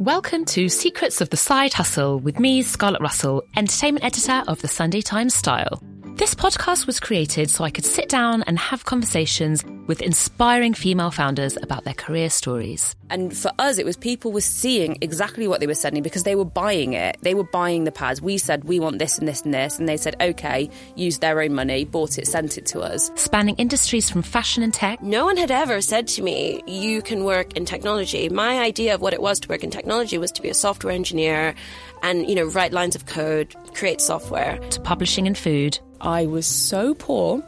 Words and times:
Welcome 0.00 0.44
to 0.46 0.68
Secrets 0.68 1.20
of 1.20 1.30
the 1.30 1.36
Side 1.36 1.72
Hustle 1.72 2.18
with 2.18 2.40
me, 2.40 2.62
Scarlett 2.62 3.00
Russell, 3.00 3.44
entertainment 3.56 4.04
editor 4.04 4.42
of 4.48 4.60
the 4.60 4.66
Sunday 4.66 5.00
Times 5.00 5.36
Style. 5.36 5.80
This 6.16 6.34
podcast 6.34 6.88
was 6.88 6.98
created 6.98 7.48
so 7.48 7.62
I 7.62 7.70
could 7.70 7.84
sit 7.84 8.08
down 8.08 8.42
and 8.48 8.58
have 8.58 8.84
conversations 8.84 9.62
with 9.86 10.02
inspiring 10.02 10.74
female 10.74 11.10
founders 11.10 11.56
about 11.62 11.84
their 11.84 11.94
career 11.94 12.30
stories. 12.30 12.94
And 13.10 13.36
for 13.36 13.50
us, 13.58 13.78
it 13.78 13.84
was 13.84 13.96
people 13.96 14.32
were 14.32 14.40
seeing 14.40 14.98
exactly 15.00 15.46
what 15.46 15.60
they 15.60 15.66
were 15.66 15.74
sending 15.74 16.02
because 16.02 16.22
they 16.22 16.34
were 16.34 16.44
buying 16.44 16.94
it. 16.94 17.16
They 17.22 17.34
were 17.34 17.44
buying 17.44 17.84
the 17.84 17.92
pads. 17.92 18.20
We 18.20 18.38
said, 18.38 18.64
we 18.64 18.80
want 18.80 18.98
this 18.98 19.18
and 19.18 19.28
this 19.28 19.42
and 19.42 19.52
this. 19.52 19.78
And 19.78 19.88
they 19.88 19.96
said, 19.96 20.16
okay, 20.20 20.70
used 20.96 21.20
their 21.20 21.40
own 21.40 21.54
money, 21.54 21.84
bought 21.84 22.18
it, 22.18 22.26
sent 22.26 22.58
it 22.58 22.66
to 22.66 22.80
us. 22.80 23.10
Spanning 23.14 23.56
industries 23.56 24.08
from 24.10 24.22
fashion 24.22 24.62
and 24.62 24.72
tech, 24.72 25.02
No 25.02 25.24
one 25.24 25.36
had 25.36 25.50
ever 25.50 25.80
said 25.80 26.08
to 26.08 26.22
me, 26.22 26.62
you 26.66 27.02
can 27.02 27.24
work 27.24 27.56
in 27.56 27.64
technology. 27.64 28.28
My 28.28 28.58
idea 28.60 28.94
of 28.94 29.00
what 29.00 29.12
it 29.12 29.22
was 29.22 29.38
to 29.40 29.48
work 29.48 29.62
in 29.62 29.70
technology 29.70 30.18
was 30.18 30.32
to 30.32 30.42
be 30.42 30.48
a 30.48 30.54
software 30.54 30.92
engineer 30.92 31.54
and, 32.02 32.28
you 32.28 32.34
know, 32.34 32.44
write 32.44 32.72
lines 32.72 32.94
of 32.94 33.06
code, 33.06 33.54
create 33.74 34.00
software. 34.00 34.58
to 34.70 34.80
publishing 34.80 35.26
and 35.26 35.36
food. 35.36 35.78
I 36.04 36.26
was 36.26 36.46
so 36.46 36.94
poor, 36.94 37.42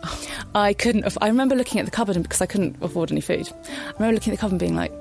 I 0.55 0.73
couldn't. 0.73 1.05
aff- 1.05 1.19
I 1.21 1.29
remember 1.29 1.55
looking 1.55 1.79
at 1.79 1.85
the 1.85 1.91
cupboard 1.91 2.21
because 2.23 2.41
I 2.41 2.47
couldn't 2.47 2.77
afford 2.83 3.13
any 3.13 3.21
food. 3.21 3.49
I 3.69 3.93
remember 3.99 4.15
looking 4.15 4.33
at 4.33 4.37
the 4.37 4.41
cupboard 4.41 4.55
and 4.55 4.61
being 4.61 4.77
like, 4.77 4.93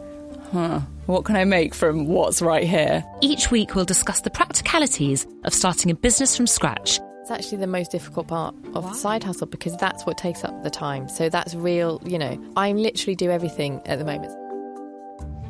"Huh, 0.51 0.81
what 1.05 1.23
can 1.23 1.35
I 1.37 1.45
make 1.45 1.73
from 1.73 2.07
what's 2.07 2.41
right 2.41 2.65
here?" 2.65 3.03
Each 3.21 3.49
week, 3.51 3.73
we'll 3.73 3.85
discuss 3.85 4.21
the 4.21 4.29
practicalities 4.29 5.25
of 5.45 5.53
starting 5.53 5.89
a 5.89 5.95
business 5.95 6.35
from 6.35 6.47
scratch. 6.47 6.99
It's 7.21 7.31
actually 7.31 7.57
the 7.59 7.67
most 7.67 7.91
difficult 7.91 8.27
part 8.27 8.53
of 8.75 8.83
the 8.83 8.93
side 8.93 9.23
hustle 9.23 9.47
because 9.47 9.75
that's 9.77 10.05
what 10.05 10.17
takes 10.17 10.43
up 10.43 10.61
the 10.63 10.69
time. 10.69 11.09
So 11.09 11.27
that's 11.29 11.55
real, 11.55 11.99
you 12.05 12.19
know, 12.19 12.37
I 12.55 12.71
literally 12.73 13.15
do 13.15 13.31
everything 13.31 13.81
at 13.85 13.97
the 13.97 14.05
moment. 14.05 14.31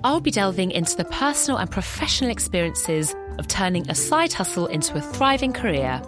I'll 0.04 0.22
be 0.22 0.32
delving 0.32 0.72
into 0.72 0.96
the 0.96 1.04
personal 1.06 1.58
and 1.58 1.70
professional 1.70 2.30
experiences 2.30 3.14
of 3.40 3.48
turning 3.48 3.90
a 3.90 3.96
side 3.96 4.32
hustle 4.32 4.68
into 4.68 4.96
a 4.96 5.02
thriving 5.02 5.52
career. 5.52 6.02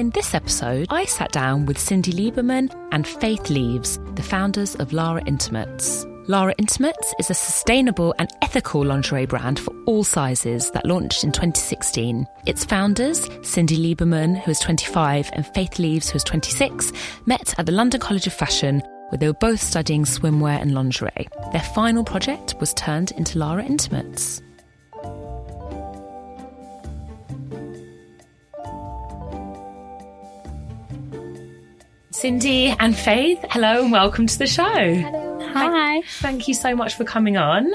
In 0.00 0.08
this 0.08 0.34
episode, 0.34 0.86
I 0.88 1.04
sat 1.04 1.30
down 1.30 1.66
with 1.66 1.78
Cindy 1.78 2.10
Lieberman 2.12 2.74
and 2.90 3.06
Faith 3.06 3.50
Leaves, 3.50 3.98
the 4.14 4.22
founders 4.22 4.74
of 4.76 4.94
Lara 4.94 5.22
Intimates. 5.26 6.06
Lara 6.26 6.54
Intimates 6.56 7.14
is 7.18 7.28
a 7.28 7.34
sustainable 7.34 8.14
and 8.18 8.30
ethical 8.40 8.82
lingerie 8.82 9.26
brand 9.26 9.60
for 9.60 9.74
all 9.84 10.02
sizes 10.02 10.70
that 10.70 10.86
launched 10.86 11.22
in 11.22 11.32
2016. 11.32 12.26
Its 12.46 12.64
founders, 12.64 13.28
Cindy 13.42 13.76
Lieberman, 13.76 14.40
who 14.40 14.50
is 14.52 14.58
25, 14.60 15.28
and 15.34 15.46
Faith 15.48 15.78
Leaves, 15.78 16.08
who 16.08 16.16
is 16.16 16.24
26, 16.24 16.92
met 17.26 17.58
at 17.58 17.66
the 17.66 17.72
London 17.72 18.00
College 18.00 18.26
of 18.26 18.32
Fashion 18.32 18.82
where 19.10 19.18
they 19.18 19.26
were 19.26 19.34
both 19.34 19.60
studying 19.60 20.04
swimwear 20.04 20.60
and 20.62 20.72
lingerie. 20.72 21.28
Their 21.52 21.60
final 21.74 22.04
project 22.04 22.54
was 22.60 22.72
turned 22.74 23.10
into 23.12 23.38
Lara 23.38 23.64
Intimates. 23.64 24.40
Cindy 32.20 32.66
and 32.78 32.94
Faith, 32.94 33.42
hello 33.48 33.82
and 33.82 33.90
welcome 33.90 34.26
to 34.26 34.38
the 34.38 34.46
show. 34.46 34.62
Hello. 34.62 35.40
Hi. 35.54 36.02
Thank 36.18 36.48
you 36.48 36.52
so 36.52 36.76
much 36.76 36.94
for 36.94 37.02
coming 37.02 37.38
on. 37.38 37.72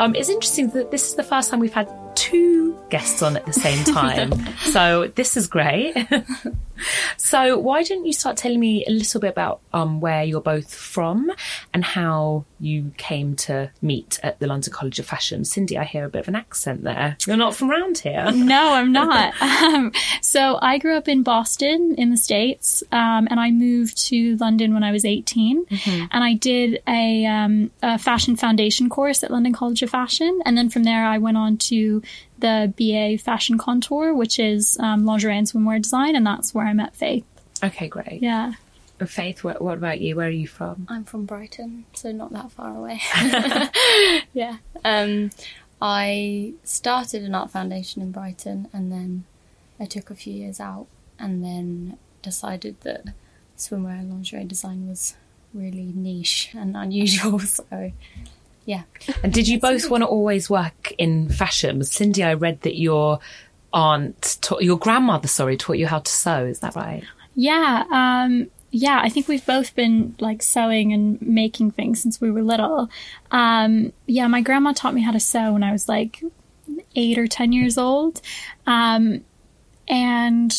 Um, 0.00 0.16
it's 0.16 0.28
interesting 0.28 0.70
that 0.70 0.90
this 0.90 1.06
is 1.10 1.14
the 1.14 1.22
first 1.22 1.48
time 1.48 1.60
we've 1.60 1.72
had 1.72 1.88
two 2.24 2.78
guests 2.90 3.22
on 3.22 3.36
at 3.36 3.44
the 3.44 3.52
same 3.52 3.84
time. 3.94 4.32
so 4.56 5.08
this 5.14 5.36
is 5.36 5.46
great. 5.46 5.94
so 7.16 7.58
why 7.58 7.82
don't 7.82 8.04
you 8.06 8.12
start 8.12 8.36
telling 8.36 8.58
me 8.58 8.84
a 8.86 8.90
little 8.90 9.20
bit 9.20 9.30
about 9.30 9.60
um, 9.72 10.00
where 10.00 10.24
you're 10.24 10.40
both 10.40 10.74
from 10.74 11.30
and 11.72 11.84
how 11.84 12.44
you 12.60 12.92
came 12.96 13.36
to 13.36 13.70
meet 13.82 14.18
at 14.22 14.38
the 14.40 14.46
London 14.46 14.72
College 14.72 14.98
of 14.98 15.06
Fashion? 15.06 15.44
Cindy, 15.44 15.76
I 15.76 15.84
hear 15.84 16.04
a 16.04 16.08
bit 16.08 16.20
of 16.20 16.28
an 16.28 16.34
accent 16.36 16.82
there. 16.82 17.16
You're 17.26 17.36
not 17.36 17.54
from 17.54 17.70
around 17.70 17.98
here. 17.98 18.30
No, 18.44 18.74
I'm 18.74 18.92
not. 18.92 19.40
um, 19.40 19.90
so 20.20 20.58
I 20.60 20.76
grew 20.78 20.96
up 20.96 21.08
in 21.08 21.22
Boston 21.22 21.94
in 21.96 22.10
the 22.10 22.16
States, 22.16 22.82
um, 22.92 23.26
and 23.30 23.40
I 23.40 23.50
moved 23.50 23.96
to 24.08 24.36
London 24.36 24.74
when 24.74 24.84
I 24.84 24.92
was 24.92 25.04
18. 25.04 25.64
And 26.10 26.24
I 26.24 26.34
did 26.34 26.82
a, 26.86 27.24
um, 27.24 27.70
a 27.82 27.98
fashion 27.98 28.36
foundation 28.36 28.90
course 28.90 29.24
at 29.24 29.30
London 29.30 29.52
College 29.54 29.82
of 29.82 29.90
Fashion. 29.90 30.40
And 30.44 30.58
then 30.58 30.68
from 30.68 30.84
there, 30.84 31.04
I 31.06 31.18
went 31.18 31.36
on 31.38 31.56
to 31.58 32.02
the 32.44 32.72
BA 32.76 33.22
Fashion 33.22 33.56
Contour, 33.56 34.12
which 34.12 34.38
is 34.38 34.78
um, 34.78 35.06
lingerie 35.06 35.36
and 35.36 35.46
swimwear 35.46 35.80
design. 35.80 36.14
And 36.14 36.26
that's 36.26 36.54
where 36.54 36.66
I 36.66 36.74
met 36.74 36.94
Faith. 36.94 37.24
Okay, 37.62 37.88
great. 37.88 38.22
Yeah. 38.22 38.52
Faith, 39.06 39.44
what, 39.44 39.60
what 39.60 39.76
about 39.76 40.00
you? 40.00 40.16
Where 40.16 40.28
are 40.28 40.30
you 40.30 40.46
from? 40.46 40.86
I'm 40.88 41.04
from 41.04 41.26
Brighton, 41.26 41.84
so 41.92 42.10
not 42.10 42.32
that 42.32 42.52
far 42.52 42.74
away. 42.74 43.00
yeah. 44.32 44.58
Um, 44.82 45.30
I 45.80 46.54
started 46.64 47.22
an 47.22 47.34
art 47.34 47.50
foundation 47.50 48.00
in 48.00 48.12
Brighton 48.12 48.68
and 48.72 48.90
then 48.90 49.24
I 49.78 49.84
took 49.84 50.10
a 50.10 50.14
few 50.14 50.32
years 50.32 50.58
out 50.58 50.86
and 51.18 51.44
then 51.44 51.98
decided 52.22 52.80
that 52.82 53.04
swimwear 53.58 53.98
and 54.00 54.10
lingerie 54.10 54.44
design 54.44 54.88
was 54.88 55.16
really 55.52 55.92
niche 55.94 56.50
and 56.54 56.76
unusual. 56.76 57.40
So, 57.44 57.92
yeah. 58.64 58.82
And 59.22 59.32
did 59.32 59.48
you 59.48 59.60
both 59.60 59.90
want 59.90 60.02
to 60.02 60.06
always 60.06 60.48
work 60.48 60.92
in 60.98 61.28
fashion? 61.28 61.82
Cindy, 61.84 62.22
I 62.22 62.34
read 62.34 62.62
that 62.62 62.78
your 62.78 63.18
aunt, 63.72 64.38
taught, 64.40 64.62
your 64.62 64.78
grandmother, 64.78 65.28
sorry, 65.28 65.56
taught 65.56 65.78
you 65.78 65.86
how 65.86 65.98
to 65.98 66.10
sew. 66.10 66.46
Is 66.46 66.60
that 66.60 66.74
right? 66.74 67.04
Yeah, 67.34 67.84
um, 67.90 68.48
yeah. 68.70 69.00
I 69.02 69.08
think 69.08 69.28
we've 69.28 69.44
both 69.44 69.74
been 69.74 70.14
like 70.18 70.42
sewing 70.42 70.92
and 70.92 71.20
making 71.20 71.72
things 71.72 72.00
since 72.00 72.20
we 72.20 72.30
were 72.30 72.42
little. 72.42 72.88
Um, 73.30 73.92
yeah, 74.06 74.26
my 74.28 74.40
grandma 74.40 74.72
taught 74.72 74.94
me 74.94 75.02
how 75.02 75.12
to 75.12 75.20
sew 75.20 75.52
when 75.52 75.62
I 75.62 75.72
was 75.72 75.88
like 75.88 76.22
eight 76.94 77.18
or 77.18 77.26
ten 77.26 77.52
years 77.52 77.76
old, 77.76 78.22
um, 78.66 79.24
and 79.88 80.56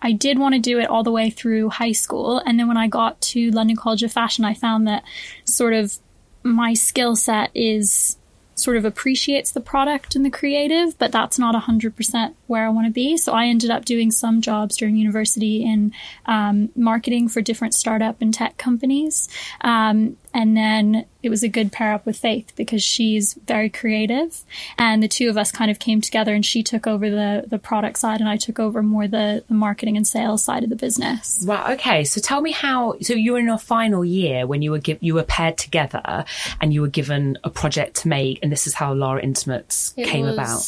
I 0.00 0.12
did 0.12 0.38
want 0.38 0.54
to 0.54 0.60
do 0.60 0.78
it 0.78 0.88
all 0.88 1.02
the 1.02 1.10
way 1.10 1.30
through 1.30 1.70
high 1.70 1.92
school. 1.92 2.38
And 2.44 2.58
then 2.58 2.68
when 2.68 2.76
I 2.76 2.86
got 2.86 3.20
to 3.22 3.50
London 3.50 3.76
College 3.76 4.02
of 4.02 4.12
Fashion, 4.12 4.44
I 4.44 4.54
found 4.54 4.86
that 4.86 5.02
sort 5.44 5.72
of 5.72 5.98
my 6.48 6.74
skill 6.74 7.16
set 7.16 7.50
is 7.54 8.16
sort 8.54 8.76
of 8.76 8.84
appreciates 8.84 9.52
the 9.52 9.60
product 9.60 10.16
and 10.16 10.24
the 10.24 10.30
creative, 10.30 10.98
but 10.98 11.12
that's 11.12 11.38
not 11.38 11.54
100% 11.54 12.34
where 12.48 12.66
I 12.66 12.70
want 12.70 12.86
to 12.86 12.92
be. 12.92 13.16
So 13.16 13.32
I 13.32 13.46
ended 13.46 13.70
up 13.70 13.84
doing 13.84 14.10
some 14.10 14.40
jobs 14.40 14.76
during 14.76 14.96
university 14.96 15.64
in 15.64 15.92
um, 16.26 16.70
marketing 16.74 17.28
for 17.28 17.40
different 17.40 17.74
startup 17.74 18.20
and 18.20 18.32
tech 18.32 18.56
companies. 18.58 19.28
Um, 19.60 20.16
and 20.34 20.56
then 20.56 21.06
it 21.22 21.30
was 21.30 21.42
a 21.42 21.48
good 21.48 21.72
pair 21.72 21.92
up 21.92 22.06
with 22.06 22.16
Faith 22.16 22.52
because 22.54 22.82
she's 22.82 23.34
very 23.46 23.68
creative. 23.68 24.44
And 24.76 25.02
the 25.02 25.08
two 25.08 25.28
of 25.28 25.36
us 25.36 25.50
kind 25.50 25.70
of 25.70 25.78
came 25.78 26.00
together 26.00 26.32
and 26.34 26.44
she 26.44 26.62
took 26.62 26.86
over 26.86 27.10
the, 27.10 27.44
the 27.46 27.58
product 27.58 27.98
side 27.98 28.20
and 28.20 28.28
I 28.28 28.36
took 28.36 28.58
over 28.58 28.82
more 28.82 29.08
the, 29.08 29.44
the 29.48 29.54
marketing 29.54 29.96
and 29.96 30.06
sales 30.06 30.44
side 30.44 30.62
of 30.62 30.70
the 30.70 30.76
business. 30.76 31.44
Right. 31.46 31.72
Okay. 31.74 32.04
So 32.04 32.20
tell 32.20 32.40
me 32.40 32.52
how. 32.52 32.96
So 33.00 33.14
you 33.14 33.32
were 33.32 33.38
in 33.38 33.46
your 33.46 33.58
final 33.58 34.04
year 34.04 34.46
when 34.46 34.62
you 34.62 34.70
were 34.70 34.78
give, 34.78 34.98
you 35.00 35.14
were 35.14 35.24
paired 35.24 35.58
together 35.58 36.24
and 36.60 36.72
you 36.72 36.82
were 36.82 36.88
given 36.88 37.38
a 37.42 37.50
project 37.50 37.96
to 37.98 38.08
make, 38.08 38.38
and 38.42 38.52
this 38.52 38.66
is 38.66 38.74
how 38.74 38.92
Lara 38.92 39.20
Intimates 39.22 39.94
It 39.96 40.06
came 40.06 40.26
about. 40.26 40.62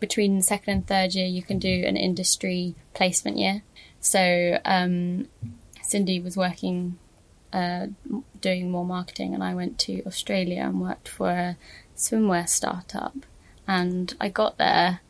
Between 0.00 0.42
second 0.42 0.72
and 0.72 0.86
third 0.86 1.14
year, 1.14 1.26
you 1.26 1.42
can 1.42 1.58
do 1.58 1.84
an 1.86 1.96
industry 1.96 2.74
placement 2.94 3.38
year. 3.38 3.62
So 4.00 4.58
um, 4.64 5.28
Cindy 5.82 6.20
was 6.20 6.36
working 6.36 6.98
uh, 7.52 7.86
doing 8.40 8.70
more 8.70 8.84
marketing, 8.84 9.32
and 9.34 9.42
I 9.42 9.54
went 9.54 9.78
to 9.80 10.02
Australia 10.04 10.62
and 10.62 10.80
worked 10.80 11.08
for 11.08 11.30
a 11.30 11.56
swimwear 11.96 12.48
startup. 12.48 13.14
And 13.66 14.14
I 14.20 14.28
got 14.28 14.58
there, 14.58 15.00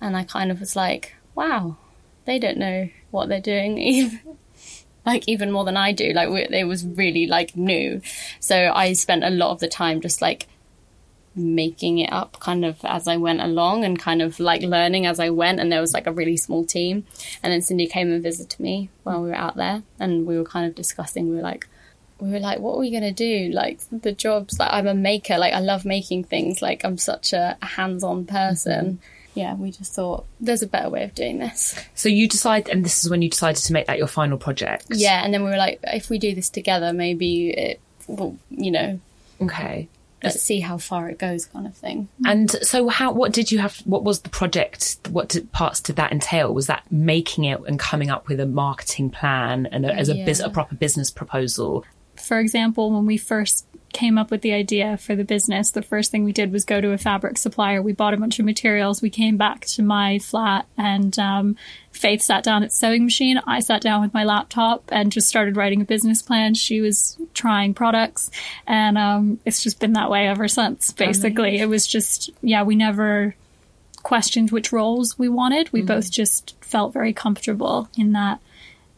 and 0.00 0.16
I 0.16 0.24
kind 0.24 0.50
of 0.50 0.58
was 0.58 0.74
like, 0.74 1.14
"Wow, 1.34 1.76
they 2.24 2.38
don't 2.38 2.58
know 2.58 2.88
what 3.10 3.28
they're 3.28 3.40
doing 3.40 4.20
like 5.06 5.24
even 5.26 5.50
more 5.50 5.64
than 5.64 5.76
I 5.76 5.92
do. 5.92 6.12
Like 6.12 6.28
it 6.50 6.64
was 6.64 6.84
really 6.84 7.26
like 7.26 7.56
new, 7.56 8.00
so 8.38 8.72
I 8.74 8.92
spent 8.92 9.24
a 9.24 9.30
lot 9.30 9.50
of 9.50 9.60
the 9.60 9.68
time 9.68 10.00
just 10.00 10.20
like 10.22 10.46
making 11.34 11.98
it 11.98 12.12
up 12.12 12.38
kind 12.40 12.64
of 12.64 12.78
as 12.84 13.06
I 13.06 13.16
went 13.16 13.40
along 13.40 13.84
and 13.84 13.98
kind 13.98 14.20
of 14.20 14.40
like 14.40 14.62
learning 14.62 15.06
as 15.06 15.20
I 15.20 15.30
went. 15.30 15.60
And 15.60 15.70
there 15.70 15.80
was 15.80 15.92
like 15.92 16.06
a 16.06 16.12
really 16.12 16.36
small 16.36 16.64
team, 16.64 17.06
and 17.42 17.52
then 17.52 17.62
Cindy 17.62 17.86
came 17.86 18.12
and 18.12 18.22
visited 18.22 18.60
me 18.60 18.90
while 19.02 19.22
we 19.22 19.28
were 19.28 19.34
out 19.34 19.56
there, 19.56 19.82
and 19.98 20.26
we 20.26 20.36
were 20.36 20.44
kind 20.44 20.66
of 20.66 20.74
discussing. 20.74 21.30
We 21.30 21.36
were 21.36 21.42
like. 21.42 21.66
We 22.18 22.32
were 22.32 22.38
like, 22.38 22.58
what 22.58 22.74
are 22.74 22.80
we 22.80 22.90
gonna 22.90 23.12
do? 23.12 23.48
Like 23.50 23.80
the 23.90 24.12
jobs, 24.12 24.58
like 24.58 24.70
I'm 24.70 24.86
a 24.86 24.92
maker, 24.92 25.38
like 25.38 25.54
I 25.54 25.60
love 25.60 25.86
making 25.86 26.24
things, 26.24 26.60
like 26.60 26.84
I'm 26.84 26.98
such 26.98 27.32
a 27.32 27.56
hands-on 27.62 28.26
person. 28.26 28.84
Mm-hmm 28.84 29.04
yeah, 29.34 29.54
we 29.54 29.70
just 29.70 29.94
thought 29.94 30.26
there's 30.40 30.62
a 30.62 30.66
better 30.66 30.88
way 30.88 31.04
of 31.04 31.14
doing 31.14 31.38
this. 31.38 31.74
So 31.94 32.08
you 32.08 32.28
decide, 32.28 32.68
and 32.68 32.84
this 32.84 33.04
is 33.04 33.10
when 33.10 33.22
you 33.22 33.30
decided 33.30 33.62
to 33.64 33.72
make 33.72 33.86
that 33.86 33.98
your 33.98 34.06
final 34.06 34.38
project. 34.38 34.86
Yeah, 34.90 35.24
and 35.24 35.32
then 35.32 35.44
we 35.44 35.50
were 35.50 35.56
like, 35.56 35.80
if 35.84 36.10
we 36.10 36.18
do 36.18 36.34
this 36.34 36.50
together, 36.50 36.92
maybe 36.92 37.50
it 37.50 37.80
will, 38.06 38.36
you 38.50 38.70
know. 38.70 39.00
Okay. 39.40 39.88
Let's 40.22 40.42
see 40.42 40.60
how 40.60 40.78
far 40.78 41.08
it 41.08 41.18
goes, 41.18 41.46
kind 41.46 41.66
of 41.66 41.74
thing. 41.74 42.08
And 42.26 42.50
so, 42.50 42.88
how? 42.88 43.12
What 43.12 43.32
did 43.32 43.50
you 43.50 43.58
have? 43.58 43.78
What 43.78 44.04
was 44.04 44.20
the 44.20 44.28
project? 44.28 44.98
What 45.10 45.30
did, 45.30 45.50
parts 45.52 45.80
did 45.80 45.96
that 45.96 46.12
entail? 46.12 46.52
Was 46.52 46.66
that 46.66 46.84
making 46.90 47.44
it 47.44 47.60
and 47.66 47.78
coming 47.78 48.10
up 48.10 48.28
with 48.28 48.40
a 48.40 48.46
marketing 48.46 49.10
plan 49.10 49.66
and 49.66 49.86
a, 49.86 49.94
as 49.94 50.08
a, 50.08 50.16
yeah. 50.16 50.44
a 50.44 50.50
proper 50.50 50.74
business 50.74 51.10
proposal? 51.10 51.84
For 52.16 52.38
example, 52.38 52.90
when 52.90 53.06
we 53.06 53.16
first 53.16 53.66
came 53.92 54.18
up 54.18 54.30
with 54.30 54.42
the 54.42 54.52
idea 54.52 54.96
for 54.96 55.16
the 55.16 55.24
business, 55.24 55.70
the 55.70 55.82
first 55.82 56.10
thing 56.10 56.24
we 56.24 56.32
did 56.32 56.52
was 56.52 56.64
go 56.64 56.80
to 56.80 56.92
a 56.92 56.98
fabric 56.98 57.38
supplier. 57.38 57.82
We 57.82 57.92
bought 57.92 58.14
a 58.14 58.16
bunch 58.16 58.38
of 58.38 58.44
materials. 58.44 59.02
We 59.02 59.10
came 59.10 59.36
back 59.36 59.66
to 59.66 59.82
my 59.82 60.18
flat, 60.18 60.66
and 60.76 61.18
um, 61.18 61.56
Faith 61.92 62.22
sat 62.22 62.44
down 62.44 62.62
at 62.62 62.72
sewing 62.72 63.04
machine. 63.04 63.40
I 63.46 63.60
sat 63.60 63.82
down 63.82 64.00
with 64.00 64.14
my 64.14 64.24
laptop 64.24 64.84
and 64.90 65.10
just 65.10 65.28
started 65.28 65.56
writing 65.56 65.80
a 65.80 65.84
business 65.84 66.22
plan. 66.22 66.54
She 66.54 66.80
was 66.80 67.18
trying 67.34 67.74
products, 67.74 68.30
and 68.66 68.96
um, 68.96 69.40
it's 69.44 69.62
just 69.62 69.80
been 69.80 69.94
that 69.94 70.10
way 70.10 70.28
ever 70.28 70.46
since. 70.46 70.92
Basically, 70.92 71.58
it 71.58 71.66
was 71.66 71.86
just 71.86 72.30
yeah, 72.42 72.62
we 72.62 72.76
never 72.76 73.34
questioned 74.02 74.50
which 74.50 74.72
roles 74.72 75.18
we 75.18 75.28
wanted. 75.28 75.72
We 75.72 75.80
mm-hmm. 75.80 75.88
both 75.88 76.10
just 76.10 76.54
felt 76.62 76.92
very 76.92 77.12
comfortable 77.12 77.88
in 77.98 78.12
that 78.12 78.40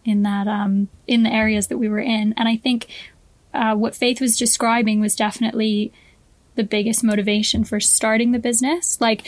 in 0.04 0.22
that 0.22 0.46
um, 0.48 0.88
in 1.06 1.22
the 1.22 1.32
areas 1.32 1.68
that 1.68 1.78
we 1.78 1.88
were 1.88 2.00
in, 2.00 2.34
and 2.36 2.48
I 2.48 2.56
think 2.56 2.88
uh, 3.54 3.74
what 3.74 3.94
Faith 3.94 4.20
was 4.20 4.36
describing 4.36 5.00
was 5.00 5.16
definitely 5.16 5.92
the 6.54 6.64
biggest 6.64 7.02
motivation 7.02 7.64
for 7.64 7.80
starting 7.80 8.32
the 8.32 8.38
business. 8.38 9.00
Like, 9.00 9.26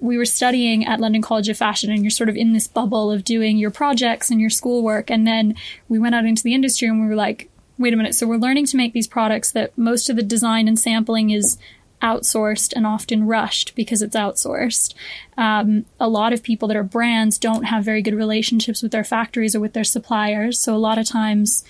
we 0.00 0.18
were 0.18 0.26
studying 0.26 0.84
at 0.84 1.00
London 1.00 1.22
College 1.22 1.48
of 1.48 1.56
Fashion, 1.56 1.90
and 1.90 2.02
you're 2.02 2.10
sort 2.10 2.28
of 2.28 2.36
in 2.36 2.52
this 2.52 2.68
bubble 2.68 3.10
of 3.10 3.24
doing 3.24 3.56
your 3.56 3.70
projects 3.70 4.30
and 4.30 4.40
your 4.40 4.50
schoolwork. 4.50 5.10
And 5.10 5.26
then 5.26 5.54
we 5.88 5.98
went 5.98 6.14
out 6.14 6.26
into 6.26 6.42
the 6.42 6.54
industry 6.54 6.88
and 6.88 7.00
we 7.00 7.08
were 7.08 7.14
like, 7.14 7.48
wait 7.78 7.94
a 7.94 7.96
minute. 7.96 8.14
So 8.14 8.26
we're 8.26 8.36
learning 8.36 8.66
to 8.66 8.76
make 8.76 8.92
these 8.92 9.06
products 9.06 9.50
that 9.52 9.76
most 9.78 10.10
of 10.10 10.16
the 10.16 10.22
design 10.22 10.68
and 10.68 10.78
sampling 10.78 11.30
is 11.30 11.58
outsourced 12.02 12.72
and 12.76 12.86
often 12.86 13.26
rushed 13.26 13.74
because 13.74 14.02
it's 14.02 14.14
outsourced. 14.14 14.94
Um, 15.38 15.86
a 15.98 16.08
lot 16.08 16.32
of 16.32 16.42
people 16.42 16.68
that 16.68 16.76
are 16.76 16.84
brands 16.84 17.38
don't 17.38 17.64
have 17.64 17.84
very 17.84 18.02
good 18.02 18.14
relationships 18.14 18.82
with 18.82 18.92
their 18.92 19.04
factories 19.04 19.56
or 19.56 19.60
with 19.60 19.72
their 19.72 19.84
suppliers. 19.84 20.58
So 20.58 20.74
a 20.74 20.76
lot 20.76 20.98
of 20.98 21.06
times 21.06 21.64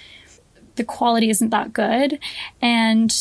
the 0.77 0.85
quality 0.85 1.31
isn't 1.31 1.51
that 1.51 1.73
good. 1.73 2.19
And, 2.61 3.15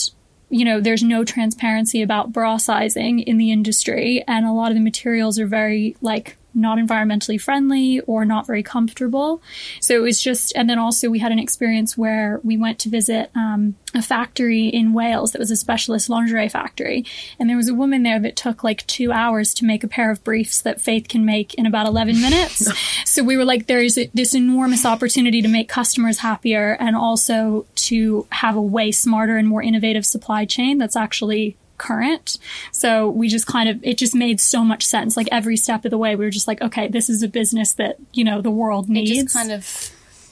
you 0.49 0.65
know, 0.65 0.79
there's 0.79 1.03
no 1.03 1.23
transparency 1.23 2.01
about 2.01 2.33
bra 2.33 2.57
sizing 2.57 3.19
in 3.19 3.37
the 3.37 3.51
industry. 3.51 4.23
And 4.27 4.45
a 4.45 4.51
lot 4.51 4.71
of 4.71 4.75
the 4.75 4.83
materials 4.83 5.39
are 5.39 5.47
very 5.47 5.95
like 6.01 6.37
not 6.53 6.77
environmentally 6.77 7.39
friendly 7.39 7.99
or 8.01 8.25
not 8.25 8.47
very 8.47 8.63
comfortable. 8.63 9.41
So 9.81 9.95
it 9.95 10.01
was 10.01 10.21
just, 10.21 10.53
and 10.55 10.69
then 10.69 10.79
also 10.79 11.09
we 11.09 11.19
had 11.19 11.31
an 11.31 11.39
experience 11.39 11.97
where 11.97 12.39
we 12.43 12.57
went 12.57 12.79
to 12.79 12.89
visit 12.89 13.31
um, 13.35 13.75
a 13.93 14.01
factory 14.01 14.67
in 14.67 14.93
Wales 14.93 15.31
that 15.31 15.39
was 15.39 15.51
a 15.51 15.55
specialist 15.55 16.09
lingerie 16.09 16.49
factory. 16.49 17.05
And 17.39 17.49
there 17.49 17.57
was 17.57 17.69
a 17.69 17.73
woman 17.73 18.03
there 18.03 18.19
that 18.19 18.35
took 18.35 18.63
like 18.63 18.85
two 18.87 19.11
hours 19.11 19.53
to 19.55 19.65
make 19.65 19.83
a 19.83 19.87
pair 19.87 20.11
of 20.11 20.23
briefs 20.23 20.61
that 20.61 20.81
Faith 20.81 21.07
can 21.07 21.25
make 21.25 21.53
in 21.55 21.65
about 21.65 21.87
11 21.87 22.21
minutes. 22.21 22.67
so 23.05 23.23
we 23.23 23.37
were 23.37 23.45
like, 23.45 23.67
there 23.67 23.81
is 23.81 23.97
a, 23.97 24.09
this 24.13 24.33
enormous 24.33 24.85
opportunity 24.85 25.41
to 25.41 25.47
make 25.47 25.69
customers 25.69 26.19
happier 26.19 26.77
and 26.79 26.95
also 26.95 27.65
to 27.75 28.27
have 28.31 28.55
a 28.55 28.61
way 28.61 28.91
smarter 28.91 29.37
and 29.37 29.47
more 29.47 29.61
innovative 29.61 30.05
supply 30.05 30.45
chain 30.45 30.77
that's 30.77 30.95
actually 30.95 31.57
current. 31.77 32.37
So 32.71 33.09
we 33.09 33.27
just 33.27 33.47
kind 33.47 33.69
of, 33.69 33.79
it 33.83 33.97
just 33.97 34.15
made 34.15 34.39
so 34.39 34.63
much 34.63 34.85
sense. 34.85 35.17
Like 35.17 35.27
every 35.31 35.57
step 35.57 35.85
of 35.85 35.91
the 35.91 35.97
way, 35.97 36.15
we 36.15 36.25
were 36.25 36.31
just 36.31 36.47
like, 36.47 36.61
okay, 36.61 36.87
this 36.87 37.09
is 37.09 37.23
a 37.23 37.27
business 37.27 37.73
that, 37.73 37.97
you 38.13 38.23
know, 38.23 38.41
the 38.41 38.51
world 38.51 38.89
needs. 38.89 39.11
It 39.11 39.23
just 39.23 39.35
kind 39.35 39.51
of, 39.51 39.91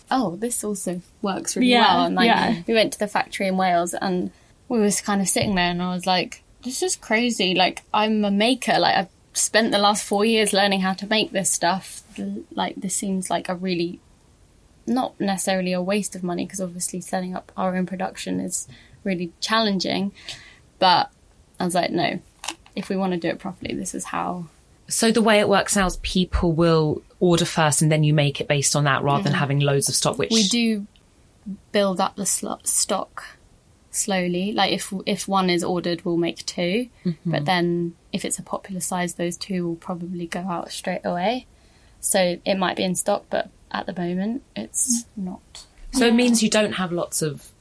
oh, 0.09 0.35
this 0.35 0.63
also 0.63 1.01
works 1.21 1.55
really 1.55 1.69
yeah, 1.69 1.95
well. 1.95 2.05
And 2.05 2.15
like, 2.15 2.27
yeah. 2.27 2.61
we 2.67 2.73
went 2.73 2.93
to 2.93 2.99
the 2.99 3.07
factory 3.07 3.47
in 3.47 3.57
Wales 3.57 3.93
and 3.93 4.31
we 4.69 4.79
was 4.79 5.01
kind 5.01 5.21
of 5.21 5.27
sitting 5.27 5.55
there 5.55 5.71
and 5.71 5.81
I 5.81 5.93
was 5.93 6.05
like, 6.05 6.43
this 6.63 6.83
is 6.83 6.95
crazy. 6.95 7.55
Like, 7.55 7.81
I'm 7.93 8.23
a 8.23 8.31
maker. 8.31 8.77
Like, 8.77 8.95
I've 8.95 9.09
spent 9.33 9.71
the 9.71 9.79
last 9.79 10.03
four 10.05 10.23
years 10.23 10.53
learning 10.53 10.81
how 10.81 10.93
to 10.93 11.07
make 11.07 11.31
this 11.31 11.51
stuff. 11.51 12.03
Like, 12.51 12.75
this 12.75 12.95
seems 12.95 13.29
like 13.29 13.49
a 13.49 13.55
really, 13.55 13.99
not 14.85 15.19
necessarily 15.19 15.73
a 15.73 15.81
waste 15.81 16.15
of 16.15 16.23
money 16.23 16.45
because 16.45 16.61
obviously 16.61 17.01
setting 17.01 17.35
up 17.35 17.51
our 17.57 17.75
own 17.75 17.85
production 17.85 18.39
is 18.39 18.67
really 19.03 19.31
challenging. 19.39 20.11
But 20.77 21.11
I 21.61 21.65
was 21.65 21.75
like, 21.75 21.91
no, 21.91 22.19
if 22.75 22.89
we 22.89 22.95
want 22.95 23.13
to 23.13 23.17
do 23.17 23.27
it 23.27 23.39
properly, 23.39 23.75
this 23.75 23.93
is 23.93 24.05
how. 24.05 24.45
So 24.87 25.11
the 25.11 25.21
way 25.21 25.39
it 25.39 25.47
works 25.47 25.75
now 25.75 25.85
is 25.85 25.97
people 25.97 26.51
will 26.51 27.01
order 27.19 27.45
first 27.45 27.81
and 27.81 27.91
then 27.91 28.03
you 28.03 28.13
make 28.13 28.41
it 28.41 28.47
based 28.47 28.75
on 28.75 28.85
that 28.85 29.03
rather 29.03 29.19
yeah. 29.19 29.23
than 29.25 29.33
having 29.33 29.59
loads 29.59 29.87
of 29.89 29.95
stock, 29.95 30.17
which. 30.17 30.31
We 30.31 30.43
do 30.47 30.87
build 31.71 32.01
up 32.01 32.15
the 32.15 32.25
sl- 32.25 32.53
stock 32.63 33.23
slowly. 33.91 34.53
Like 34.53 34.73
if 34.73 34.93
if 35.05 35.27
one 35.27 35.49
is 35.49 35.63
ordered, 35.63 36.03
we'll 36.03 36.17
make 36.17 36.45
2 36.45 36.89
mm-hmm. 37.05 37.31
but 37.31 37.45
then 37.45 37.95
if 38.11 38.25
it's 38.25 38.39
a 38.39 38.43
popular 38.43 38.81
size, 38.81 39.15
those 39.15 39.37
two 39.37 39.67
will 39.67 39.75
probably 39.75 40.27
go 40.27 40.39
out 40.39 40.71
straight 40.71 41.01
away. 41.03 41.45
So 41.99 42.39
it 42.43 42.55
might 42.55 42.75
be 42.75 42.83
in 42.83 42.95
stock, 42.95 43.25
but 43.29 43.49
at 43.71 43.85
the 43.85 43.93
moment, 43.93 44.43
it's 44.55 45.05
not. 45.15 45.65
So 45.93 46.07
it 46.07 46.13
means 46.15 46.41
you 46.41 46.49
don't 46.49 46.73
have 46.73 46.91
lots 46.91 47.21
of 47.21 47.51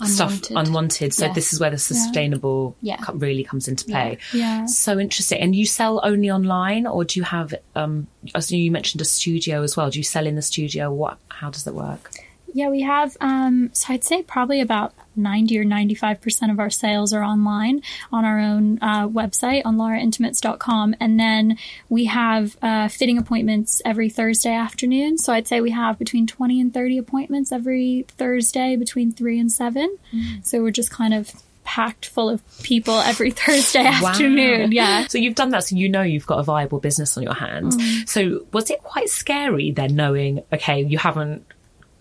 unwanted. 0.00 0.44
stuff 0.44 0.56
unwanted. 0.56 1.14
So 1.14 1.32
this 1.32 1.52
is 1.52 1.60
where 1.60 1.70
the 1.70 1.78
sustainable 1.78 2.76
yeah. 2.82 2.96
Yeah. 2.98 3.10
really 3.14 3.44
comes 3.44 3.68
into 3.68 3.84
play. 3.84 4.18
Yeah. 4.32 4.60
yeah. 4.60 4.66
So 4.66 4.98
interesting. 4.98 5.40
And 5.40 5.54
you 5.54 5.66
sell 5.66 6.00
only 6.02 6.30
online, 6.30 6.86
or 6.86 7.04
do 7.04 7.20
you 7.20 7.24
have? 7.24 7.54
Um, 7.74 8.06
as 8.34 8.50
you 8.50 8.70
mentioned, 8.70 9.00
a 9.00 9.04
studio 9.04 9.62
as 9.62 9.76
well. 9.76 9.90
Do 9.90 9.98
you 9.98 10.04
sell 10.04 10.26
in 10.26 10.34
the 10.34 10.42
studio? 10.42 10.92
What? 10.92 11.18
How 11.28 11.50
does 11.50 11.64
that 11.64 11.74
work? 11.74 12.10
Yeah, 12.54 12.68
we 12.70 12.82
have. 12.82 13.16
Um, 13.20 13.70
so 13.72 13.92
I'd 13.92 14.04
say 14.04 14.22
probably 14.22 14.60
about 14.60 14.94
90 15.16 15.58
or 15.58 15.64
95% 15.64 16.52
of 16.52 16.60
our 16.60 16.70
sales 16.70 17.12
are 17.12 17.22
online 17.22 17.82
on 18.12 18.24
our 18.24 18.38
own 18.38 18.78
uh, 18.80 19.08
website 19.08 19.62
on 19.64 19.76
laraintimates.com. 19.76 20.94
And 21.00 21.18
then 21.18 21.58
we 21.88 22.04
have 22.04 22.56
uh, 22.62 22.86
fitting 22.86 23.18
appointments 23.18 23.82
every 23.84 24.08
Thursday 24.08 24.54
afternoon. 24.54 25.18
So 25.18 25.32
I'd 25.32 25.48
say 25.48 25.60
we 25.60 25.72
have 25.72 25.98
between 25.98 26.28
20 26.28 26.60
and 26.60 26.72
30 26.72 26.96
appointments 26.96 27.50
every 27.50 28.06
Thursday 28.08 28.76
between 28.76 29.12
3 29.12 29.40
and 29.40 29.52
7. 29.52 29.98
Mm-hmm. 30.12 30.42
So 30.44 30.62
we're 30.62 30.70
just 30.70 30.92
kind 30.92 31.12
of 31.12 31.32
packed 31.64 32.06
full 32.06 32.28
of 32.28 32.40
people 32.62 32.94
every 33.00 33.30
Thursday 33.32 33.84
afternoon. 33.84 34.70
Yeah. 34.70 35.08
So 35.08 35.18
you've 35.18 35.34
done 35.34 35.50
that, 35.50 35.64
so 35.64 35.74
you 35.74 35.88
know 35.88 36.02
you've 36.02 36.26
got 36.26 36.38
a 36.38 36.44
viable 36.44 36.78
business 36.78 37.16
on 37.16 37.24
your 37.24 37.34
hands. 37.34 37.76
Mm. 37.76 38.08
So 38.08 38.46
was 38.52 38.70
it 38.70 38.80
quite 38.84 39.08
scary 39.08 39.72
then 39.72 39.96
knowing, 39.96 40.44
okay, 40.52 40.82
you 40.82 40.98
haven't 40.98 41.44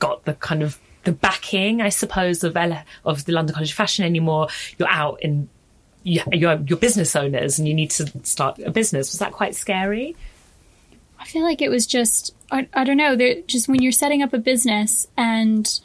got 0.04 0.26
the 0.26 0.34
kind 0.34 0.62
of 0.62 0.80
the 1.06 1.14
backing, 1.14 1.82
I 1.82 1.90
suppose, 1.90 2.44
of 2.44 2.58
L- 2.58 2.84
of 3.06 3.26
the 3.26 3.32
London 3.32 3.54
College 3.54 3.72
of 3.72 3.78
Fashion 3.78 4.06
anymore. 4.06 4.48
You're 4.78 4.90
out 4.90 5.22
in 5.22 5.48
you're 6.04 6.56
you're 6.68 6.78
business 6.78 7.16
owners 7.16 7.58
and 7.58 7.68
you 7.68 7.74
need 7.74 7.92
to 7.92 8.12
start 8.24 8.60
a 8.60 8.72
business. 8.72 9.12
Was 9.12 9.20
that 9.20 9.32
quite 9.32 9.56
scary? 9.56 10.16
I 11.20 11.26
feel 11.26 11.44
like 11.44 11.62
it 11.62 11.70
was 11.70 11.86
just 11.86 12.36
I, 12.52 12.68
I 12.74 12.84
don't 12.84 12.98
know. 12.98 13.16
Just 13.48 13.70
when 13.70 13.82
you're 13.82 13.94
setting 13.94 14.22
up 14.22 14.34
a 14.34 14.38
business 14.38 15.08
and 15.16 15.80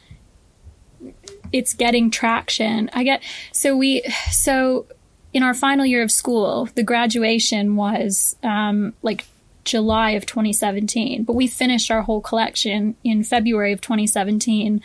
it's 1.53 1.73
getting 1.73 2.11
traction. 2.11 2.89
I 2.93 3.03
get 3.03 3.23
so 3.53 3.77
we 3.77 4.01
so 4.31 4.85
in 5.31 5.43
our 5.43 5.53
final 5.53 5.85
year 5.85 6.03
of 6.03 6.11
school, 6.11 6.67
the 6.75 6.83
graduation 6.83 7.77
was 7.77 8.35
um, 8.43 8.93
like 9.01 9.25
July 9.63 10.11
of 10.11 10.25
2017, 10.25 11.23
but 11.23 11.35
we 11.35 11.47
finished 11.47 11.91
our 11.91 12.01
whole 12.01 12.21
collection 12.21 12.95
in 13.03 13.23
February 13.23 13.71
of 13.71 13.81
2017 13.81 14.81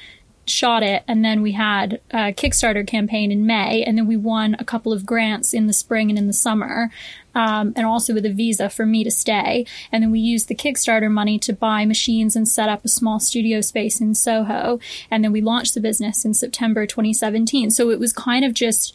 shot 0.46 0.82
it, 0.82 1.02
and 1.08 1.24
then 1.24 1.42
we 1.42 1.52
had 1.52 2.00
a 2.10 2.32
Kickstarter 2.32 2.86
campaign 2.86 3.32
in 3.32 3.46
May, 3.46 3.82
and 3.82 3.96
then 3.96 4.06
we 4.06 4.16
won 4.16 4.56
a 4.58 4.64
couple 4.64 4.92
of 4.92 5.06
grants 5.06 5.54
in 5.54 5.66
the 5.66 5.72
spring 5.72 6.10
and 6.10 6.18
in 6.18 6.26
the 6.26 6.32
summer. 6.32 6.90
Um, 7.36 7.72
and 7.74 7.84
also 7.84 8.14
with 8.14 8.24
a 8.26 8.32
visa 8.32 8.70
for 8.70 8.86
me 8.86 9.02
to 9.02 9.10
stay. 9.10 9.66
And 9.90 10.04
then 10.04 10.12
we 10.12 10.20
used 10.20 10.46
the 10.46 10.54
Kickstarter 10.54 11.10
money 11.10 11.36
to 11.40 11.52
buy 11.52 11.84
machines 11.84 12.36
and 12.36 12.46
set 12.46 12.68
up 12.68 12.84
a 12.84 12.88
small 12.88 13.18
studio 13.18 13.60
space 13.60 14.00
in 14.00 14.14
Soho. 14.14 14.78
And 15.10 15.24
then 15.24 15.32
we 15.32 15.40
launched 15.40 15.74
the 15.74 15.80
business 15.80 16.24
in 16.24 16.32
September 16.32 16.86
2017. 16.86 17.72
So 17.72 17.90
it 17.90 17.98
was 17.98 18.12
kind 18.12 18.44
of 18.44 18.54
just 18.54 18.94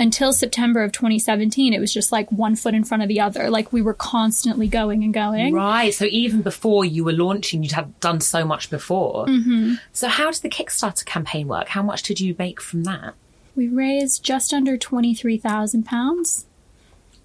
until 0.00 0.32
September 0.32 0.82
of 0.82 0.90
2017, 0.92 1.72
it 1.74 1.78
was 1.78 1.92
just 1.92 2.10
like 2.10 2.30
one 2.32 2.56
foot 2.56 2.74
in 2.74 2.82
front 2.82 3.02
of 3.02 3.08
the 3.08 3.20
other. 3.20 3.50
Like 3.50 3.72
we 3.72 3.82
were 3.82 3.94
constantly 3.94 4.66
going 4.66 5.04
and 5.04 5.14
going. 5.14 5.54
Right. 5.54 5.92
So 5.94 6.06
even 6.06 6.42
before 6.42 6.84
you 6.84 7.04
were 7.04 7.12
launching, 7.12 7.62
you'd 7.62 7.72
have 7.72 8.00
done 8.00 8.20
so 8.20 8.44
much 8.44 8.70
before. 8.70 9.26
hmm 9.26 9.74
So 9.92 10.08
how 10.08 10.30
did 10.32 10.42
the 10.42 10.48
Kickstarter 10.48 11.04
campaign 11.04 11.46
work? 11.46 11.68
How 11.68 11.82
much 11.82 12.02
did 12.02 12.18
you 12.18 12.34
make 12.38 12.60
from 12.60 12.84
that? 12.84 13.14
We 13.54 13.68
raised 13.68 14.24
just 14.24 14.52
under 14.54 14.76
£23,000. 14.78 16.44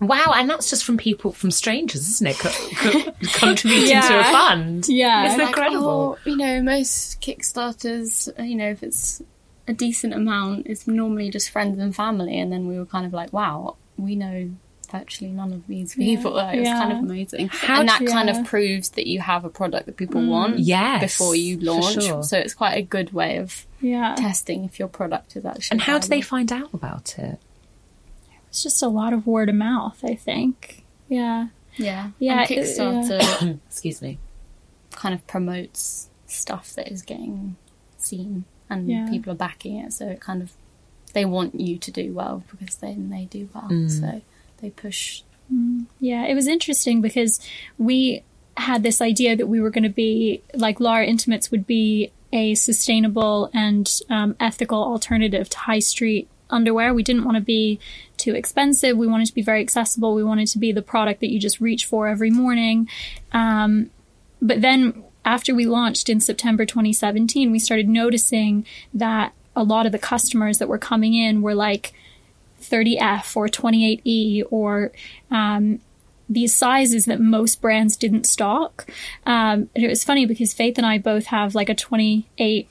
Wow, 0.01 0.34
and 0.36 0.50
that's 0.50 0.70
just 0.70 0.84
from 0.84 0.98
people, 0.98 1.32
from 1.32 1.51
strangers, 1.51 2.08
isn't 2.10 2.27
it? 2.27 2.38
Co- 2.38 2.50
co- 2.75 3.12
contributing 3.34 4.01
to 4.01 4.20
a 4.20 4.24
fund. 4.25 4.89
Yeah. 4.89 5.25
It's 5.27 5.38
Like, 5.38 5.48
incredible. 5.48 6.17
oh, 6.20 6.29
you 6.29 6.36
know, 6.36 6.62
most 6.62 7.22
Kickstarters, 7.22 8.27
uh, 8.38 8.44
you 8.44 8.55
know, 8.55 8.70
if 8.70 8.84
it's 8.84 9.22
a 9.67 9.74
decent 9.74 10.13
amount, 10.13 10.67
it's 10.67 10.88
normally 10.88 11.29
just 11.29 11.50
friends 11.50 11.79
and 11.79 11.95
family. 11.95 12.38
And 12.39 12.51
then 12.51 12.67
we 12.67 12.77
were 12.77 12.86
kind 12.86 13.05
of 13.05 13.13
like, 13.13 13.34
wow, 13.34 13.75
we 13.98 14.15
know 14.15 14.51
virtually 14.91 15.31
none 15.31 15.51
of 15.51 15.65
these 15.67 15.98
Yeah. 15.98 16.15
people. 16.15 16.34
Like, 16.34 16.60
It's 16.60 16.69
kind 16.69 16.91
of 16.91 17.00
amazing. 17.00 17.48
How 17.50 17.79
and 17.79 17.89
that 17.89 18.00
do- 18.00 18.07
kind 18.07 18.29
yeah. 18.29 18.39
of 18.39 18.45
proves 18.45 18.89
that 18.91 19.07
you 19.07 19.19
have 19.19 19.43
a 19.43 19.50
product 19.50 19.88
that 19.88 19.98
people 19.98 20.22
Mm. 20.22 20.29
want 20.29 20.60
Yes, 20.60 21.01
before 21.01 21.36
you 21.36 21.57
launch. 21.60 22.03
sure. 22.03 22.22
So 22.24 22.38
it's 22.38 22.53
quite 22.53 22.77
a 22.77 22.84
good 22.84 23.12
way 23.12 23.38
of 23.38 23.65
Yeah. 23.81 24.13
testing 24.15 24.63
if 24.63 24.77
your 24.77 24.88
product 24.88 25.36
is 25.36 25.43
actually. 25.45 25.67
And 25.72 25.81
how 25.81 25.98
do 25.98 26.07
they 26.07 26.22
find 26.22 26.51
out 26.51 26.72
about 26.74 27.17
it? 27.17 27.39
It's 28.50 28.62
just 28.63 28.81
a 28.84 28.88
lot 28.88 29.12
of 29.13 29.25
word 29.27 29.50
of 29.50 29.55
mouth, 29.55 30.00
I 30.03 30.15
think. 30.15 30.84
Yeah. 31.10 31.48
Yeah. 31.77 32.12
Yeah, 32.19 32.41
And 32.43 32.51
it- 32.51 32.60
Kickstarter 32.63 33.60
Excuse 33.67 34.01
me. 34.01 34.19
kind 34.91 35.13
of 35.15 35.25
promotes 35.27 36.10
stuff 36.27 36.74
that 36.75 36.89
is 36.91 37.01
getting 37.01 37.55
seen 37.98 38.45
and 38.79 38.89
Yeah. 38.89 39.10
people 39.10 39.32
are 39.34 39.36
backing 39.36 39.77
it. 39.77 39.94
So 39.94 40.08
it 40.08 40.20
kind 40.20 40.41
of 40.41 40.53
they 41.13 41.25
want 41.25 41.60
you 41.60 41.77
to 41.77 41.91
do 41.91 42.12
well 42.13 42.44
because 42.51 42.75
then 42.75 43.10
they 43.10 43.25
do 43.25 43.48
well. 43.53 43.70
Mm. 43.70 43.89
So 43.89 44.22
they 44.62 44.70
push. 44.70 45.22
Yeah, 46.00 46.25
it 46.25 46.34
was 46.34 46.48
interesting 46.48 47.01
because 47.01 47.39
we 47.77 48.24
had 48.58 48.84
this 48.84 49.01
idea 49.01 49.36
that 49.36 49.48
we 49.48 49.60
were 49.60 49.70
going 49.70 49.84
to 49.84 49.89
be 49.89 50.41
like 50.53 50.79
Lara 50.79 51.05
Intimates 51.05 51.51
would 51.51 51.67
be 51.67 52.12
a 52.34 52.55
sustainable 52.55 53.50
and 53.53 53.89
um, 54.10 54.36
ethical 54.39 54.84
alternative 54.84 55.48
to 55.50 55.58
high 55.60 55.79
street 55.79 56.27
underwear. 56.50 56.94
We 56.94 57.03
didn't 57.03 57.24
want 57.24 57.36
to 57.38 57.41
be 57.41 57.79
too 58.17 58.34
expensive. 58.36 58.98
We 58.98 59.08
wanted 59.08 59.27
to 59.27 59.36
be 59.36 59.41
very 59.41 59.62
accessible. 59.62 60.15
We 60.15 60.24
wanted 60.24 60.48
to 60.50 60.60
be 60.60 60.72
the 60.74 60.82
product 60.82 61.22
that 61.22 61.32
you 61.32 61.39
just 61.39 61.62
reach 61.62 61.86
for 61.86 62.08
every 62.08 62.32
morning. 62.32 62.89
Um, 63.32 63.89
but 64.41 64.62
then 64.62 65.04
after 65.25 65.55
we 65.55 65.65
launched 65.65 66.08
in 66.08 66.22
September 66.22 66.65
2017, 66.65 67.51
we 67.51 67.60
started 67.60 67.89
noticing 67.89 68.65
that 68.94 69.34
a 69.55 69.63
lot 69.63 69.86
of 69.86 69.91
the 69.91 70.00
customers 70.00 70.60
that 70.60 70.70
were 70.70 70.77
coming 70.77 71.15
in 71.15 71.41
were 71.41 71.55
like 71.55 71.94
30F 72.62 73.36
or 73.36 73.48
28E 73.48 74.44
or 74.51 74.91
um, 75.32 75.79
these 76.29 76.53
sizes 76.53 77.05
that 77.05 77.20
most 77.20 77.62
brands 77.62 77.98
didn't 77.98 78.25
stock. 78.25 78.88
Um, 79.25 79.70
and 79.75 79.84
it 79.84 79.88
was 79.88 80.03
funny 80.03 80.25
because 80.25 80.53
Faith 80.53 80.77
and 80.77 80.86
I 80.86 80.98
both 81.00 81.25
have 81.27 81.55
like 81.55 81.70
a 81.70 81.75
28 81.75 82.70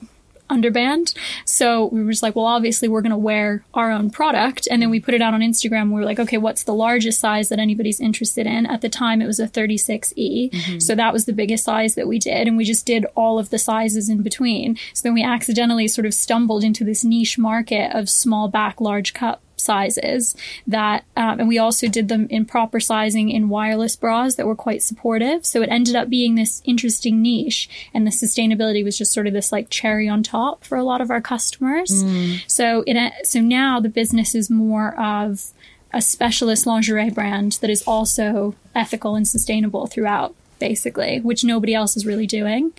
underband. 0.51 1.15
So 1.45 1.87
we 1.87 2.03
were 2.03 2.11
just 2.11 2.23
like, 2.23 2.37
well, 2.37 2.45
obviously 2.47 2.89
we're 2.89 3.03
going 3.03 3.11
to 3.11 3.17
wear 3.17 3.65
our 3.75 3.91
own 3.91 4.11
product. 4.11 4.69
And 4.71 4.81
then 4.81 4.91
we 4.91 5.01
put 5.01 5.15
it 5.15 5.23
out 5.23 5.35
on 5.35 5.41
Instagram. 5.41 5.89
We 5.89 5.95
were 5.95 6.05
like, 6.05 6.19
okay, 6.19 6.39
what's 6.39 6.65
the 6.65 6.75
largest 6.75 7.21
size 7.21 7.49
that 7.49 7.59
anybody's 7.59 8.01
interested 8.01 8.47
in? 8.47 8.67
At 8.67 8.81
the 8.81 8.89
time, 8.89 9.23
it 9.23 9.27
was 9.27 9.41
a 9.41 9.49
36E. 9.49 10.51
Mm-hmm. 10.51 10.79
So 10.81 10.95
that 10.95 11.13
was 11.13 11.25
the 11.25 11.33
biggest 11.33 11.65
size 11.65 11.95
that 11.95 12.09
we 12.09 12.19
did. 12.19 12.47
And 12.47 12.57
we 12.57 12.65
just 12.65 12.87
did 12.87 13.07
all 13.15 13.39
of 13.39 13.51
the 13.51 13.59
sizes 13.59 14.09
in 14.09 14.23
between. 14.23 14.77
So 14.93 15.03
then 15.03 15.15
we 15.15 15.23
accidentally 15.23 15.89
sort 15.89 16.07
of 16.07 16.15
stumbled 16.15 16.65
into 16.65 16.85
this 16.85 17.05
niche 17.05 17.39
market 17.39 17.95
of 17.95 18.09
small 18.09 18.49
back, 18.49 18.81
large 18.81 19.15
cup 19.15 19.43
sizes 19.65 20.37
that 20.67 21.05
um, 21.17 21.41
and 21.41 21.49
we 21.49 21.59
also 21.59 21.89
did 21.89 22.09
them 22.09 22.27
in 22.31 22.45
proper 22.45 22.79
sizing 22.81 23.31
in 23.31 23.49
wireless 23.49 23.97
bras 23.97 24.37
that 24.37 24.47
were 24.47 24.55
quite 24.55 24.83
supportive. 24.83 25.45
So 25.45 25.63
it 25.63 25.69
ended 25.71 25.97
up 25.97 26.09
being 26.09 26.35
this 26.35 26.63
interesting 26.65 27.23
niche 27.23 27.69
and 27.93 28.07
the 28.07 28.11
sustainability 28.11 28.85
was 28.85 28.99
just 28.99 29.13
sort 29.13 29.27
of 29.27 29.33
this 29.33 29.51
like 29.51 29.71
cherry 29.71 30.09
on 30.09 30.23
top 30.23 30.65
for 30.65 30.77
a 30.77 30.85
lot 30.85 31.01
of 31.01 31.11
our 31.11 31.21
customers. 31.21 31.91
So 32.47 32.85
it 32.87 33.27
so 33.27 33.41
now 33.41 33.81
the 33.81 33.89
business 33.89 34.35
is 34.35 34.51
more 34.51 34.95
of 35.01 35.53
a 35.93 36.01
specialist 36.03 36.67
lingerie 36.67 37.11
brand 37.11 37.53
that 37.61 37.71
is 37.71 37.83
also 37.87 38.55
ethical 38.75 39.15
and 39.15 39.27
sustainable 39.27 39.87
throughout 39.87 40.35
basically 40.59 41.21
which 41.21 41.45
nobody 41.45 41.75
else 41.75 41.97
is 41.97 42.07
really 42.07 42.27
doing. 42.27 42.73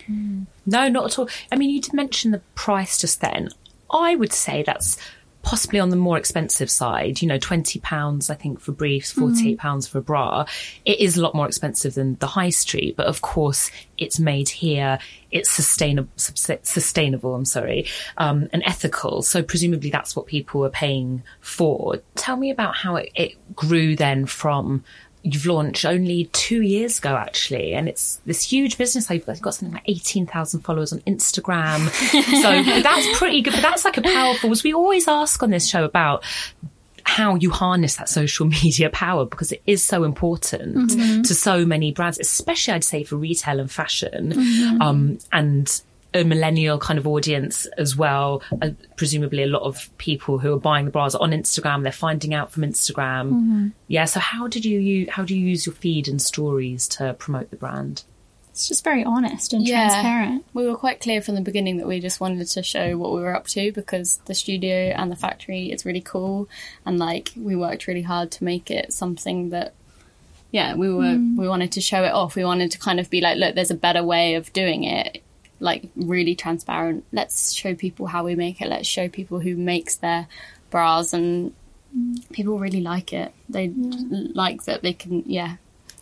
No, 0.65 0.89
not 0.89 1.05
at 1.05 1.19
all. 1.19 1.29
I 1.51 1.55
mean, 1.55 1.69
you 1.69 1.81
did 1.81 1.93
mention 1.93 2.31
the 2.31 2.41
price 2.55 2.99
just 2.99 3.21
then. 3.21 3.49
I 3.91 4.15
would 4.15 4.33
say 4.33 4.63
that's 4.63 4.97
possibly 5.45 5.79
on 5.79 5.91
the 5.91 5.95
more 5.95 6.17
expensive 6.17 6.69
side. 6.69 7.21
You 7.21 7.27
know, 7.29 7.37
twenty 7.37 7.79
pounds, 7.79 8.29
I 8.29 8.35
think, 8.35 8.59
for 8.59 8.73
briefs, 8.73 9.11
forty-eight 9.11 9.59
pounds 9.59 9.87
for 9.87 9.99
a 9.99 10.01
bra. 10.01 10.45
It 10.83 10.99
is 10.99 11.15
a 11.15 11.21
lot 11.21 11.35
more 11.35 11.47
expensive 11.47 11.93
than 11.93 12.15
the 12.15 12.27
high 12.27 12.49
street, 12.49 12.97
but 12.97 13.05
of 13.05 13.21
course, 13.21 13.71
it's 13.97 14.19
made 14.19 14.49
here. 14.49 14.99
It's 15.31 15.49
sustainable, 15.49 16.09
sustainable. 16.15 17.35
I'm 17.35 17.45
sorry, 17.45 17.87
um, 18.17 18.49
and 18.51 18.63
ethical. 18.65 19.21
So 19.21 19.43
presumably, 19.43 19.91
that's 19.91 20.15
what 20.15 20.25
people 20.25 20.65
are 20.65 20.69
paying 20.69 21.23
for. 21.39 22.01
Tell 22.15 22.35
me 22.35 22.49
about 22.49 22.75
how 22.75 22.95
it, 22.97 23.11
it 23.15 23.55
grew 23.55 23.95
then 23.95 24.25
from 24.25 24.83
you've 25.25 25.45
launched 25.45 25.85
only 25.85 26.25
two 26.25 26.61
years 26.61 26.99
ago 26.99 27.15
actually 27.15 27.73
and 27.73 27.89
it's 27.89 28.21
this 28.25 28.43
huge 28.43 28.77
business. 28.77 29.09
I've 29.09 29.25
got 29.41 29.55
something 29.55 29.73
like 29.73 29.83
18000 29.87 30.61
followers 30.61 30.93
on 30.93 30.99
instagram. 30.99 31.89
So 32.45 32.81
that's 32.81 33.17
pretty 33.17 33.41
good 33.41 33.53
but 33.53 33.61
that's 33.61 33.85
like 33.85 33.97
a 33.97 34.01
powerful 34.01 34.51
as 34.51 34.63
we 34.63 34.73
always 34.73 35.07
ask 35.07 35.41
on 35.41 35.49
this 35.49 35.67
show 35.67 35.83
about 35.83 36.23
how 37.03 37.35
you 37.35 37.49
harness 37.49 37.95
that 37.95 38.09
social 38.09 38.45
media 38.63 38.89
power 38.89 39.25
because 39.25 39.51
it 39.51 39.61
is 39.65 39.83
so 39.83 40.03
important 40.03 40.89
to 41.25 41.35
so 41.35 41.65
many 41.65 41.91
brands 41.91 42.19
especially 42.19 42.73
i'd 42.73 42.83
say 42.83 43.03
for 43.03 43.15
retail 43.15 43.59
and 43.59 43.71
fashion. 43.71 44.33
Um, 44.81 45.19
and 45.31 45.81
a 46.15 46.23
millennial 46.23 46.79
kind 46.79 46.97
of 46.97 47.05
audience 47.05 47.65
as 47.77 47.95
well. 47.95 48.41
Uh, 48.61 48.69
presumably, 48.95 49.43
a 49.43 49.47
lot 49.47 49.61
of 49.63 49.89
people 49.97 50.39
who 50.39 50.53
are 50.53 50.59
buying 50.59 50.85
the 50.85 50.91
bras 50.91 51.13
on 51.13 51.31
Instagram. 51.31 51.83
They're 51.83 51.91
finding 51.91 52.33
out 52.33 52.51
from 52.51 52.63
Instagram. 52.63 53.71
Yeah. 53.87 54.05
So, 54.05 54.19
how 54.19 54.47
did 54.47 54.65
you, 54.65 54.79
you 54.79 55.11
how 55.11 55.23
do 55.23 55.35
you 55.37 55.45
use 55.45 55.65
your 55.65 55.75
feed 55.75 56.07
and 56.07 56.21
stories 56.21 56.87
to 56.89 57.13
promote 57.13 57.49
the 57.51 57.57
brand? 57.57 58.03
it's 58.51 58.69
just 58.69 58.85
very 58.85 59.03
honest 59.03 59.51
and 59.51 59.67
Yeah. 59.67 59.89
transparent 59.89 60.45
We 60.53 60.65
were 60.65 60.77
quite 60.77 61.01
clear 61.01 61.21
from 61.21 61.35
the 61.35 61.41
beginning 61.41 61.75
that 61.75 61.87
we 61.87 61.99
just 61.99 62.21
wanted 62.21 62.47
to 62.47 62.63
show 62.63 62.97
what 62.97 63.11
we 63.11 63.19
were 63.19 63.35
up 63.35 63.47
to 63.47 63.73
because 63.73 64.21
the 64.27 64.33
studio 64.33 64.93
and 64.95 65.11
the 65.11 65.17
factory 65.17 65.71
it's 65.73 65.85
really 65.85 65.99
cool 65.99 66.47
and 66.85 66.97
like 66.97 67.33
we 67.35 67.57
worked 67.57 67.85
really 67.85 68.03
hard 68.03 68.31
to 68.31 68.45
make 68.45 68.71
it 68.71 68.93
something 68.93 69.49
that 69.49 69.73
yeah 70.51 70.73
we 70.73 70.87
were 70.89 71.19
we 71.37 71.49
wanted 71.49 71.73
to 71.73 71.81
show 71.81 72.05
it 72.05 72.13
off 72.13 72.37
we 72.37 72.45
wanted 72.45 72.71
to 72.71 72.79
kind 72.79 73.01
of 73.01 73.09
be 73.09 73.19
like 73.19 73.35
look 73.37 73.55
there's 73.55 73.71
a 73.71 73.75
better 73.75 74.05
way 74.05 74.35
of 74.35 74.53
doing 74.53 74.85
it 74.85 75.21
like 75.65 75.89
really 75.95 76.35
transparent 76.35 77.03
let's 77.11 77.51
show 77.51 77.75
people 77.75 78.07
how 78.07 78.23
we 78.23 78.35
make 78.35 78.61
it 78.61 78.67
let's 78.69 78.87
show 78.87 79.09
people 79.09 79.39
who 79.39 79.55
makes 79.57 79.95
their 79.97 80.27
bras 80.69 81.11
and 81.11 81.53
people 82.31 82.59
really 82.59 82.81
like 82.81 83.11
it 83.11 83.33
they 83.49 83.67
like 83.69 84.63
that 84.63 84.81
they 84.81 84.93
can 84.93 85.23
yeah 85.25 85.57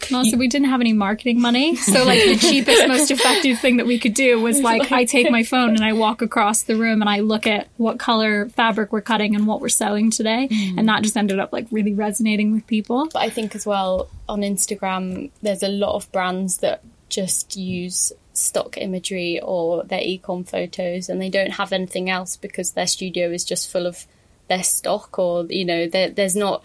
And 0.08 0.18
also, 0.18 0.38
we 0.38 0.48
didn't 0.48 0.68
have 0.68 0.82
any 0.82 0.92
marketing 0.92 1.40
money. 1.40 1.76
So, 1.76 2.04
like, 2.04 2.24
the 2.24 2.36
cheapest, 2.50 2.88
most 2.88 3.10
effective 3.10 3.60
thing 3.60 3.78
that 3.78 3.86
we 3.86 4.00
could 4.00 4.14
do 4.14 4.40
was, 4.42 4.60
like, 4.72 4.92
I 4.92 5.06
take 5.06 5.32
my 5.32 5.44
phone 5.44 5.70
and 5.70 5.84
I 5.84 5.94
walk 5.94 6.22
across 6.22 6.64
the 6.64 6.76
room 6.76 7.02
and 7.02 7.10
I 7.10 7.20
look 7.20 7.48
at 7.48 7.70
what 7.78 8.00
color 8.00 8.50
fabric 8.50 8.92
we're 8.92 9.02
cutting 9.02 9.36
and 9.36 9.48
what 9.48 9.62
we're 9.62 9.70
sewing 9.70 10.12
today. 10.12 10.50
Mm. 10.52 10.80
And 10.80 10.90
that 10.90 11.04
just 11.04 11.16
ended 11.16 11.40
up, 11.40 11.54
like, 11.54 11.68
really 11.72 11.94
resonating 11.94 12.52
with 12.52 12.68
people. 12.68 13.08
But 13.14 13.22
I 13.22 13.30
think 13.30 13.56
as 13.56 13.66
well 13.66 14.10
on 14.28 14.42
Instagram, 14.42 15.32
there's 15.42 15.64
a 15.64 15.70
lot 15.70 15.96
of 15.96 16.12
brands 16.12 16.58
that 16.58 16.84
just 17.14 17.56
use 17.56 18.12
stock 18.34 18.78
imagery 18.78 19.40
or 19.42 19.84
their 19.84 20.00
ecom 20.00 20.48
photos 20.48 21.08
and 21.08 21.22
they 21.22 21.30
don't 21.30 21.52
have 21.52 21.72
anything 21.72 22.10
else 22.10 22.36
because 22.36 22.72
their 22.72 22.88
studio 22.88 23.30
is 23.30 23.46
just 23.46 23.72
full 23.72 23.86
of 23.86 24.08
their 24.48 24.64
stock 24.64 25.20
or, 25.20 25.46
you 25.46 25.64
know, 25.64 25.88
there's 25.88 26.36
not 26.36 26.64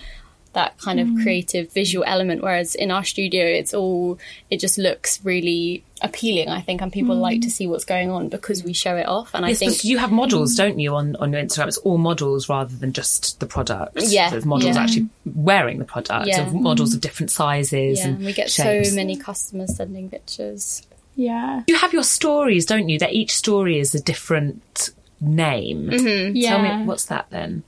that 0.59 0.77
kind 0.79 0.99
of 1.00 1.07
mm. 1.09 1.23
creative 1.23 1.73
visual 1.73 2.05
element 2.07 2.43
whereas 2.43 2.75
in 2.75 2.91
our 2.91 3.05
studio 3.05 3.45
it's 3.45 3.73
all 3.73 4.19
it 4.50 4.59
just 4.59 4.77
looks 4.77 5.25
really 5.25 5.83
appealing 6.03 6.49
i 6.49 6.61
think 6.61 6.81
and 6.81 6.93
people 6.93 7.17
like 7.17 7.41
to 7.41 7.49
mm. 7.49 7.57
see 7.59 7.67
what's 7.67 7.85
going 7.85 8.11
on 8.11 8.29
because 8.29 8.62
we 8.62 8.73
show 8.73 8.95
it 8.97 9.09
off 9.17 9.35
and 9.35 9.45
i 9.45 9.53
think 9.55 9.85
you 9.85 9.99
have 9.99 10.12
models, 10.19 10.55
don't 10.55 10.79
you, 10.79 10.95
on, 10.95 11.17
on 11.17 11.33
your 11.33 11.43
Instagram? 11.43 11.69
It's 11.69 11.79
all 11.79 11.99
models 11.99 12.49
rather 12.49 12.75
than 12.77 12.93
just 12.93 13.41
the 13.41 13.47
product. 13.47 13.99
Yeah, 14.03 14.31
There's 14.31 14.45
models 14.45 14.77
yeah. 14.77 14.83
actually 14.83 15.09
wearing 15.25 15.79
the 15.79 15.85
product, 15.85 16.29
Yeah. 16.29 16.47
of 16.47 16.55
models 16.55 16.95
of 16.95 17.00
different 17.00 17.31
sizes 17.31 17.99
yeah 17.99 18.09
and 18.09 18.25
we 18.25 18.33
get 18.33 18.50
shapes. 18.50 18.91
so 18.91 18.95
many 18.97 19.17
customers 19.17 19.77
sending 19.77 20.11
pictures 20.11 20.83
Yeah. 21.17 21.62
You 21.67 21.77
have 21.77 21.93
your 21.93 22.05
stories, 22.05 22.67
don't 22.67 22.88
you? 22.88 22.99
That 22.99 23.12
each 23.12 23.35
story 23.35 23.79
is 23.79 23.95
a 23.95 24.00
different 24.00 24.91
name. 25.21 25.88
Mm-hmm. 25.88 26.41
Tell 26.41 26.62
Yeah. 26.65 26.79
me, 26.79 26.87
what's 26.87 27.07
that 27.07 27.27
then? 27.31 27.62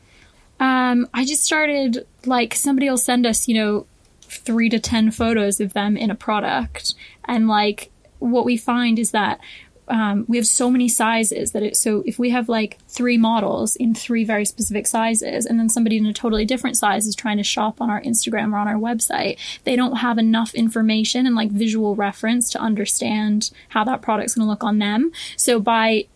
Um, 0.61 1.09
I 1.13 1.25
just 1.25 1.43
started 1.43 2.07
like 2.25 2.55
somebody 2.55 2.89
will 2.89 2.99
send 2.99 3.27
us, 3.27 3.49
you 3.49 3.55
know, 3.55 3.87
three 4.23 4.69
to 4.69 4.79
ten 4.79 5.11
photos 5.11 5.59
of 5.59 5.73
them 5.73 5.97
in 5.97 6.11
a 6.11 6.15
product, 6.15 6.95
and 7.25 7.49
like 7.49 7.91
what 8.21 8.45
we 8.45 8.57
find 8.57 8.99
is 8.99 9.11
that 9.11 9.41
um, 9.89 10.25
we 10.29 10.37
have 10.37 10.47
so 10.47 10.71
many 10.71 10.89
sizes 10.89 11.51
that 11.51 11.65
it. 11.65 11.77
So 11.77 12.05
if 12.07 12.19
we 12.19 12.31
have 12.31 12.49
like 12.49 12.79
three 12.87 13.17
models 13.17 13.75
in 13.75 13.95
three 13.95 14.23
very 14.23 14.45
specific 14.45 14.87
sizes, 14.87 15.47
and 15.47 15.59
then 15.59 15.69
somebody 15.69 15.97
in 15.97 16.07
a 16.07 16.13
totally 16.13 16.45
different 16.45 16.77
size 16.77 17.07
is 17.07 17.17
trying 17.17 17.39
to 17.39 17.43
shop 17.43 17.81
on 17.81 17.91
our 17.91 18.01
Instagram 18.03 18.53
or 18.53 18.59
on 18.59 18.69
our 18.69 18.77
website, 18.77 19.39
they 19.65 19.75
don't 19.75 19.97
have 19.97 20.19
enough 20.19 20.55
information 20.55 21.27
and 21.27 21.35
like 21.35 21.51
visual 21.51 21.97
reference 21.97 22.51
to 22.51 22.61
understand 22.61 23.51
how 23.71 23.83
that 23.83 24.03
product's 24.03 24.35
going 24.35 24.47
to 24.47 24.51
look 24.51 24.63
on 24.63 24.79
them. 24.79 25.11
So 25.37 25.59
by 25.59 26.07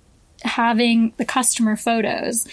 having 0.43 1.15
the 1.17 1.25
customer 1.25 1.75
photos 1.75 2.47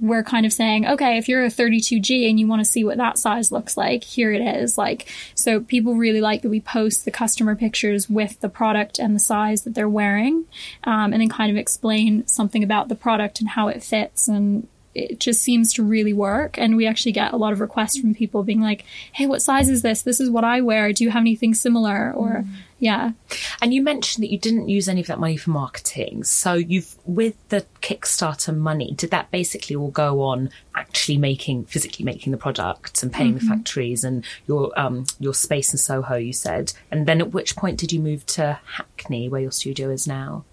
we're 0.00 0.24
kind 0.24 0.44
of 0.44 0.52
saying, 0.52 0.86
okay, 0.86 1.18
if 1.18 1.28
you're 1.28 1.44
a 1.44 1.48
32G 1.48 2.28
and 2.28 2.38
you 2.38 2.46
want 2.46 2.60
to 2.60 2.64
see 2.64 2.84
what 2.84 2.96
that 2.96 3.18
size 3.18 3.52
looks 3.52 3.76
like, 3.76 4.04
here 4.04 4.32
it 4.32 4.40
is. 4.40 4.76
Like, 4.76 5.08
so 5.34 5.60
people 5.60 5.94
really 5.94 6.20
like 6.20 6.42
that 6.42 6.48
we 6.48 6.60
post 6.60 7.04
the 7.04 7.10
customer 7.10 7.54
pictures 7.54 8.10
with 8.10 8.40
the 8.40 8.48
product 8.48 8.98
and 8.98 9.14
the 9.14 9.20
size 9.20 9.62
that 9.62 9.74
they're 9.74 9.88
wearing, 9.88 10.44
um, 10.84 11.12
and 11.12 11.20
then 11.20 11.28
kind 11.28 11.50
of 11.50 11.56
explain 11.56 12.26
something 12.26 12.62
about 12.62 12.88
the 12.88 12.94
product 12.94 13.40
and 13.40 13.50
how 13.50 13.68
it 13.68 13.82
fits. 13.82 14.28
And 14.28 14.66
it 14.94 15.20
just 15.20 15.42
seems 15.42 15.72
to 15.74 15.82
really 15.82 16.12
work. 16.12 16.58
And 16.58 16.76
we 16.76 16.86
actually 16.86 17.12
get 17.12 17.32
a 17.32 17.36
lot 17.36 17.52
of 17.52 17.60
requests 17.60 17.98
from 17.98 18.14
people 18.14 18.42
being 18.42 18.60
like, 18.60 18.84
hey, 19.12 19.26
what 19.26 19.42
size 19.42 19.68
is 19.68 19.82
this? 19.82 20.02
This 20.02 20.20
is 20.20 20.30
what 20.30 20.44
I 20.44 20.60
wear. 20.60 20.92
Do 20.92 21.04
you 21.04 21.10
have 21.10 21.20
anything 21.20 21.54
similar? 21.54 22.12
Or, 22.12 22.44
yeah. 22.78 23.12
And 23.60 23.72
you 23.72 23.82
mentioned 23.82 24.22
that 24.22 24.30
you 24.30 24.38
didn't 24.38 24.68
use 24.68 24.88
any 24.88 25.00
of 25.00 25.06
that 25.08 25.18
money 25.18 25.36
for 25.36 25.50
marketing. 25.50 26.24
So 26.24 26.54
you've 26.54 26.94
with 27.04 27.34
the 27.48 27.64
Kickstarter 27.82 28.56
money, 28.56 28.92
did 28.92 29.10
that 29.10 29.30
basically 29.30 29.74
all 29.74 29.90
go 29.90 30.22
on 30.22 30.50
actually 30.74 31.18
making 31.18 31.64
physically 31.64 32.04
making 32.04 32.32
the 32.32 32.38
products 32.38 33.02
and 33.02 33.12
paying 33.12 33.34
the 33.34 33.40
factories 33.40 34.04
and 34.04 34.24
your 34.46 34.72
um 34.78 35.06
your 35.20 35.34
space 35.34 35.72
in 35.72 35.78
Soho 35.78 36.16
you 36.16 36.32
said. 36.32 36.72
And 36.90 37.06
then 37.06 37.20
at 37.20 37.32
which 37.32 37.56
point 37.56 37.78
did 37.78 37.92
you 37.92 38.00
move 38.00 38.26
to 38.26 38.58
Hackney 38.76 39.28
where 39.28 39.40
your 39.40 39.52
studio 39.52 39.90
is 39.90 40.06
now? 40.06 40.44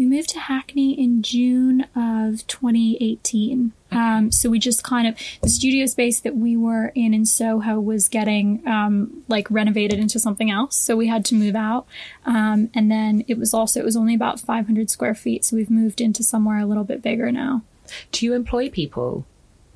We 0.00 0.06
moved 0.06 0.30
to 0.30 0.40
Hackney 0.40 0.98
in 0.98 1.20
June 1.20 1.82
of 1.94 2.46
2018. 2.46 3.72
Um, 3.92 4.32
so 4.32 4.48
we 4.48 4.58
just 4.58 4.82
kind 4.82 5.06
of 5.06 5.14
the 5.42 5.50
studio 5.50 5.84
space 5.84 6.20
that 6.20 6.34
we 6.34 6.56
were 6.56 6.86
in 6.94 7.12
in 7.12 7.26
Soho 7.26 7.78
was 7.78 8.08
getting 8.08 8.66
um, 8.66 9.22
like 9.28 9.50
renovated 9.50 9.98
into 9.98 10.18
something 10.18 10.50
else, 10.50 10.74
so 10.74 10.96
we 10.96 11.08
had 11.08 11.26
to 11.26 11.34
move 11.34 11.54
out. 11.54 11.86
Um, 12.24 12.70
and 12.74 12.90
then 12.90 13.26
it 13.28 13.36
was 13.36 13.52
also 13.52 13.78
it 13.78 13.84
was 13.84 13.94
only 13.94 14.14
about 14.14 14.40
500 14.40 14.88
square 14.88 15.14
feet, 15.14 15.44
so 15.44 15.54
we've 15.54 15.68
moved 15.68 16.00
into 16.00 16.22
somewhere 16.22 16.60
a 16.60 16.64
little 16.64 16.84
bit 16.84 17.02
bigger 17.02 17.30
now. 17.30 17.60
Do 18.10 18.24
you 18.24 18.32
employ 18.32 18.70
people? 18.70 19.26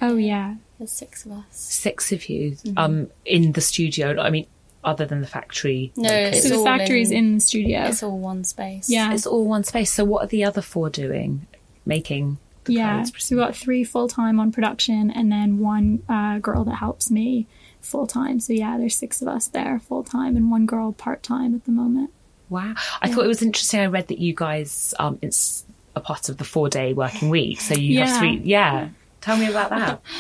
Oh 0.01 0.17
yeah, 0.17 0.55
There's 0.79 0.91
six 0.91 1.27
of 1.27 1.33
us. 1.33 1.45
Six 1.51 2.13
of 2.13 2.31
you 2.31 2.57
um 2.79 3.11
in 3.27 3.53
the 3.53 3.61
studio. 3.61 4.19
I 4.19 4.31
mean 4.31 4.47
other 4.85 5.05
than 5.07 5.21
the 5.21 5.27
factory. 5.27 5.93
No. 5.97 6.11
It's 6.13 6.43
so 6.43 6.49
the 6.51 6.55
all 6.57 6.65
factory's 6.65 7.11
in- 7.11 7.17
in 7.19 7.35
the 7.37 7.41
studio. 7.41 7.83
It's 7.85 8.03
all 8.03 8.19
one 8.19 8.45
space. 8.45 8.89
Yeah. 8.91 9.13
It's 9.13 9.27
all 9.27 9.45
one 9.47 9.65
space. 9.65 9.93
So 9.93 10.05
what 10.05 10.25
are 10.25 10.29
the 10.29 10.45
other 10.45 10.61
four 10.63 10.91
doing? 10.91 11.47
Making 11.87 12.39
the 12.65 12.73
Yeah, 12.75 13.03
clothes, 13.03 13.13
so 13.25 13.37
we've 13.37 13.45
got 13.45 13.55
three 13.55 13.85
full 13.85 14.09
time 14.09 14.41
on 14.41 14.51
production, 14.51 15.11
and 15.11 15.31
then 15.31 15.59
one 15.59 16.03
uh, 16.09 16.39
girl 16.39 16.65
that 16.65 16.77
helps 16.77 17.11
me 17.11 17.47
full 17.83 18.07
time. 18.07 18.41
So 18.41 18.55
yeah, 18.55 18.79
there's 18.79 18.97
six 18.97 19.21
of 19.21 19.29
us 19.29 19.49
there 19.49 19.79
full 19.81 20.03
time, 20.03 20.35
and 20.37 20.51
one 20.51 20.65
girl 20.65 20.93
part 20.93 21.23
time 21.23 21.55
at 21.55 21.65
the 21.67 21.73
moment. 21.73 22.11
Wow. 22.49 22.75
I 23.03 23.11
thought 23.13 23.25
it 23.25 23.29
was 23.29 23.43
interesting. 23.43 23.81
I 23.81 23.87
read 23.87 24.09
that 24.09 24.19
you 24.19 24.33
guys, 24.35 24.95
um, 24.99 25.19
it's 25.21 25.65
a 25.95 26.01
part 26.01 26.29
of 26.31 26.39
the 26.39 26.45
four 26.45 26.69
day 26.71 26.95
working 26.95 27.29
week. 27.29 27.61
So 27.61 27.75
you 27.75 27.99
have 27.99 28.09
Yeah. 28.09 28.19
three. 28.19 28.41
Yeah. 28.45 28.89
Tell 29.21 29.37
me 29.37 29.47
about 29.49 29.69
that. 29.71 30.01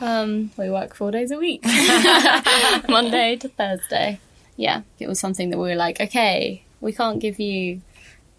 Um, 0.00 0.50
we 0.58 0.68
work 0.70 0.94
four 0.94 1.10
days 1.10 1.30
a 1.30 1.38
week, 1.38 1.64
Monday 2.88 3.36
to 3.36 3.48
Thursday. 3.48 4.20
Yeah, 4.56 4.82
it 4.98 5.06
was 5.08 5.18
something 5.20 5.50
that 5.50 5.58
we 5.58 5.68
were 5.68 5.74
like, 5.74 6.00
okay, 6.00 6.62
we 6.80 6.92
can't 6.92 7.18
give 7.20 7.38
you 7.40 7.80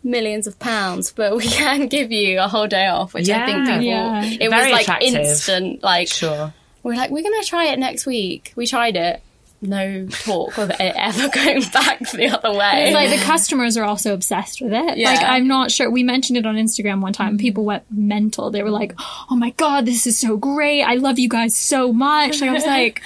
millions 0.03 0.47
of 0.47 0.57
pounds, 0.59 1.11
but 1.11 1.35
we 1.35 1.43
can 1.47 1.87
give 1.87 2.11
you 2.11 2.39
a 2.39 2.47
whole 2.47 2.67
day 2.67 2.87
off, 2.87 3.13
which 3.13 3.29
I 3.29 3.45
think 3.45 3.65
people. 3.67 3.81
Yeah. 3.81 4.23
It 4.23 4.37
Very 4.37 4.51
was 4.51 4.71
like 4.71 4.81
attractive. 4.83 5.15
instant. 5.15 5.83
Like 5.83 6.07
Sure. 6.07 6.53
we're 6.83 6.95
like, 6.95 7.11
we're 7.11 7.23
gonna 7.23 7.43
try 7.43 7.65
it 7.65 7.79
next 7.79 8.05
week. 8.05 8.53
We 8.55 8.67
tried 8.67 8.95
it. 8.95 9.21
No 9.59 10.05
talk 10.07 10.59
of 10.59 10.69
it 10.69 10.79
ever 10.79 11.29
going 11.34 11.63
back 11.73 11.99
the 12.12 12.29
other 12.29 12.55
way. 12.55 12.86
It's 12.86 12.93
like 12.93 13.10
the 13.10 13.25
customers 13.25 13.75
are 13.75 13.84
also 13.84 14.13
obsessed 14.13 14.62
with 14.62 14.71
it. 14.71 14.97
Yeah. 14.97 15.10
Like 15.10 15.23
I'm 15.23 15.47
not 15.47 15.71
sure. 15.71 15.89
We 15.89 16.03
mentioned 16.03 16.38
it 16.38 16.45
on 16.45 16.55
Instagram 16.55 17.01
one 17.01 17.13
time. 17.13 17.29
Mm-hmm. 17.29 17.38
People 17.38 17.65
went 17.65 17.84
mental. 17.89 18.51
They 18.51 18.62
were 18.62 18.69
like, 18.69 18.93
"Oh 19.32 19.36
my 19.36 19.49
god, 19.51 19.86
this 19.86 20.05
is 20.05 20.19
so 20.19 20.38
great! 20.38 20.84
I 20.84 20.95
love 20.95 21.17
you 21.17 21.27
guys 21.27 21.58
so 21.58 21.91
much." 21.91 22.39
Like 22.39 22.51
I 22.51 22.53
was 22.53 22.65
like, 22.67 23.01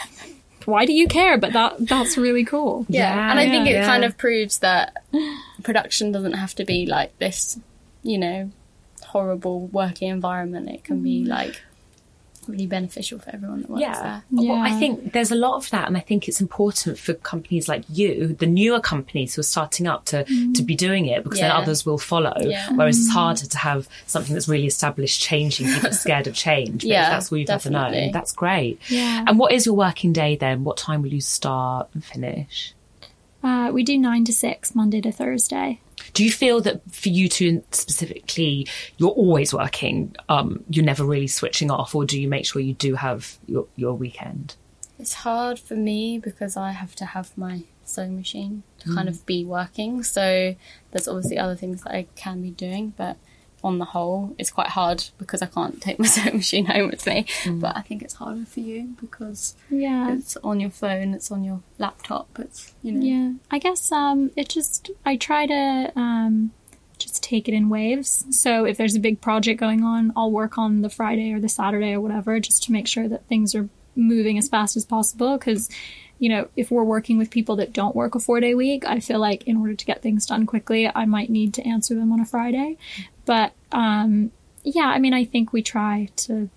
"Why 0.66 0.86
do 0.86 0.92
you 0.92 1.08
care?" 1.08 1.38
But 1.38 1.54
that 1.54 1.88
that's 1.88 2.18
really 2.18 2.44
cool. 2.44 2.86
Yeah, 2.90 3.32
and 3.32 3.40
I 3.40 3.48
think 3.48 3.68
it 3.68 3.74
yeah. 3.74 3.86
kind 3.86 4.04
of 4.04 4.18
proves 4.18 4.60
that 4.60 5.06
production 5.64 6.12
doesn't 6.12 6.34
have 6.34 6.54
to 6.56 6.66
be 6.66 6.86
like 6.86 7.18
this, 7.18 7.60
you 8.04 8.18
know, 8.18 8.52
horrible 9.06 9.68
working 9.68 10.10
environment. 10.10 10.70
It 10.70 10.84
can 10.84 11.02
be 11.02 11.24
mm. 11.24 11.30
like 11.30 11.62
really 12.48 12.66
beneficial 12.68 13.20
for 13.20 13.30
everyone 13.34 13.62
that 13.62 13.70
works 13.70 13.82
Yeah. 13.82 14.02
there. 14.02 14.24
Well, 14.32 14.58
I 14.62 14.72
think 14.72 15.14
there's 15.14 15.32
a 15.32 15.36
lot 15.36 15.56
of 15.56 15.70
that, 15.70 15.88
and 15.88 15.96
I 15.96 16.00
think 16.00 16.28
it's 16.28 16.42
important 16.42 16.98
for 16.98 17.14
companies 17.14 17.68
like 17.68 17.84
you, 17.90 18.28
the 18.40 18.48
newer 18.48 18.80
companies 18.80 19.36
who 19.36 19.40
are 19.42 19.44
starting 19.44 19.88
up, 19.88 20.06
to 20.06 20.24
to 20.56 20.64
be 20.64 20.76
doing 20.76 21.06
it 21.06 21.24
because 21.24 21.40
then 21.40 21.52
others 21.52 21.86
will 21.86 21.98
follow. 21.98 22.34
Yeah. 22.40 22.72
Whereas 22.74 23.00
it's 23.00 23.10
harder 23.12 23.46
to 23.46 23.58
have 23.58 23.88
something 24.08 24.34
that's 24.34 24.48
really 24.48 24.68
established 24.68 25.22
changing. 25.22 25.68
People 25.68 25.90
are 25.90 25.94
scared 25.94 26.28
of 26.28 26.34
change. 26.36 26.82
But 26.82 26.90
Yeah, 26.90 27.06
if 27.08 27.12
that's 27.14 27.32
what 27.32 27.40
you've 27.40 27.50
had 27.50 27.62
to 27.62 27.70
know. 27.70 27.84
definitely. 27.84 28.12
That's 28.12 28.32
great. 28.32 28.80
Yeah. 28.90 29.24
And 29.28 29.38
what 29.40 29.52
is 29.52 29.66
your 29.66 29.76
working 29.76 30.14
day 30.14 30.36
then? 30.36 30.64
What 30.64 30.78
time 30.78 31.02
will 31.02 31.14
you 31.14 31.22
start 31.22 31.90
and 31.94 32.04
finish? 32.04 32.74
Uh, 33.44 33.72
we 33.74 33.84
do 33.84 33.98
nine 33.98 34.24
to 34.26 34.34
six, 34.34 34.76
Monday 34.76 35.02
to 35.02 35.12
Thursday. 35.12 35.80
Do 36.14 36.24
you 36.24 36.32
feel 36.32 36.62
that 36.62 36.82
for 36.92 37.10
you 37.10 37.30
two 37.30 37.64
specifically, 37.72 38.68
you're 38.98 39.10
always 39.10 39.54
working? 39.54 40.16
Um, 40.30 40.64
you're 40.70 40.86
never 40.86 41.04
really 41.04 41.28
switching 41.28 41.72
off, 41.72 41.96
or 41.96 42.06
do 42.06 42.20
you 42.20 42.28
make 42.28 42.46
sure 42.46 42.62
you 42.62 42.74
do 42.74 42.96
have 42.96 43.38
your, 43.48 43.68
your 43.76 43.94
weekend? 43.94 44.56
It's 45.00 45.14
hard 45.14 45.58
for 45.58 45.76
me 45.76 46.20
because 46.20 46.56
I 46.56 46.72
have 46.72 46.96
to 46.96 47.06
have 47.06 47.36
my 47.38 47.64
sewing 47.84 48.16
machine 48.16 48.64
to 48.80 48.94
kind 48.94 49.10
of 49.10 49.26
be 49.26 49.44
working. 49.44 50.04
So 50.04 50.56
there's 50.92 51.08
obviously 51.08 51.38
other 51.38 51.56
things 51.56 51.84
that 51.84 51.94
I 51.94 52.08
can 52.16 52.42
be 52.42 52.52
doing, 52.52 52.94
but 52.96 53.18
on 53.64 53.78
the 53.78 53.86
whole, 53.86 54.36
it's 54.38 54.50
quite 54.52 54.68
hard 54.70 55.04
because 55.18 55.42
I 55.42 55.46
can't 55.46 55.82
take 55.82 56.00
my 56.00 56.06
sewing 56.08 56.38
machine 56.38 56.66
home 56.66 56.90
with 56.90 57.06
me. 57.06 57.26
But 57.48 57.78
I 57.78 57.82
think 57.82 58.02
it's 58.02 58.16
harder 58.16 58.46
for 58.46 58.60
you 58.60 58.96
because 59.00 59.56
Yeah. 59.70 60.14
it's 60.14 60.36
on 60.38 60.60
your 60.60 60.70
phone, 60.72 61.14
it's 61.14 61.32
on 61.32 61.44
your 61.44 61.62
laptop, 61.78 62.28
it's 62.40 62.74
you 62.82 62.92
know. 62.94 63.02
Yeah, 63.06 63.34
I 63.52 63.60
guess 63.60 63.92
um, 63.92 64.32
it 64.36 64.50
just 64.50 64.90
I 65.06 65.16
try 65.18 65.46
to 65.46 65.92
um, 65.96 66.52
just 66.98 67.22
take 67.24 67.48
it 67.48 67.54
in 67.54 67.70
waves. 67.70 68.26
So 68.32 68.66
if 68.66 68.78
there's 68.78 68.96
a 68.96 69.00
big 69.00 69.22
project 69.22 69.60
going 69.60 69.84
on, 69.84 70.12
I'll 70.16 70.32
work 70.32 70.58
on 70.58 70.82
the 70.82 70.90
Friday 70.90 71.32
or 71.34 71.40
the 71.40 71.50
Saturday 71.50 71.94
or 71.94 72.02
whatever, 72.02 72.40
just 72.40 72.64
to 72.64 72.72
make 72.72 72.88
sure 72.88 73.08
that 73.08 73.26
things 73.28 73.54
are 73.56 73.70
moving 73.96 74.38
as 74.38 74.48
fast 74.50 74.76
as 74.78 74.86
possible. 74.86 75.38
Because 75.38 75.70
you 76.20 76.30
know, 76.30 76.48
if 76.56 76.70
we're 76.70 76.84
working 76.84 77.18
with 77.18 77.32
people 77.32 77.56
that 77.56 77.74
don't 77.74 77.96
work 77.96 78.14
a 78.14 78.20
four 78.20 78.40
day 78.40 78.54
week, 78.54 78.86
I 78.86 79.00
feel 79.00 79.18
like 79.20 79.48
in 79.48 79.58
order 79.58 79.74
to 79.74 79.86
get 79.86 80.04
things 80.04 80.28
done 80.28 80.46
quickly, 80.46 80.88
I 80.94 81.06
might 81.06 81.32
need 81.32 81.52
to 81.56 81.68
answer 81.68 81.96
them 81.96 82.12
on 82.14 82.20
a 82.20 82.26
Friday. 82.26 82.78
But 83.32 83.54
um, 83.72 84.30
yeah, 84.66 84.88
I 84.88 85.00
mean, 85.00 85.14
I 85.14 85.24
think 85.24 85.54
we 85.54 85.62
try 85.62 86.10
to 86.18 86.50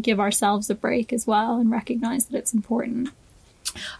give 0.00 0.18
ourselves 0.18 0.68
a 0.68 0.74
break 0.74 1.12
as 1.12 1.24
well 1.24 1.60
and 1.60 1.70
recognize 1.70 2.24
that 2.26 2.36
it's 2.36 2.52
important. 2.52 3.10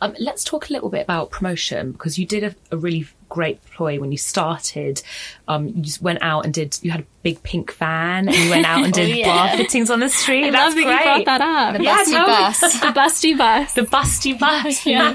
Um, 0.00 0.16
let's 0.18 0.42
talk 0.42 0.70
a 0.70 0.72
little 0.72 0.88
bit 0.88 1.02
about 1.02 1.30
promotion 1.30 1.92
because 1.92 2.18
you 2.18 2.26
did 2.26 2.42
a, 2.42 2.54
a 2.72 2.76
really 2.76 3.07
great 3.28 3.64
ploy 3.66 4.00
when 4.00 4.11
you 4.11 4.18
started. 4.18 5.02
Um, 5.46 5.68
you 5.68 5.83
just 5.83 6.02
went 6.02 6.18
out 6.20 6.44
and 6.44 6.52
did. 6.52 6.80
You 6.83 6.90
had 6.90 7.02
a 7.02 7.07
big 7.22 7.40
pink 7.44 7.72
van 7.74 8.26
and 8.26 8.37
you 8.37 8.50
went 8.50 8.66
out 8.66 8.83
and 8.83 8.92
did 9.00 9.16
yeah. 9.16 9.26
bar 9.26 9.57
fittings 9.57 9.88
on 9.88 10.00
the 10.00 10.09
street. 10.09 10.46
I 10.48 10.50
That's 10.50 10.74
love 10.74 10.85
that 10.85 10.85
great. 10.85 10.98
you 11.18 11.24
brought 11.24 11.38
that 11.38 11.40
up. 11.42 11.76
The 11.76 11.85
Yeah, 11.85 11.98
busty 11.98 12.11
me. 12.11 12.26
bus. 12.26 12.61
the 12.80 12.87
busty 12.88 13.38
bus. 13.38 13.74
The 13.74 13.83
busty 13.83 14.37
bus. 14.38 14.85
Yeah. 14.94 15.14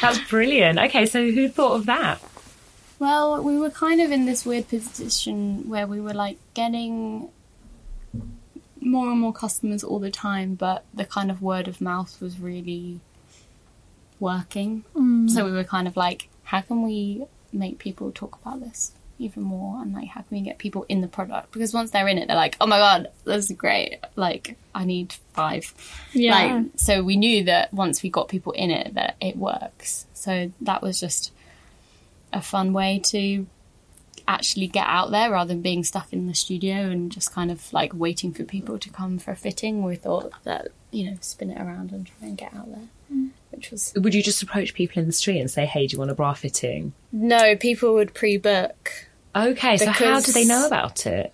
That's 0.00 0.18
brilliant. 0.28 0.80
Okay, 0.80 1.06
so 1.06 1.30
who 1.30 1.48
thought 1.48 1.76
of 1.76 1.86
that? 1.86 2.20
Well, 2.98 3.42
we 3.42 3.58
were 3.58 3.70
kind 3.70 4.00
of 4.00 4.10
in 4.10 4.26
this 4.26 4.46
weird 4.46 4.68
position 4.68 5.68
where 5.68 5.86
we 5.86 6.00
were 6.00 6.14
like 6.14 6.38
getting 6.54 7.28
more 8.80 9.10
and 9.10 9.20
more 9.20 9.32
customers 9.32 9.84
all 9.84 9.98
the 9.98 10.10
time, 10.10 10.54
but 10.54 10.84
the 10.94 11.04
kind 11.04 11.30
of 11.30 11.42
word 11.42 11.68
of 11.68 11.80
mouth 11.80 12.20
was 12.20 12.38
really 12.38 13.00
working. 14.18 14.84
Mm. 14.94 15.28
So 15.28 15.44
we 15.44 15.52
were 15.52 15.64
kind 15.64 15.86
of 15.86 15.96
like, 15.96 16.28
how 16.44 16.60
can 16.60 16.82
we 16.82 17.24
make 17.52 17.78
people 17.78 18.12
talk 18.12 18.38
about 18.40 18.60
this 18.60 18.92
even 19.18 19.42
more? 19.42 19.82
And 19.82 19.92
like, 19.92 20.08
how 20.08 20.22
can 20.22 20.38
we 20.38 20.40
get 20.40 20.58
people 20.58 20.86
in 20.88 21.00
the 21.00 21.08
product? 21.08 21.52
Because 21.52 21.74
once 21.74 21.90
they're 21.90 22.08
in 22.08 22.16
it, 22.16 22.28
they're 22.28 22.36
like, 22.36 22.56
oh 22.60 22.66
my 22.66 22.78
god, 22.78 23.08
this 23.24 23.50
is 23.50 23.56
great. 23.56 23.98
Like, 24.14 24.56
I 24.74 24.84
need 24.84 25.14
five. 25.32 25.74
Yeah. 26.12 26.34
Like, 26.34 26.66
so 26.76 27.02
we 27.02 27.16
knew 27.16 27.44
that 27.44 27.74
once 27.74 28.02
we 28.02 28.08
got 28.08 28.28
people 28.28 28.52
in 28.52 28.70
it, 28.70 28.94
that 28.94 29.16
it 29.20 29.36
works. 29.36 30.06
So 30.14 30.52
that 30.62 30.80
was 30.80 30.98
just 31.00 31.32
a 32.32 32.40
fun 32.42 32.72
way 32.72 32.98
to 33.04 33.46
actually 34.28 34.66
get 34.66 34.86
out 34.86 35.10
there 35.12 35.30
rather 35.30 35.48
than 35.48 35.62
being 35.62 35.84
stuck 35.84 36.12
in 36.12 36.26
the 36.26 36.34
studio 36.34 36.90
and 36.90 37.12
just 37.12 37.32
kind 37.32 37.50
of 37.50 37.72
like 37.72 37.92
waiting 37.94 38.32
for 38.32 38.42
people 38.44 38.78
to 38.78 38.90
come 38.90 39.18
for 39.18 39.30
a 39.30 39.36
fitting. 39.36 39.82
We 39.84 39.96
thought 39.96 40.32
that 40.44 40.68
you 40.90 41.10
know 41.10 41.16
spin 41.20 41.50
it 41.50 41.60
around 41.60 41.92
and 41.92 42.06
try 42.06 42.28
and 42.28 42.36
get 42.38 42.52
out 42.54 42.68
there, 42.70 42.88
Mm. 43.12 43.30
which 43.52 43.70
was 43.70 43.92
Would 43.96 44.14
you 44.14 44.22
just 44.22 44.42
approach 44.42 44.74
people 44.74 45.00
in 45.00 45.06
the 45.06 45.12
street 45.12 45.38
and 45.38 45.48
say, 45.50 45.64
"Hey, 45.64 45.86
do 45.86 45.92
you 45.94 45.98
want 46.00 46.10
a 46.10 46.14
bra 46.14 46.34
fitting?" 46.34 46.92
no 47.12 47.54
people 47.56 47.94
would 47.94 48.14
pre-book. 48.14 49.08
Okay, 49.36 49.76
so 49.76 49.90
how 49.90 50.20
do 50.20 50.32
they 50.32 50.44
know 50.44 50.66
about 50.66 51.06
it? 51.06 51.32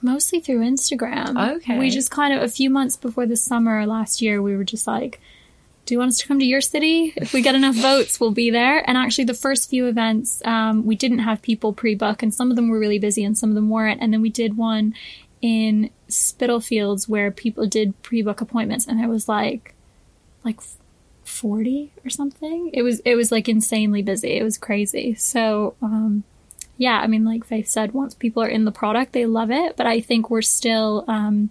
Mostly 0.00 0.40
through 0.40 0.60
Instagram. 0.60 1.56
Okay. 1.56 1.78
We 1.78 1.90
just 1.90 2.10
kind 2.10 2.32
of, 2.34 2.42
a 2.42 2.48
few 2.48 2.70
months 2.70 2.96
before 2.96 3.26
the 3.26 3.36
summer 3.36 3.86
last 3.86 4.20
year, 4.22 4.40
we 4.42 4.54
were 4.56 4.64
just 4.64 4.86
like, 4.86 5.20
do 5.86 5.94
you 5.94 5.98
want 5.98 6.10
us 6.10 6.18
to 6.18 6.26
come 6.26 6.38
to 6.38 6.46
your 6.46 6.60
city? 6.60 7.12
If 7.16 7.32
we 7.32 7.42
get 7.42 7.54
enough 7.54 7.76
votes, 7.76 8.18
we'll 8.18 8.30
be 8.30 8.50
there. 8.50 8.88
And 8.88 8.96
actually, 8.96 9.24
the 9.24 9.34
first 9.34 9.68
few 9.68 9.86
events, 9.86 10.42
um, 10.44 10.86
we 10.86 10.96
didn't 10.96 11.18
have 11.20 11.42
people 11.42 11.72
pre 11.72 11.94
book, 11.94 12.22
and 12.22 12.32
some 12.32 12.50
of 12.50 12.56
them 12.56 12.68
were 12.68 12.78
really 12.78 12.98
busy 12.98 13.24
and 13.24 13.36
some 13.36 13.50
of 13.50 13.54
them 13.54 13.68
weren't. 13.68 14.00
And 14.00 14.12
then 14.12 14.22
we 14.22 14.30
did 14.30 14.56
one 14.56 14.94
in 15.42 15.90
Spitalfields 16.08 17.08
where 17.08 17.30
people 17.30 17.66
did 17.66 18.00
pre 18.02 18.22
book 18.22 18.40
appointments, 18.40 18.86
and 18.86 19.00
it 19.00 19.08
was 19.08 19.28
like, 19.28 19.74
like 20.42 20.60
40 21.24 21.92
or 22.04 22.10
something. 22.10 22.70
It 22.72 22.82
was, 22.82 23.00
it 23.00 23.14
was 23.14 23.30
like 23.30 23.48
insanely 23.48 24.02
busy. 24.02 24.32
It 24.38 24.42
was 24.42 24.56
crazy. 24.56 25.14
So, 25.14 25.74
um, 25.82 26.24
yeah, 26.76 26.98
I 27.00 27.06
mean, 27.06 27.24
like 27.24 27.44
Faith 27.44 27.68
said, 27.68 27.92
once 27.92 28.14
people 28.14 28.42
are 28.42 28.48
in 28.48 28.64
the 28.64 28.72
product, 28.72 29.12
they 29.12 29.26
love 29.26 29.50
it. 29.50 29.76
But 29.76 29.86
I 29.86 30.00
think 30.00 30.30
we're 30.30 30.42
still 30.42 31.04
um, 31.08 31.50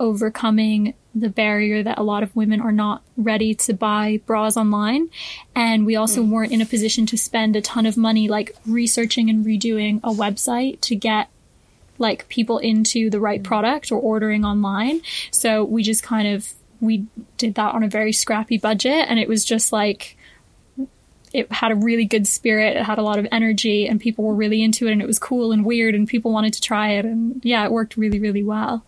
overcoming 0.00 0.94
the 1.14 1.28
barrier 1.28 1.82
that 1.82 1.98
a 1.98 2.02
lot 2.02 2.22
of 2.22 2.34
women 2.34 2.60
are 2.60 2.72
not 2.72 3.02
ready 3.16 3.54
to 3.54 3.72
buy 3.72 4.20
bras 4.26 4.56
online. 4.56 5.08
And 5.54 5.84
we 5.86 5.94
also 5.94 6.22
hmm. 6.22 6.30
weren't 6.30 6.52
in 6.52 6.60
a 6.60 6.66
position 6.66 7.06
to 7.06 7.18
spend 7.18 7.54
a 7.54 7.60
ton 7.60 7.86
of 7.86 7.96
money, 7.96 8.28
like 8.28 8.56
researching 8.66 9.28
and 9.28 9.44
redoing 9.44 9.98
a 10.02 10.10
website 10.10 10.80
to 10.82 10.96
get 10.96 11.28
like 11.98 12.26
people 12.28 12.58
into 12.58 13.10
the 13.10 13.20
right 13.20 13.40
hmm. 13.40 13.44
product 13.44 13.92
or 13.92 14.00
ordering 14.00 14.44
online. 14.44 15.02
So 15.30 15.64
we 15.64 15.82
just 15.82 16.02
kind 16.02 16.26
of 16.26 16.52
we 16.80 17.06
did 17.36 17.56
that 17.56 17.74
on 17.74 17.82
a 17.82 17.88
very 17.88 18.12
scrappy 18.12 18.56
budget 18.56 19.04
and 19.08 19.18
it 19.18 19.28
was 19.28 19.44
just 19.44 19.70
like 19.70 20.16
it 21.32 21.50
had 21.52 21.70
a 21.70 21.76
really 21.76 22.04
good 22.04 22.26
spirit. 22.26 22.76
It 22.76 22.82
had 22.82 22.98
a 22.98 23.02
lot 23.02 23.18
of 23.18 23.26
energy, 23.30 23.86
and 23.86 24.00
people 24.00 24.24
were 24.24 24.34
really 24.34 24.64
into 24.64 24.88
it, 24.88 24.92
and 24.92 25.00
it 25.00 25.06
was 25.06 25.20
cool 25.20 25.52
and 25.52 25.64
weird, 25.64 25.94
and 25.94 26.08
people 26.08 26.32
wanted 26.32 26.52
to 26.54 26.60
try 26.60 26.90
it, 26.94 27.04
and 27.04 27.40
yeah, 27.44 27.64
it 27.64 27.70
worked 27.70 27.96
really, 27.96 28.18
really 28.18 28.42
well. 28.42 28.84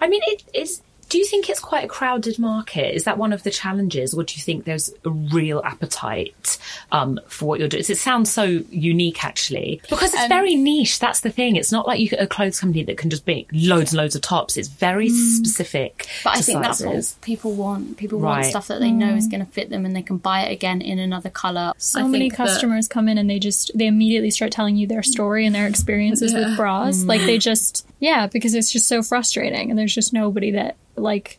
I 0.00 0.08
mean, 0.08 0.22
it 0.26 0.44
is. 0.54 0.82
Do 1.14 1.18
you 1.20 1.26
think 1.26 1.48
it's 1.48 1.60
quite 1.60 1.84
a 1.84 1.86
crowded 1.86 2.40
market? 2.40 2.92
Is 2.92 3.04
that 3.04 3.18
one 3.18 3.32
of 3.32 3.44
the 3.44 3.50
challenges, 3.52 4.14
or 4.14 4.24
do 4.24 4.34
you 4.34 4.42
think 4.42 4.64
there's 4.64 4.92
a 5.04 5.10
real 5.10 5.62
appetite 5.64 6.58
um, 6.90 7.20
for 7.28 7.46
what 7.46 7.60
you're 7.60 7.68
doing? 7.68 7.84
It 7.88 7.98
sounds 7.98 8.32
so 8.32 8.42
unique, 8.42 9.24
actually, 9.24 9.80
because 9.88 10.12
it's 10.12 10.26
very 10.26 10.56
niche. 10.56 10.98
That's 10.98 11.20
the 11.20 11.30
thing. 11.30 11.54
It's 11.54 11.70
not 11.70 11.86
like 11.86 12.00
you 12.00 12.08
get 12.08 12.20
a 12.20 12.26
clothes 12.26 12.58
company 12.58 12.82
that 12.82 12.98
can 12.98 13.10
just 13.10 13.24
make 13.28 13.48
loads 13.52 13.92
and 13.92 13.98
loads 13.98 14.16
of 14.16 14.22
tops. 14.22 14.56
It's 14.56 14.66
very 14.66 15.08
specific. 15.08 16.08
But 16.24 16.30
I 16.30 16.36
to 16.38 16.42
think 16.42 16.62
that's 16.62 16.78
sizes. 16.80 17.14
what 17.16 17.24
people 17.24 17.52
want. 17.52 17.96
People 17.96 18.18
want 18.18 18.44
stuff 18.46 18.66
that 18.66 18.80
they 18.80 18.90
know 18.90 19.14
is 19.14 19.28
going 19.28 19.46
to 19.46 19.52
fit 19.52 19.70
them, 19.70 19.86
and 19.86 19.94
they 19.94 20.02
can 20.02 20.16
buy 20.16 20.40
it 20.40 20.52
again 20.52 20.82
in 20.82 20.98
another 20.98 21.30
color. 21.30 21.74
So 21.76 22.00
I 22.00 22.02
many 22.08 22.24
think 22.28 22.38
that- 22.38 22.46
customers 22.48 22.88
come 22.88 23.08
in 23.08 23.18
and 23.18 23.30
they 23.30 23.38
just 23.38 23.70
they 23.78 23.86
immediately 23.86 24.32
start 24.32 24.50
telling 24.50 24.74
you 24.74 24.88
their 24.88 25.04
story 25.04 25.46
and 25.46 25.54
their 25.54 25.68
experiences 25.68 26.32
Yeah. 26.32 26.40
with 26.48 26.56
bras. 26.56 27.04
Mm. 27.04 27.06
Like 27.06 27.20
they 27.20 27.38
just 27.38 27.86
yeah, 28.00 28.26
because 28.26 28.52
it's 28.54 28.72
just 28.72 28.88
so 28.88 29.00
frustrating, 29.00 29.70
and 29.70 29.78
there's 29.78 29.94
just 29.94 30.12
nobody 30.12 30.50
that 30.50 30.74
like 30.96 31.38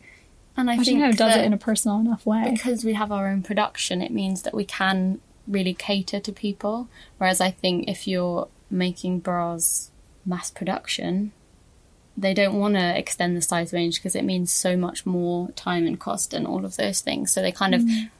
And 0.56 0.70
I, 0.70 0.74
I 0.74 0.78
think 0.78 0.98
know 1.00 1.12
does 1.12 1.36
it 1.36 1.44
in 1.44 1.52
a 1.52 1.58
personal 1.58 1.98
enough 2.00 2.24
way. 2.26 2.50
because 2.50 2.84
we 2.84 2.94
have 2.94 3.10
our 3.12 3.28
own 3.28 3.42
production. 3.42 4.02
It 4.02 4.12
means 4.12 4.42
that 4.42 4.54
we 4.54 4.64
can 4.64 5.20
really 5.46 5.74
cater 5.74 6.18
to 6.20 6.32
people. 6.32 6.88
Whereas 7.18 7.40
I 7.40 7.50
think 7.50 7.88
if 7.88 8.06
you're 8.08 8.48
making 8.70 9.20
bras 9.20 9.90
mass 10.24 10.50
production, 10.50 11.32
they 12.16 12.32
don't 12.34 12.58
want 12.58 12.74
to 12.74 12.98
extend 12.98 13.36
the 13.36 13.42
size 13.42 13.72
range 13.72 13.96
because 13.96 14.16
it 14.16 14.24
means 14.24 14.50
so 14.52 14.76
much 14.76 15.04
more 15.06 15.50
time 15.52 15.86
and 15.86 16.00
cost 16.00 16.32
and 16.34 16.46
all 16.46 16.64
of 16.64 16.76
those 16.76 17.00
things. 17.00 17.30
So 17.32 17.42
they 17.42 17.52
kind 17.52 17.74
of 17.74 17.82
Mm. 17.82 18.10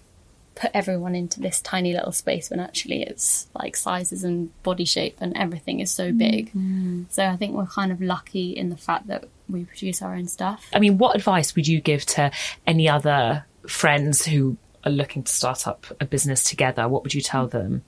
put 0.55 0.71
everyone 0.73 1.15
into 1.15 1.41
this 1.41 1.61
tiny 1.61 1.93
little 1.93 2.13
space 2.13 2.49
when 2.51 2.61
actually 2.61 3.03
it's 3.03 3.47
like 3.59 3.75
sizes 3.77 4.23
and 4.25 4.51
body 4.63 4.85
shape 4.85 5.17
and 5.21 5.37
everything 5.37 5.81
is 5.81 5.91
so 5.91 6.13
big. 6.13 6.51
So 7.11 7.25
I 7.27 7.37
think 7.37 7.55
we're 7.55 7.67
kind 7.67 7.91
of 7.93 8.01
lucky 8.01 8.53
in 8.53 8.69
the 8.71 8.77
fact 8.77 9.07
that 9.09 9.25
we 9.49 9.65
produce 9.65 10.03
our 10.03 10.15
own 10.15 10.29
stuff. 10.29 10.67
I 10.75 10.79
mean, 10.79 10.99
what 10.99 11.15
advice 11.17 11.55
would 11.57 11.67
you 11.69 11.81
give 11.81 12.05
to 12.07 12.31
any 12.67 12.89
other 12.89 13.45
friends 13.69 14.25
who 14.27 14.57
are 14.85 14.91
looking 14.93 15.23
to 15.25 15.33
start 15.33 15.67
up 15.67 15.87
a 16.01 16.05
business 16.05 16.45
together? 16.45 16.89
What 16.89 17.03
would 17.03 17.15
you 17.15 17.21
tell 17.21 17.47
them? 17.47 17.83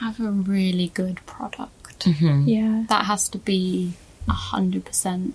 Have 0.00 0.20
a 0.20 0.30
really 0.30 0.88
good 0.88 1.20
product. 1.26 2.04
Mhm. 2.06 2.44
Yeah. 2.46 2.84
That 2.88 3.04
has 3.06 3.28
to 3.30 3.38
be 3.38 3.92
a 4.28 4.32
hundred 4.32 4.84
percent 4.84 5.34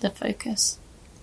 the 0.00 0.10
focus, 0.10 0.78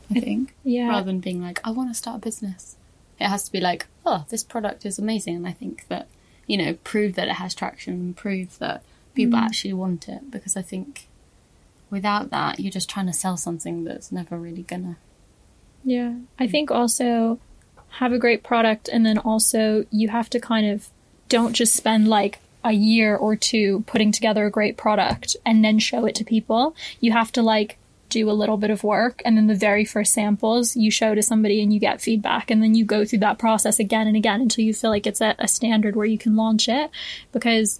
I 0.10 0.20
think. 0.20 0.54
Yeah. 0.64 0.88
Rather 0.90 1.06
than 1.06 1.20
being 1.20 1.42
like, 1.42 1.60
I 1.64 1.72
want 1.72 1.90
to 1.92 1.94
start 1.94 2.18
a 2.18 2.20
business. 2.20 2.76
It 3.20 3.28
has 3.28 3.44
to 3.44 3.52
be 3.52 3.60
like, 3.60 3.86
oh, 4.06 4.26
this 4.30 4.44
product 4.44 4.86
is 4.86 4.98
amazing 4.98 5.36
and 5.36 5.48
I 5.48 5.52
think 5.52 5.88
that, 5.90 6.08
you 6.48 6.58
know, 6.58 6.74
prove 6.84 7.14
that 7.16 7.28
it 7.28 7.36
has 7.36 7.54
traction 7.54 7.94
and 7.94 8.16
prove 8.18 8.58
that 8.60 8.82
people 9.14 9.38
Mm. 9.40 9.44
actually 9.44 9.74
want 9.74 10.10
it. 10.10 10.32
Because 10.32 10.58
I 10.58 10.64
think 10.64 11.08
without 11.94 12.32
that 12.32 12.60
you're 12.60 12.72
just 12.72 12.90
trying 12.90 13.06
to 13.06 13.14
sell 13.14 13.38
something 13.38 13.84
that's 13.84 14.12
never 14.12 14.38
really 14.38 14.64
gonna 14.64 14.98
Yeah. 15.84 16.16
I 16.40 16.48
think 16.48 16.72
also 16.72 17.40
have 18.00 18.12
a 18.12 18.18
great 18.18 18.44
product 18.44 18.90
and 18.92 19.06
then 19.06 19.18
also 19.18 19.86
you 19.92 20.10
have 20.10 20.30
to 20.32 20.40
kind 20.40 20.68
of 20.68 20.90
don't 21.30 21.54
just 21.54 21.76
spend 21.76 22.08
like 22.08 22.40
a 22.64 22.72
year 22.72 23.16
or 23.16 23.36
two 23.36 23.84
putting 23.88 24.12
together 24.12 24.46
a 24.46 24.52
great 24.52 24.78
product 24.78 25.36
and 25.46 25.64
then 25.64 25.80
show 25.80 26.06
it 26.06 26.16
to 26.16 26.24
people. 26.24 26.76
You 27.00 27.12
have 27.12 27.32
to 27.34 27.42
like 27.42 27.78
do 28.10 28.30
a 28.30 28.32
little 28.32 28.58
bit 28.58 28.70
of 28.70 28.84
work 28.84 29.22
and 29.26 29.36
then 29.36 29.48
the 29.48 29.56
very 29.56 29.84
first 29.84 30.14
samples 30.14 30.76
you 30.76 30.92
show 30.92 31.16
to 31.16 31.22
somebody 31.22 31.62
and 31.62 31.74
you 31.74 31.80
get 31.80 32.02
feedback 32.02 32.52
and 32.52 32.62
then 32.62 32.76
you 32.76 32.86
go 32.86 33.04
through 33.04 33.20
that 33.20 33.40
process 33.40 33.80
again 33.80 34.08
and 34.08 34.16
again 34.16 34.40
until 34.40 34.64
you 34.64 34.74
feel 34.74 34.92
like 34.92 35.08
it's 35.08 35.22
at 35.22 35.36
a 35.40 35.48
standard 35.48 35.96
where 35.96 36.06
you 36.06 36.18
can 36.18 36.36
launch 36.36 36.70
it 36.70 36.92
because 37.32 37.80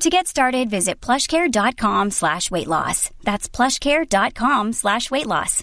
To 0.00 0.10
get 0.10 0.26
started, 0.26 0.68
visit 0.68 1.00
plushcare.com 1.00 2.10
slash 2.10 2.50
weight 2.50 2.66
loss. 2.66 3.10
That's 3.22 3.48
plushcare.com 3.48 4.72
slash 4.72 5.10
weight 5.10 5.26
loss. 5.26 5.62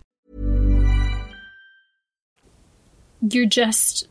you're 3.21 3.45
just 3.45 4.07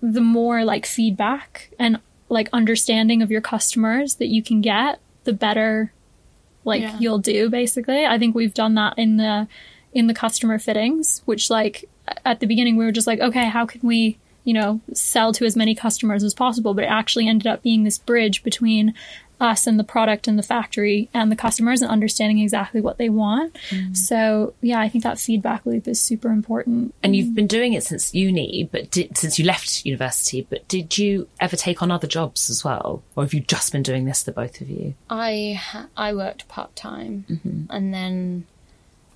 the 0.00 0.20
more 0.20 0.64
like 0.64 0.86
feedback 0.86 1.68
and 1.80 1.98
like 2.28 2.48
understanding 2.52 3.22
of 3.22 3.30
your 3.32 3.40
customers 3.40 4.14
that 4.16 4.28
you 4.28 4.40
can 4.40 4.60
get 4.60 5.00
the 5.24 5.32
better 5.32 5.92
like 6.64 6.80
Yeah. 6.82 6.96
you'll 7.00 7.18
do 7.18 7.50
basically. 7.50 8.06
I 8.06 8.20
think 8.20 8.36
we've 8.36 8.54
done 8.54 8.74
that 8.76 8.94
in 8.96 9.16
the 9.16 9.48
in 9.92 10.06
the 10.06 10.14
customer 10.14 10.60
fittings, 10.60 11.22
which 11.24 11.50
like 11.50 11.86
at 12.24 12.38
the 12.38 12.46
beginning 12.46 12.76
we 12.76 12.84
were 12.84 12.92
just 12.92 13.08
like, 13.08 13.18
okay, 13.18 13.46
how 13.48 13.66
can 13.66 13.80
we, 13.82 14.16
you 14.44 14.54
know, 14.54 14.80
sell 14.94 15.32
to 15.32 15.44
as 15.44 15.56
many 15.56 15.74
customers 15.74 16.22
as 16.22 16.32
possible, 16.32 16.72
but 16.72 16.84
it 16.84 16.88
actually 16.88 17.26
ended 17.26 17.48
up 17.48 17.64
being 17.64 17.82
this 17.82 17.98
bridge 17.98 18.44
between 18.44 18.94
us 19.40 19.66
and 19.66 19.78
the 19.78 19.84
product 19.84 20.28
and 20.28 20.38
the 20.38 20.42
factory 20.42 21.08
and 21.14 21.32
the 21.32 21.36
customers 21.36 21.80
and 21.82 21.90
understanding 21.90 22.38
exactly 22.38 22.80
what 22.80 22.98
they 22.98 23.08
want. 23.08 23.56
Mm. 23.70 23.96
So, 23.96 24.54
yeah, 24.60 24.80
I 24.80 24.88
think 24.88 25.04
that 25.04 25.18
feedback 25.18 25.64
loop 25.64 25.88
is 25.88 26.00
super 26.00 26.28
important. 26.28 26.94
And 27.02 27.16
you've 27.16 27.34
been 27.34 27.46
doing 27.46 27.72
it 27.72 27.84
since 27.84 28.14
uni, 28.14 28.68
but 28.70 28.90
did, 28.90 29.16
since 29.16 29.38
you 29.38 29.44
left 29.44 29.84
university. 29.86 30.46
But 30.48 30.68
did 30.68 30.98
you 30.98 31.28
ever 31.40 31.56
take 31.56 31.82
on 31.82 31.90
other 31.90 32.06
jobs 32.06 32.50
as 32.50 32.62
well, 32.64 33.02
or 33.16 33.24
have 33.24 33.34
you 33.34 33.40
just 33.40 33.72
been 33.72 33.82
doing 33.82 34.04
this, 34.04 34.22
the 34.22 34.32
both 34.32 34.60
of 34.60 34.68
you? 34.68 34.94
I 35.08 35.60
I 35.96 36.12
worked 36.12 36.46
part 36.48 36.76
time, 36.76 37.24
mm-hmm. 37.28 37.64
and 37.70 37.94
then 37.94 38.46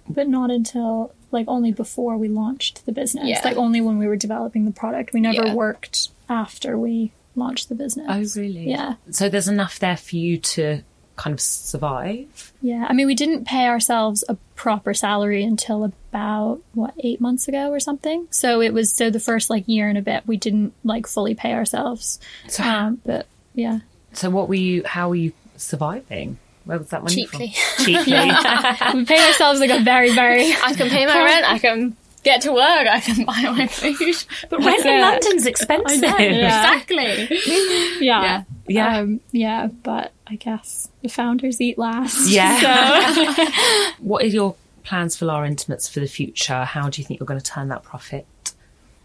but 0.09 0.29
not 0.29 0.51
until 0.51 1.15
like 1.31 1.47
only 1.49 1.73
before 1.73 2.17
we 2.17 2.29
launched 2.29 2.87
the 2.87 2.93
business. 2.93 3.29
Yeah. 3.29 3.41
Like 3.45 3.57
only 3.57 3.81
when 3.81 3.99
we 3.99 4.07
were 4.07 4.17
developing 4.17 4.65
the 4.65 4.71
product. 4.71 5.13
We 5.13 5.21
never 5.21 5.47
Yeah. 5.47 5.55
worked 5.55 6.11
after 6.29 6.79
we 6.79 7.13
launched 7.37 7.69
the 7.69 7.75
business. 7.75 8.07
Oh, 8.09 8.41
really? 8.41 8.69
Yeah. 8.71 8.95
So 9.11 9.29
there's 9.29 9.49
enough 9.49 9.79
there 9.79 9.97
for 9.97 10.17
you 10.17 10.39
to 10.39 10.83
kind 11.17 11.33
of 11.33 11.41
survive. 11.41 12.53
Yeah. 12.61 12.87
I 12.89 12.93
mean, 12.93 13.07
we 13.07 13.15
didn't 13.15 13.45
pay 13.47 13.67
ourselves 13.67 14.25
a 14.29 14.35
proper 14.57 14.95
salary 14.95 15.45
until 15.45 15.85
about 15.85 16.61
what 16.73 16.95
eight 16.99 17.21
months 17.21 17.47
ago 17.49 17.71
or 17.71 17.79
something. 17.81 18.27
So 18.31 18.61
it 18.61 18.73
was 18.73 18.93
so 18.93 19.11
the 19.11 19.21
first 19.21 19.51
like 19.51 19.65
year 19.67 19.89
and 19.89 19.97
a 19.99 20.03
bit 20.03 20.27
we 20.27 20.37
didn't 20.37 20.73
like 20.83 21.07
fully 21.07 21.35
pay 21.35 21.53
ourselves. 21.53 22.19
So- 22.49 22.65
um, 22.65 23.01
but 23.05 23.27
yeah. 23.55 23.81
So 24.13 24.31
what 24.31 24.49
were 24.49 24.55
you? 24.55 24.83
How 24.85 25.09
were 25.09 25.17
you 25.17 25.33
surviving? 25.57 26.39
Where 26.65 26.79
was 26.79 26.89
that 26.91 27.03
money 27.03 27.15
Cheaply. 27.17 27.55
from? 27.77 27.85
Cheaply. 27.85 28.13
we 28.95 29.05
paid 29.05 29.27
ourselves 29.27 29.61
like 29.61 29.71
a 29.71 29.83
very 29.83 30.15
very. 30.15 30.53
I 30.53 30.73
can 30.75 30.89
pay 30.89 31.05
my 31.05 31.23
rent. 31.23 31.49
I 31.49 31.59
can 31.59 31.97
get 32.25 32.41
to 32.43 32.53
work. 32.53 32.87
I 32.89 33.01
can 33.01 33.25
buy 33.27 33.43
my 33.43 33.67
food. 33.69 34.17
But 34.49 34.65
rent 34.65 34.85
in. 34.85 35.01
London's 35.01 35.47
expensive. 35.47 36.03
Yeah. 36.03 36.75
exactly. 36.75 37.29
Yeah. 38.01 38.45
Yeah. 38.67 38.99
Um, 38.99 39.21
yeah. 39.31 39.69
But 39.69 40.13
I 40.27 40.37
guess 40.37 40.91
the 41.03 41.09
founders 41.09 41.61
eat 41.61 41.79
last. 41.79 42.29
Yeah. 42.29 43.51
what 43.99 44.25
are 44.25 44.29
your 44.29 44.57
plans 44.83 45.17
for 45.17 45.27
Lara 45.27 45.47
Intimates 45.47 45.89
for 45.89 46.01
the 46.01 46.07
future? 46.07 46.65
How 46.65 46.89
do 46.89 47.01
you 47.01 47.07
think 47.07 47.21
you're 47.21 47.27
going 47.27 47.41
to 47.41 47.45
turn 47.45 47.69
that 47.69 47.83
profit 47.83 48.27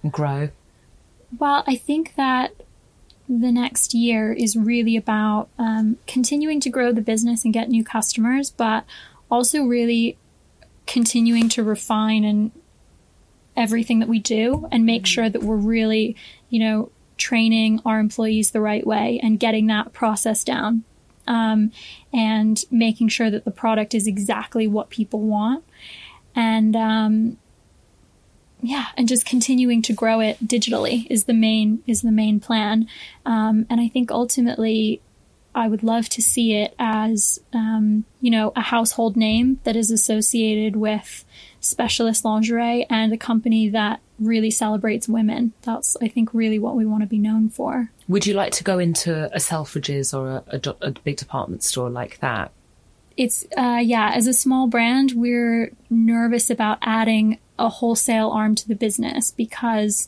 and 0.02 0.12
grow? 0.12 0.50
Well, 1.38 1.64
I 1.68 1.76
think 1.76 2.16
that 2.16 2.54
the 3.28 3.52
next 3.52 3.94
year 3.94 4.34
is 4.34 4.58
really 4.58 4.98
about 4.98 5.50
um, 5.60 5.98
continuing 6.08 6.60
to 6.62 6.70
grow 6.70 6.92
the 6.92 7.02
business 7.02 7.46
and 7.46 7.54
get 7.54 7.70
new 7.70 7.84
customers, 7.84 8.50
but 8.50 8.86
also 9.30 9.64
really 9.64 10.18
continuing 10.88 11.48
to 11.50 11.64
refine 11.64 12.24
and 12.24 12.52
everything 13.60 14.00
that 14.00 14.08
we 14.08 14.18
do 14.18 14.68
and 14.72 14.86
make 14.86 15.06
sure 15.06 15.30
that 15.30 15.44
we're 15.44 15.56
really, 15.56 16.16
you 16.50 16.60
know, 16.60 16.90
training 17.18 17.82
our 17.86 18.00
employees 18.00 18.52
the 18.52 18.62
right 18.62 18.88
way 18.88 19.20
and 19.22 19.40
getting 19.40 19.68
that 19.68 19.94
process 19.94 20.44
down. 20.44 20.84
Um, 21.28 21.72
and 22.12 22.60
making 22.72 23.10
sure 23.10 23.30
that 23.30 23.46
the 23.46 23.52
product 23.52 23.94
is 23.94 24.08
exactly 24.08 24.66
what 24.66 24.90
people 24.90 25.20
want. 25.20 25.64
And 26.34 26.76
um, 26.76 27.38
yeah, 28.64 28.88
and 28.98 29.08
just 29.08 29.28
continuing 29.28 29.84
to 29.84 29.94
grow 29.94 30.22
it 30.22 30.40
digitally 30.46 31.06
is 31.10 31.26
the 31.26 31.34
main 31.34 31.84
is 31.86 32.02
the 32.02 32.12
main 32.12 32.40
plan. 32.40 32.88
Um, 33.28 33.68
and 33.70 33.80
I 33.80 33.90
think 33.90 34.10
ultimately, 34.10 35.02
I 35.56 35.68
would 35.68 35.84
love 35.84 36.10
to 36.10 36.22
see 36.22 36.54
it 36.54 36.76
as 36.80 37.40
um, 37.54 38.06
you 38.22 38.32
know 38.32 38.52
a 38.56 38.62
household 38.62 39.18
name 39.18 39.60
that 39.64 39.76
is 39.76 39.92
associated 39.92 40.76
with 40.76 41.26
specialist 41.60 42.24
lingerie 42.24 42.86
and 42.90 43.12
a 43.12 43.18
company 43.18 43.70
that 43.70 44.00
really 44.20 44.52
celebrates 44.52 45.08
women. 45.08 45.54
That's 45.62 45.98
I 46.02 46.08
think 46.08 46.34
really 46.34 46.60
what 46.60 46.76
we 46.76 46.86
want 46.86 47.04
to 47.04 47.08
be 47.08 47.20
known 47.20 47.50
for. 47.50 47.92
Would 48.08 48.26
you 48.26 48.34
like 48.34 48.52
to 48.54 48.64
go 48.64 48.80
into 48.80 49.26
a 49.34 49.40
Selfridges 49.40 50.18
or 50.18 50.44
a, 50.48 50.62
a, 50.70 50.88
a 50.88 50.92
big 50.92 51.18
department 51.18 51.64
store 51.64 51.90
like 51.90 52.20
that? 52.20 52.52
it's 53.20 53.46
uh, 53.58 53.82
yeah 53.84 54.12
as 54.16 54.28
a 54.28 54.34
small 54.34 54.66
brand 54.68 55.12
we're 55.14 55.74
nervous 55.90 56.50
about 56.50 56.78
adding 56.82 57.38
a 57.60 57.68
wholesale 57.68 58.30
arm 58.30 58.56
to 58.56 58.68
the 58.68 58.76
business 58.76 59.30
because 59.32 60.08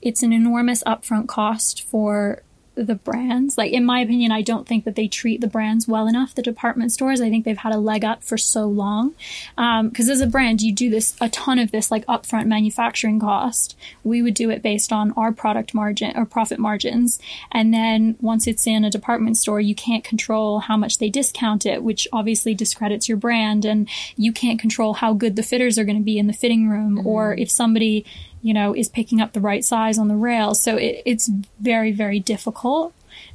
it's 0.00 0.22
an 0.22 0.32
enormous 0.32 0.84
upfront 0.84 1.26
cost 1.26 1.82
for 1.82 2.42
the 2.76 2.94
brands. 2.94 3.58
Like 3.58 3.72
in 3.72 3.84
my 3.84 4.00
opinion 4.00 4.30
i 4.30 4.42
don't 4.42 4.66
think 4.66 4.84
that 4.84 4.94
they 4.94 5.08
treat 5.08 5.40
the 5.40 5.46
brands 5.46 5.88
well 5.88 6.06
enough 6.06 6.34
the 6.34 6.42
department 6.42 6.92
stores. 6.92 7.20
I 7.20 7.30
think 7.30 7.44
they've 7.44 7.56
had 7.56 7.74
a 7.74 7.78
leg 7.78 8.04
up 8.04 8.22
for 8.22 8.38
so 8.38 8.66
long. 8.66 9.14
Um, 9.56 9.88
because 9.88 10.08
as 10.08 10.20
a 10.20 10.26
brand 10.26 10.62
you 10.62 10.72
do 10.72 10.90
this 10.90 11.16
a 11.20 11.28
ton 11.28 11.58
of 11.58 11.72
this 11.72 11.90
like 11.90 12.06
upfront 12.06 12.46
manufacturing 12.46 13.18
cost. 13.18 13.76
We 14.04 14.22
would 14.22 14.34
do 14.34 14.50
it 14.50 14.62
based 14.62 14.92
on 14.92 15.12
our 15.12 15.32
product 15.32 15.74
margin 15.74 16.12
or 16.16 16.26
profit 16.26 16.58
margins. 16.58 17.18
And 17.50 17.72
then 17.72 18.16
once 18.20 18.46
it's 18.46 18.66
in 18.66 18.84
a 18.84 18.90
department 18.90 19.36
store 19.36 19.60
you 19.60 19.74
can't 19.74 20.04
control 20.04 20.60
how 20.60 20.76
much 20.76 20.98
they 20.98 21.08
discount 21.08 21.66
it 21.66 21.82
which 21.82 22.06
obviously 22.12 22.54
discredits 22.54 23.08
your 23.08 23.18
brand. 23.18 23.64
And 23.64 23.88
you 24.16 24.32
can't 24.32 24.60
control 24.60 24.94
how 24.94 25.14
good 25.14 25.36
the 25.36 25.42
fitters 25.42 25.78
are 25.78 25.84
going 25.84 25.98
to 25.98 26.02
be 26.04 26.18
in 26.18 26.26
the 26.26 26.32
fitting 26.32 26.68
room 26.68 26.98
mm-hmm. 26.98 27.06
or 27.06 27.34
if 27.34 27.50
somebody 27.50 28.04
you 28.46 28.54
know 28.54 28.68
is 28.82 28.88
picking 28.88 29.20
up 29.22 29.30
the 29.32 29.40
right 29.50 29.64
size 29.72 29.96
on 29.98 30.08
the 30.08 30.14
rail 30.30 30.54
so 30.54 30.76
it, 30.76 31.02
it's 31.04 31.26
very 31.60 31.92
very 32.02 32.20
difficult 32.20 32.92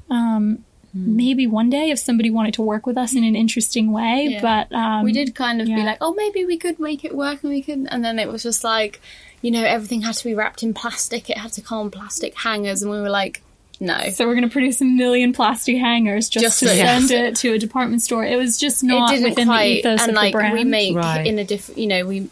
um, 0.10 0.63
maybe 0.93 1.47
one 1.47 1.69
day 1.69 1.89
if 1.89 2.00
somebody 2.00 2.30
wanted 2.30 2.54
to 2.54 2.62
work 2.62 2.86
with 2.86 2.97
us 2.97 3.15
in 3.15 3.24
an 3.24 3.36
interesting 3.36 3.91
way 3.91 4.28
Yeah. 4.32 4.41
but 4.41 4.65
um, 4.76 5.04
we 5.04 5.13
did 5.13 5.34
kind 5.36 5.62
of 5.62 5.67
be 5.67 5.84
like, 5.89 5.97
oh, 6.02 6.13
maybe 6.13 6.43
we 6.45 6.58
could 6.58 6.80
make 6.80 7.06
it 7.06 7.15
work, 7.15 7.43
and 7.43 7.52
we 7.54 7.62
could. 7.62 7.88
And 7.89 8.04
then 8.04 8.19
it 8.19 8.28
was 8.28 8.43
just 8.43 8.62
like, 8.65 9.00
you 9.41 9.52
know, 9.52 9.63
everything 9.63 10.02
had 10.02 10.15
to 10.15 10.24
be 10.26 10.34
wrapped 10.34 10.63
in 10.63 10.74
plastic. 10.74 11.30
It 11.30 11.38
had 11.38 11.54
to 11.54 11.62
come 11.62 11.78
on 11.80 11.91
plastic 11.91 12.36
hangers, 12.38 12.82
and 12.82 12.91
we 12.91 13.00
were 13.00 13.10
like, 13.10 13.41
no. 13.80 13.97
so 14.10 14.28
we're 14.28 14.36
going 14.36 14.50
to 14.50 14.52
produce 14.52 14.82
a 14.82 14.86
million 14.86 15.32
plastic 15.32 15.78
hangers 15.78 16.28
just, 16.28 16.43
Just 16.43 16.60
to 16.60 16.65
for- 16.67 16.76
send 16.76 17.10
yes. 17.10 17.12
it 17.12 17.36
to 17.38 17.54
a 17.54 17.58
department 17.58 18.02
store. 18.02 18.26
It 18.26 18.36
was 18.38 18.58
just 18.58 18.84
not 18.84 19.12
didn't 19.12 19.30
within 19.30 19.47
quite, 19.47 19.63
the 19.63 19.80
ethos 19.80 20.02
and 20.02 20.10
of 20.12 20.15
like 20.15 20.34
the 20.34 20.39
brand. 20.39 20.54
we 20.56 20.63
make 20.65 20.93
Right. 20.95 21.26
in 21.26 21.39
a 21.39 21.45
different, 21.45 21.80
you 21.80 21.88
know, 21.88 22.06
we 22.06 22.30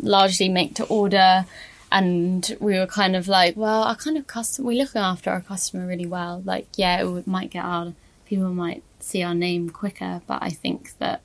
largely 0.00 0.48
make 0.48 0.74
to 0.76 0.84
order. 0.84 1.44
And 1.92 2.56
we 2.60 2.78
were 2.78 2.86
kind 2.86 3.16
of 3.16 3.26
like, 3.28 3.56
well, 3.56 3.82
our 3.82 3.96
kind 3.96 4.16
of 4.16 4.26
custom, 4.26 4.64
we're 4.64 4.78
looking 4.78 5.00
after 5.02 5.30
our 5.30 5.40
customer 5.40 5.86
really 5.86 6.06
well. 6.06 6.42
Like, 6.44 6.68
yeah, 6.76 7.00
it 7.00 7.04
would- 7.06 7.26
might 7.26 7.50
get 7.50 7.64
our 7.64 7.92
people 8.26 8.50
might 8.54 8.82
see 9.00 9.22
our 9.24 9.34
name 9.34 9.70
quicker, 9.70 10.22
but 10.28 10.38
I 10.42 10.50
think 10.50 10.92
that 10.98 11.20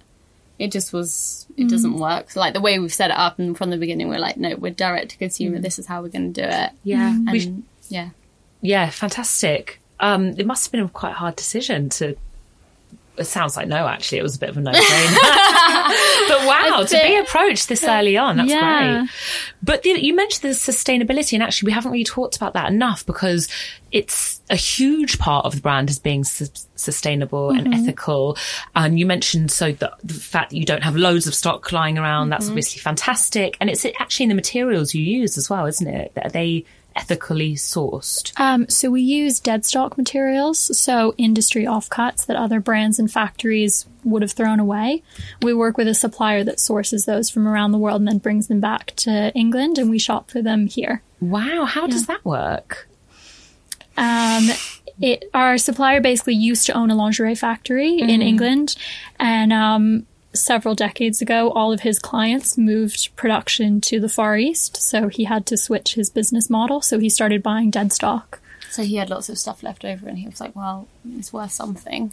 it 0.58 0.72
just 0.72 0.92
was 0.94 1.46
it 1.58 1.70
doesn't 1.70 2.00
work. 2.00 2.36
Like 2.36 2.54
the 2.56 2.62
way 2.62 2.80
we've 2.80 2.94
set 2.94 3.12
it 3.12 3.18
up, 3.18 3.38
and 3.38 3.56
from 3.58 3.70
the 3.70 3.78
beginning, 3.78 4.08
we're 4.10 4.18
like, 4.20 4.38
no, 4.38 4.56
we're 4.56 4.72
direct 4.72 5.12
to 5.12 5.18
consumer. 5.18 5.60
This 5.60 5.78
is 5.78 5.86
how 5.86 6.02
we're 6.02 6.10
going 6.10 6.34
to 6.34 6.42
do 6.42 6.48
it. 6.48 6.72
Yeah. 6.84 7.10
and 7.10 7.42
sh- 7.42 7.48
yeah, 7.90 8.10
Yeah, 8.62 8.90
fantastic. 8.90 9.80
Um, 10.00 10.30
it 10.38 10.46
must 10.48 10.66
have 10.66 10.72
been 10.72 10.82
a 10.82 10.90
quite 10.90 11.14
hard 11.14 11.36
decision 11.36 11.90
to. 11.90 12.16
It 13.18 13.26
sounds 13.26 13.56
like 13.56 13.68
no, 13.68 13.88
actually, 13.88 14.18
it 14.20 14.24
was 14.24 14.36
a 14.36 14.40
bit 14.40 14.50
of 14.50 14.58
a 14.58 14.62
no-brainer. 14.62 14.80
but 16.28 16.46
wow, 16.48 16.84
to 16.88 17.00
be 17.02 17.16
approached 17.18 17.70
this 17.70 17.84
early 17.84 18.18
on, 18.18 18.38
that's 18.38 18.50
Yeah. 18.50 19.00
great. 19.00 19.10
But 19.64 19.84
the, 19.84 19.90
you 20.04 20.14
mentioned 20.16 20.44
the 20.44 20.56
sustainability, 20.56 21.34
and 21.34 21.42
actually, 21.42 21.68
we 21.68 21.72
haven't 21.74 21.92
really 21.92 22.04
talked 22.04 22.36
about 22.36 22.54
that 22.54 22.72
enough 22.72 23.06
because 23.06 23.48
it's 23.92 24.42
a 24.50 24.56
huge 24.56 25.18
part 25.18 25.46
of 25.46 25.56
the 25.56 25.62
brand 25.62 25.90
as 25.90 25.98
being 26.00 26.24
su- 26.24 26.48
sustainable 26.76 27.50
and 27.52 27.74
ethical. 27.74 28.38
And 28.76 29.00
you 29.00 29.06
mentioned 29.06 29.52
so 29.52 29.72
the, 29.72 29.92
the 30.04 30.14
fact 30.14 30.52
that 30.52 30.58
you 30.58 30.66
don't 30.66 30.84
have 30.84 30.96
loads 30.96 31.26
of 31.28 31.34
stock 31.34 31.72
lying 31.72 31.98
around. 31.98 32.30
That's 32.30 32.48
obviously 32.50 32.80
fantastic, 32.82 33.58
and 33.62 33.70
it's 33.70 33.86
actually 34.00 34.24
in 34.26 34.30
the 34.30 34.36
materials 34.36 34.94
you 34.94 35.02
use 35.04 35.38
as 35.38 35.50
well, 35.50 35.66
isn't 35.66 35.88
it? 35.88 36.12
Are 36.22 36.30
they 36.30 36.66
ethically 36.96 37.56
sourced? 37.56 38.38
Um, 38.40 38.68
so 38.70 38.90
we 38.90 39.02
use 39.02 39.40
dead 39.40 39.66
stock 39.66 39.98
materials, 39.98 40.78
so 40.78 41.14
industry 41.18 41.66
offcuts 41.66 42.26
that 42.26 42.36
other 42.36 42.60
brands 42.60 43.00
and 43.00 43.12
factories 43.12 43.86
would 44.04 44.22
have 44.22 44.32
thrown 44.32 44.60
away. 44.60 45.04
We 45.42 45.54
work 45.54 45.78
with 45.78 45.88
a 45.88 45.94
supplier 45.94 46.44
that 46.44 46.60
sources 46.60 47.06
those 47.06 47.30
from 47.30 47.48
around 47.48 47.72
the 47.72 47.78
world 47.78 48.02
and 48.02 48.08
then 48.08 48.20
brings 48.20 48.48
them 48.48 48.60
back 48.60 48.96
to 48.98 49.32
England, 49.34 49.78
and 49.78 49.90
we 49.90 50.00
shop 50.00 50.32
for 50.32 50.42
them 50.42 50.68
here. 50.68 51.02
Wow, 51.20 51.66
how 51.66 51.88
does 51.88 52.08
that 52.08 52.24
work? 52.24 52.88
Um, 53.98 54.50
it, 55.02 55.30
our 55.34 55.58
supplier 55.58 56.02
basically 56.02 56.36
used 56.36 56.66
to 56.68 56.74
own 56.74 56.92
a 56.92 56.96
lingerie 56.96 57.36
factory 57.36 58.00
in 58.00 58.22
England, 58.22 58.76
and 59.20 59.52
um, 59.52 60.06
several 60.36 60.76
decades 60.76 61.22
ago, 61.22 61.50
all 61.52 61.72
of 61.72 61.82
his 61.82 62.00
clients 62.00 62.58
moved 62.58 63.16
production 63.16 63.82
to 63.82 64.00
the 64.00 64.10
Far 64.10 64.38
East, 64.38 64.78
so 64.78 65.08
he 65.08 65.24
had 65.26 65.46
to 65.48 65.58
switch 65.58 65.96
his 65.96 66.10
business 66.10 66.50
model. 66.50 66.82
So 66.82 67.00
he 67.00 67.10
started 67.10 67.42
buying 67.42 67.72
dead 67.72 67.92
stock. 67.94 68.40
so 68.70 68.84
he 68.84 68.96
had 68.96 69.10
lots 69.10 69.30
of 69.30 69.38
stuff 69.38 69.64
left 69.64 69.86
over, 69.86 70.08
and 70.08 70.20
he 70.20 70.28
was 70.28 70.40
like, 70.40 70.56
well, 70.56 70.88
it's 71.18 71.34
worth 71.34 71.52
something. 71.52 72.12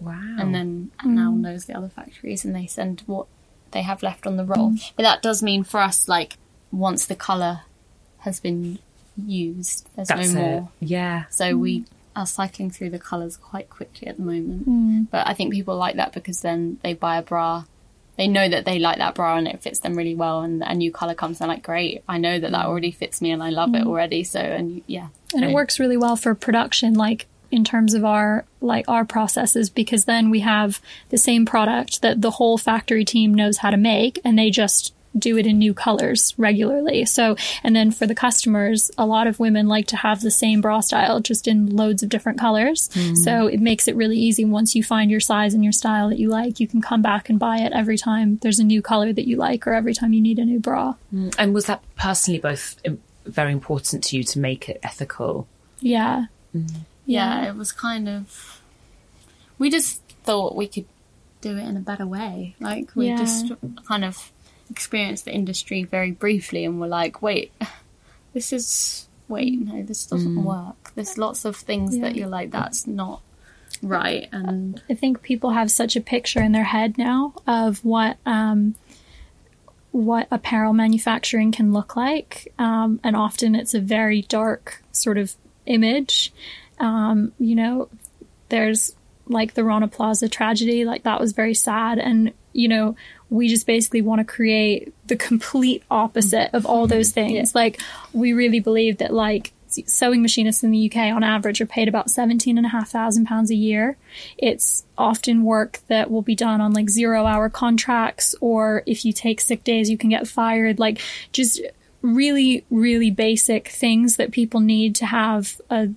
Wow. 0.00 0.36
and 0.38 0.52
then 0.52 0.90
now 1.04 1.30
mm. 1.30 1.42
knows 1.42 1.66
the 1.66 1.76
other 1.76 1.88
factories 1.88 2.44
and 2.44 2.56
they 2.56 2.66
send 2.66 3.04
what 3.06 3.28
they 3.70 3.82
have 3.82 4.02
left 4.02 4.26
on 4.26 4.36
the 4.36 4.44
roll. 4.44 4.72
Mm. 4.72 4.92
But 4.96 5.04
that 5.04 5.22
does 5.22 5.42
mean 5.42 5.62
for 5.62 5.78
us, 5.78 6.08
like, 6.08 6.38
once 6.72 7.06
the 7.06 7.14
colour 7.14 7.60
has 8.18 8.40
been 8.40 8.78
used, 9.16 9.88
there's 9.94 10.08
That's 10.08 10.32
no 10.32 10.40
it. 10.40 10.42
more. 10.42 10.68
Yeah. 10.80 11.24
So 11.30 11.56
we 11.56 11.80
mm. 11.80 11.86
Are 12.14 12.26
cycling 12.26 12.70
through 12.70 12.90
the 12.90 12.98
colours 12.98 13.36
quite 13.36 13.70
quickly 13.70 14.06
at 14.08 14.16
the 14.16 14.22
moment. 14.22 14.68
Mm. 14.68 15.06
But 15.10 15.26
I 15.26 15.34
think 15.34 15.52
people 15.52 15.76
like 15.76 15.96
that 15.96 16.12
because 16.12 16.40
then 16.42 16.78
they 16.82 16.94
buy 16.94 17.16
a 17.16 17.22
bra. 17.22 17.64
They 18.16 18.28
know 18.28 18.48
that 18.48 18.66
they 18.66 18.78
like 18.78 18.98
that 18.98 19.14
bra 19.14 19.36
and 19.36 19.48
it 19.48 19.62
fits 19.62 19.78
them 19.78 19.96
really 19.96 20.14
well, 20.14 20.42
and 20.42 20.62
a 20.62 20.74
new 20.74 20.92
colour 20.92 21.14
comes. 21.14 21.38
They're 21.38 21.48
like, 21.48 21.62
"Great! 21.62 22.02
I 22.08 22.18
know 22.18 22.38
that 22.38 22.50
that 22.50 22.66
already 22.66 22.90
fits 22.90 23.22
me, 23.22 23.30
and 23.30 23.42
I 23.42 23.48
love 23.50 23.74
it 23.74 23.84
Mm. 23.84 23.86
already." 23.86 24.22
So, 24.24 24.38
and 24.40 24.82
yeah, 24.86 25.08
and 25.34 25.44
it 25.44 25.52
works 25.52 25.80
really 25.80 25.96
well 25.96 26.16
for 26.16 26.34
production 26.34 26.92
like 26.94 27.26
in 27.50 27.64
terms 27.64 27.94
of 27.94 28.04
our 28.04 28.44
like 28.60 28.86
our 28.88 29.04
processes 29.04 29.70
because 29.70 30.04
then 30.04 30.28
we 30.30 30.40
have 30.40 30.80
the 31.10 31.18
same 31.18 31.44
product 31.46 32.02
that 32.02 32.20
the 32.22 32.32
whole 32.32 32.56
factory 32.58 33.04
team 33.04 33.34
knows 33.34 33.58
how 33.58 33.70
to 33.70 33.76
make 33.76 34.18
and 34.24 34.38
they 34.38 34.50
just 34.50 34.94
do 35.18 35.36
it 35.36 35.46
in 35.46 35.58
new 35.58 35.74
colors 35.74 36.34
regularly 36.38 37.04
so 37.04 37.36
and 37.62 37.76
then 37.76 37.90
for 37.90 38.06
the 38.06 38.14
customers 38.14 38.90
a 38.96 39.04
lot 39.04 39.26
of 39.26 39.38
women 39.38 39.68
like 39.68 39.86
to 39.86 39.96
have 39.96 40.20
the 40.22 40.30
same 40.30 40.60
bra 40.60 40.80
style 40.80 41.20
just 41.20 41.46
in 41.46 41.76
loads 41.76 42.02
of 42.02 42.08
different 42.08 42.38
colors 42.38 42.88
Mm. 42.94 43.16
so 43.16 43.46
it 43.46 43.60
makes 43.60 43.86
it 43.88 43.94
really 43.96 44.16
easy 44.18 44.44
once 44.44 44.74
you 44.74 44.82
find 44.82 45.10
your 45.10 45.20
size 45.20 45.52
and 45.54 45.62
your 45.62 45.72
style 45.72 46.08
that 46.08 46.18
you 46.18 46.28
like 46.28 46.60
you 46.60 46.66
can 46.66 46.80
come 46.80 47.02
back 47.02 47.28
and 47.28 47.38
buy 47.38 47.58
it 47.58 47.72
every 47.72 47.98
time 47.98 48.38
there's 48.42 48.58
a 48.58 48.64
new 48.64 48.80
color 48.80 49.12
that 49.12 49.26
you 49.28 49.36
like 49.36 49.66
or 49.66 49.74
every 49.74 49.92
time 49.94 50.12
you 50.12 50.20
need 50.20 50.38
a 50.38 50.44
new 50.44 50.58
bra 50.60 50.94
Mm, 51.14 51.34
And 51.38 51.52
was 51.54 51.66
that 51.66 51.82
personally 51.96 52.40
both 52.40 52.76
very 53.26 53.52
important 53.52 54.02
to 54.04 54.16
you 54.16 54.24
to 54.24 54.38
make 54.38 54.68
it 54.68 54.80
ethical? 54.82 55.46
yeah 55.80 56.24
yeah, 57.06 57.48
it 57.48 57.56
was 57.56 57.72
kind 57.72 58.08
of. 58.08 58.60
We 59.58 59.70
just 59.70 60.00
thought 60.24 60.54
we 60.56 60.66
could 60.68 60.86
do 61.40 61.56
it 61.56 61.62
in 61.66 61.76
a 61.76 61.80
better 61.80 62.06
way. 62.06 62.54
Like 62.60 62.94
we 62.94 63.08
Yeah. 63.08 63.18
just 63.18 63.52
kind 63.86 64.04
of 64.04 64.31
experienced 64.72 65.24
the 65.26 65.32
industry 65.32 65.84
very 65.84 66.10
briefly, 66.10 66.64
and 66.64 66.80
we're 66.80 66.88
like, 66.88 67.22
wait, 67.22 67.52
this 68.34 68.52
is 68.52 69.06
wait, 69.28 69.60
no, 69.60 69.82
this 69.82 70.04
doesn't 70.06 70.34
Mm. 70.36 70.42
work. 70.44 70.92
There's 70.94 71.16
lots 71.16 71.44
of 71.44 71.54
things 71.56 71.98
that 72.00 72.16
you're 72.16 72.28
like, 72.38 72.50
that's 72.50 72.86
not 72.86 73.20
right, 73.82 74.28
and 74.32 74.82
I 74.90 74.94
think 74.94 75.22
people 75.22 75.50
have 75.50 75.70
such 75.70 75.96
a 75.96 76.00
picture 76.00 76.42
in 76.42 76.52
their 76.52 76.64
head 76.76 76.98
now 76.98 77.34
of 77.46 77.84
what 77.84 78.16
um, 78.26 78.74
what 79.90 80.26
apparel 80.30 80.72
manufacturing 80.72 81.52
can 81.52 81.72
look 81.72 81.96
like, 81.96 82.52
um, 82.58 83.00
and 83.04 83.14
often 83.16 83.54
it's 83.54 83.74
a 83.74 83.80
very 83.80 84.22
dark 84.22 84.82
sort 84.92 85.18
of 85.18 85.34
image. 85.66 86.32
Um, 86.78 87.32
you 87.38 87.54
know, 87.54 87.88
there's 88.48 88.94
like 89.28 89.54
the 89.54 89.64
Rana 89.64 89.88
Plaza 89.88 90.28
tragedy, 90.28 90.84
like 90.84 91.02
that 91.04 91.20
was 91.20 91.32
very 91.32 91.54
sad, 91.54 91.98
and 91.98 92.32
you 92.52 92.68
know, 92.68 92.96
we 93.32 93.48
just 93.48 93.66
basically 93.66 94.02
want 94.02 94.18
to 94.18 94.24
create 94.24 94.92
the 95.06 95.16
complete 95.16 95.82
opposite 95.90 96.50
of 96.52 96.66
all 96.66 96.86
those 96.86 97.08
mm-hmm. 97.08 97.28
things. 97.28 97.54
Like, 97.54 97.80
we 98.12 98.34
really 98.34 98.60
believe 98.60 98.98
that 98.98 99.12
like 99.12 99.52
sewing 99.86 100.20
machinists 100.20 100.62
in 100.62 100.70
the 100.70 100.90
UK 100.90 101.14
on 101.14 101.24
average 101.24 101.62
are 101.62 101.66
paid 101.66 101.88
about 101.88 102.10
seventeen 102.10 102.58
and 102.58 102.66
a 102.66 102.68
half 102.68 102.90
thousand 102.90 103.24
pounds 103.24 103.50
a 103.50 103.54
year. 103.54 103.96
It's 104.36 104.84
often 104.98 105.44
work 105.44 105.80
that 105.88 106.10
will 106.10 106.20
be 106.20 106.34
done 106.34 106.60
on 106.60 106.74
like 106.74 106.90
zero 106.90 107.24
hour 107.24 107.48
contracts, 107.48 108.34
or 108.42 108.82
if 108.86 109.02
you 109.06 109.14
take 109.14 109.40
sick 109.40 109.64
days, 109.64 109.88
you 109.88 109.96
can 109.96 110.10
get 110.10 110.28
fired. 110.28 110.78
Like, 110.78 111.00
just 111.32 111.62
really, 112.02 112.66
really 112.68 113.10
basic 113.10 113.68
things 113.68 114.16
that 114.16 114.30
people 114.30 114.60
need 114.60 114.94
to 114.96 115.06
have 115.06 115.58
a 115.70 115.88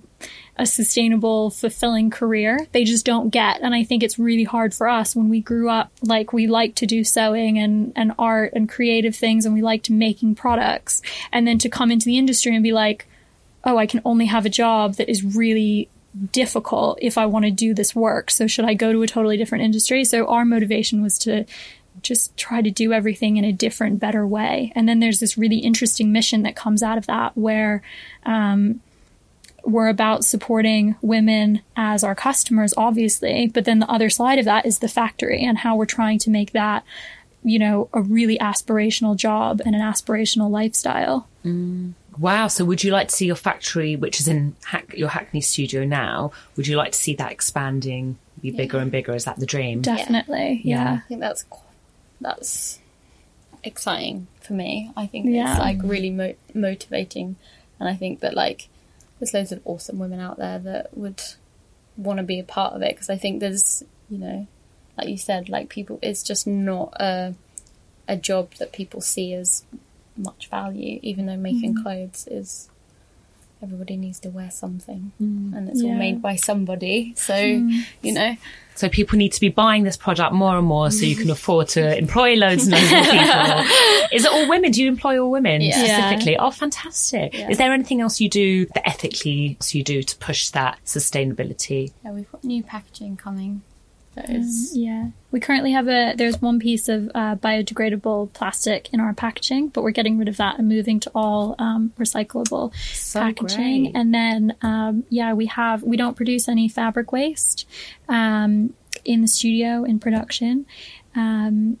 a 0.58 0.66
sustainable, 0.66 1.50
fulfilling 1.50 2.10
career. 2.10 2.66
They 2.72 2.84
just 2.84 3.04
don't 3.04 3.30
get. 3.30 3.60
And 3.60 3.74
I 3.74 3.84
think 3.84 4.02
it's 4.02 4.18
really 4.18 4.44
hard 4.44 4.74
for 4.74 4.88
us 4.88 5.14
when 5.14 5.28
we 5.28 5.40
grew 5.40 5.68
up, 5.68 5.90
like 6.02 6.32
we 6.32 6.46
like 6.46 6.74
to 6.76 6.86
do 6.86 7.04
sewing 7.04 7.58
and, 7.58 7.92
and 7.94 8.12
art 8.18 8.52
and 8.54 8.68
creative 8.68 9.14
things 9.14 9.44
and 9.44 9.54
we 9.54 9.62
liked 9.62 9.90
making 9.90 10.34
products. 10.34 11.02
And 11.30 11.46
then 11.46 11.58
to 11.58 11.68
come 11.68 11.90
into 11.90 12.06
the 12.06 12.18
industry 12.18 12.54
and 12.54 12.62
be 12.62 12.72
like, 12.72 13.06
oh, 13.64 13.76
I 13.76 13.86
can 13.86 14.00
only 14.04 14.26
have 14.26 14.46
a 14.46 14.50
job 14.50 14.94
that 14.94 15.10
is 15.10 15.22
really 15.22 15.88
difficult 16.32 16.98
if 17.02 17.18
I 17.18 17.26
want 17.26 17.44
to 17.44 17.50
do 17.50 17.74
this 17.74 17.94
work. 17.94 18.30
So 18.30 18.46
should 18.46 18.64
I 18.64 18.74
go 18.74 18.92
to 18.92 19.02
a 19.02 19.06
totally 19.06 19.36
different 19.36 19.64
industry? 19.64 20.04
So 20.04 20.26
our 20.26 20.44
motivation 20.44 21.02
was 21.02 21.18
to 21.20 21.44
just 22.02 22.36
try 22.36 22.62
to 22.62 22.70
do 22.70 22.92
everything 22.92 23.36
in 23.36 23.44
a 23.44 23.52
different, 23.52 23.98
better 23.98 24.26
way. 24.26 24.72
And 24.74 24.88
then 24.88 25.00
there's 25.00 25.20
this 25.20 25.36
really 25.36 25.58
interesting 25.58 26.12
mission 26.12 26.42
that 26.42 26.56
comes 26.56 26.82
out 26.82 26.98
of 26.98 27.06
that 27.06 27.36
where, 27.36 27.82
um, 28.24 28.80
we're 29.66 29.88
about 29.88 30.24
supporting 30.24 30.94
women 31.02 31.60
as 31.76 32.04
our 32.04 32.14
customers, 32.14 32.72
obviously, 32.76 33.48
but 33.48 33.64
then 33.64 33.80
the 33.80 33.90
other 33.90 34.08
side 34.08 34.38
of 34.38 34.44
that 34.44 34.64
is 34.64 34.78
the 34.78 34.88
factory 34.88 35.44
and 35.44 35.58
how 35.58 35.74
we're 35.76 35.86
trying 35.86 36.18
to 36.20 36.30
make 36.30 36.52
that, 36.52 36.84
you 37.42 37.58
know, 37.58 37.88
a 37.92 38.00
really 38.00 38.38
aspirational 38.38 39.16
job 39.16 39.60
and 39.66 39.74
an 39.74 39.80
aspirational 39.80 40.50
lifestyle. 40.50 41.28
Mm. 41.44 41.92
Wow. 42.18 42.46
So, 42.48 42.64
would 42.64 42.82
you 42.82 42.92
like 42.92 43.08
to 43.08 43.14
see 43.14 43.26
your 43.26 43.36
factory, 43.36 43.94
which 43.96 44.20
is 44.20 44.28
in 44.28 44.56
Hack- 44.64 44.94
your 44.96 45.08
Hackney 45.10 45.40
studio 45.42 45.84
now, 45.84 46.30
would 46.56 46.66
you 46.66 46.76
like 46.76 46.92
to 46.92 46.98
see 46.98 47.14
that 47.16 47.30
expanding, 47.32 48.18
be 48.40 48.50
bigger 48.50 48.78
and 48.78 48.90
bigger? 48.90 49.14
Is 49.14 49.24
that 49.24 49.38
the 49.38 49.46
dream? 49.46 49.82
Definitely, 49.82 50.60
yeah. 50.64 51.00
I 51.04 51.08
think 51.08 51.20
that's 51.20 51.44
that's 52.20 52.78
exciting 53.64 54.28
for 54.40 54.52
me. 54.54 54.90
I 54.96 55.06
think 55.06 55.26
Yeah. 55.26 55.50
it's 55.50 55.60
like 55.60 55.78
really 55.82 56.10
mo- 56.10 56.34
motivating, 56.54 57.36
and 57.80 57.88
I 57.88 57.94
think 57.94 58.20
that 58.20 58.34
like 58.34 58.68
there's 59.18 59.34
loads 59.34 59.52
of 59.52 59.60
awesome 59.64 59.98
women 59.98 60.20
out 60.20 60.36
there 60.38 60.58
that 60.58 60.96
would 60.96 61.22
want 61.96 62.18
to 62.18 62.22
be 62.22 62.38
a 62.38 62.44
part 62.44 62.74
of 62.74 62.82
it 62.82 62.94
because 62.94 63.08
I 63.10 63.16
think 63.16 63.40
there's 63.40 63.82
you 64.10 64.18
know, 64.18 64.46
like 64.98 65.08
you 65.08 65.16
said, 65.18 65.48
like 65.48 65.68
people, 65.68 65.98
it's 66.02 66.22
just 66.22 66.46
not 66.46 66.92
a 67.00 67.34
a 68.08 68.16
job 68.16 68.52
that 68.54 68.72
people 68.72 69.00
see 69.00 69.34
as 69.34 69.64
much 70.16 70.48
value, 70.48 71.00
even 71.02 71.26
though 71.26 71.36
making 71.36 71.74
Mhm. 71.74 71.82
clothes 71.82 72.28
is. 72.30 72.68
Everybody 73.62 73.96
needs 73.96 74.20
to 74.20 74.28
wear 74.28 74.50
something, 74.50 75.12
Mm. 75.20 75.56
and 75.56 75.68
it's 75.70 75.82
all 75.82 75.94
made 75.94 76.20
by 76.20 76.36
somebody. 76.36 77.14
So 77.16 77.32
Mm. 77.34 77.84
you 78.02 78.12
know, 78.12 78.36
So 78.74 78.90
people 78.90 79.16
need 79.16 79.32
to 79.32 79.40
be 79.40 79.48
buying 79.48 79.84
this 79.84 79.96
product 79.96 80.34
more 80.34 80.58
and 80.58 80.66
more 80.66 80.90
so 80.90 81.06
you 81.06 81.16
can 81.16 81.30
afford 81.30 81.68
to 81.68 81.96
employ 81.96 82.34
loads 82.34 82.64
and 82.66 82.72
loads 82.72 82.90
more 82.90 83.00
people. 83.10 83.64
Is 84.12 84.24
it 84.26 84.30
all 84.30 84.46
women? 84.50 84.70
Do 84.72 84.82
you 84.82 84.88
employ 84.88 85.18
all 85.18 85.30
women 85.30 85.62
Yeah. 85.62 85.78
specifically? 85.82 86.36
Oh, 86.36 86.50
fantastic. 86.50 87.32
Yeah. 87.32 87.48
Is 87.48 87.56
there 87.56 87.72
anything 87.72 88.02
else 88.02 88.20
you 88.20 88.28
do 88.28 88.66
that 88.74 88.86
ethically 88.86 89.56
you 89.72 89.82
do 89.82 90.02
to 90.02 90.16
push 90.18 90.50
that 90.50 90.76
sustainability? 90.84 91.92
yeah, 92.04 92.12
we've 92.12 92.30
got 92.30 92.44
new 92.44 92.62
packaging 92.62 93.16
coming. 93.16 93.62
That 94.16 94.30
Um, 94.30 94.76
yeah. 94.76 95.08
We 95.30 95.40
currently 95.40 95.72
have 95.72 95.88
a, 95.88 96.14
there's 96.16 96.40
one 96.40 96.58
piece 96.58 96.88
of 96.88 97.10
uh, 97.14 97.36
biodegradable 97.36 98.32
plastic 98.32 98.88
in 98.92 98.98
our 98.98 99.12
packaging, 99.12 99.68
but 99.68 99.82
we're 99.82 99.90
getting 99.90 100.18
rid 100.18 100.28
of 100.28 100.38
that 100.38 100.58
and 100.58 100.68
moving 100.68 100.98
to 101.00 101.10
all 101.14 101.54
um, 101.58 101.92
recyclable 101.98 102.74
So 102.74 103.20
packaging. 103.20 103.84
great. 103.84 103.92
And 103.94 104.14
then, 104.14 104.56
um, 104.62 105.04
yeah, 105.10 105.34
we 105.34 105.46
have, 105.46 105.82
we 105.82 105.98
don't 105.98 106.16
produce 106.16 106.48
any 106.48 106.68
fabric 106.68 107.12
waste 107.12 107.68
um, 108.08 108.72
in 109.04 109.20
the 109.20 109.28
studio 109.28 109.84
in 109.84 110.00
production. 110.00 110.64
Um, 111.14 111.78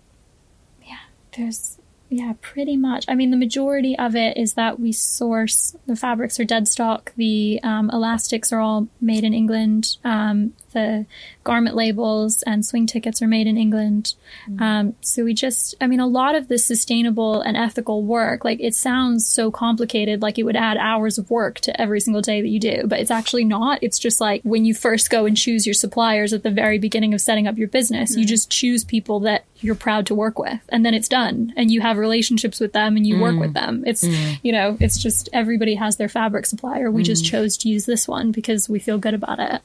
yeah, 0.86 0.98
there's, 1.36 1.78
yeah, 2.10 2.34
pretty 2.40 2.76
much. 2.76 3.04
I 3.08 3.14
mean, 3.14 3.30
the 3.30 3.36
majority 3.36 3.98
of 3.98 4.14
it 4.14 4.36
is 4.36 4.54
that 4.54 4.78
we 4.78 4.92
source 4.92 5.74
the 5.86 5.96
fabrics 5.96 6.38
are 6.38 6.44
dead 6.44 6.68
stock. 6.68 7.12
The 7.16 7.58
um, 7.64 7.90
elastics 7.90 8.52
are 8.52 8.60
all 8.60 8.88
made 9.00 9.24
in 9.24 9.34
England. 9.34 9.96
Um, 10.04 10.52
the 10.76 11.06
garment 11.42 11.74
labels 11.74 12.42
and 12.42 12.64
swing 12.66 12.86
tickets 12.86 13.22
are 13.22 13.26
made 13.26 13.46
in 13.46 13.56
England. 13.56 14.14
Um, 14.58 14.94
so 15.00 15.24
we 15.24 15.32
just, 15.32 15.74
I 15.80 15.86
mean, 15.86 16.00
a 16.00 16.06
lot 16.06 16.34
of 16.34 16.48
the 16.48 16.58
sustainable 16.58 17.40
and 17.40 17.56
ethical 17.56 18.02
work, 18.02 18.44
like 18.44 18.60
it 18.60 18.74
sounds 18.74 19.26
so 19.26 19.50
complicated, 19.50 20.20
like 20.22 20.38
it 20.38 20.42
would 20.42 20.56
add 20.56 20.76
hours 20.76 21.16
of 21.18 21.30
work 21.30 21.60
to 21.60 21.80
every 21.80 22.00
single 22.00 22.20
day 22.22 22.40
that 22.42 22.48
you 22.48 22.60
do, 22.60 22.82
but 22.86 23.00
it's 23.00 23.10
actually 23.10 23.44
not. 23.44 23.78
It's 23.82 23.98
just 23.98 24.20
like 24.20 24.42
when 24.42 24.64
you 24.66 24.74
first 24.74 25.08
go 25.08 25.24
and 25.24 25.36
choose 25.36 25.66
your 25.66 25.74
suppliers 25.74 26.32
at 26.32 26.42
the 26.42 26.50
very 26.50 26.78
beginning 26.78 27.14
of 27.14 27.20
setting 27.20 27.46
up 27.48 27.56
your 27.58 27.68
business, 27.68 28.16
you 28.16 28.24
Mm. 28.24 28.28
just 28.28 28.50
choose 28.50 28.84
people 28.84 29.20
that 29.20 29.44
you're 29.60 29.74
proud 29.74 30.04
to 30.06 30.14
work 30.14 30.38
with 30.38 30.60
and 30.68 30.84
then 30.84 30.92
it's 30.92 31.08
done 31.08 31.52
and 31.56 31.70
you 31.70 31.80
have 31.80 31.96
relationships 31.96 32.60
with 32.60 32.72
them 32.74 32.96
and 32.96 33.06
you 33.06 33.18
work 33.18 33.34
Mm. 33.36 33.40
with 33.40 33.54
them. 33.54 33.82
It's, 33.86 34.04
Mm. 34.04 34.38
you 34.42 34.52
know, 34.52 34.76
it's 34.80 34.98
just 35.02 35.28
everybody 35.32 35.74
has 35.76 35.96
their 35.96 36.08
fabric 36.10 36.44
supplier. 36.46 36.90
We 36.90 37.02
just 37.02 37.24
Mm. 37.24 37.28
chose 37.30 37.56
to 37.58 37.68
use 37.70 37.86
this 37.86 38.06
one 38.06 38.30
because 38.32 38.68
we 38.68 38.78
feel 38.78 38.98
good 38.98 39.14
about 39.14 39.38
it. 39.38 39.62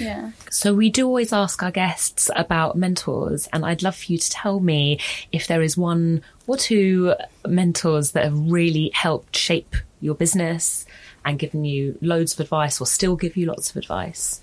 Yeah. 0.00 0.32
So 0.50 0.74
we 0.74 0.90
do 0.90 1.06
always 1.06 1.32
ask 1.32 1.62
our 1.62 1.70
guests 1.70 2.30
about 2.36 2.76
mentors, 2.76 3.48
and 3.52 3.64
I'd 3.64 3.82
love 3.82 3.96
for 3.96 4.12
you 4.12 4.18
to 4.18 4.30
tell 4.30 4.60
me 4.60 4.98
if 5.32 5.46
there 5.46 5.62
is 5.62 5.76
one 5.76 6.22
or 6.46 6.56
two 6.56 7.14
mentors 7.46 8.12
that 8.12 8.24
have 8.24 8.38
really 8.38 8.90
helped 8.94 9.36
shape 9.36 9.76
your 10.00 10.14
business 10.14 10.86
and 11.24 11.38
given 11.38 11.64
you 11.64 11.98
loads 12.00 12.34
of 12.34 12.40
advice 12.40 12.80
or 12.80 12.86
still 12.86 13.16
give 13.16 13.36
you 13.36 13.46
lots 13.46 13.70
of 13.70 13.76
advice. 13.76 14.40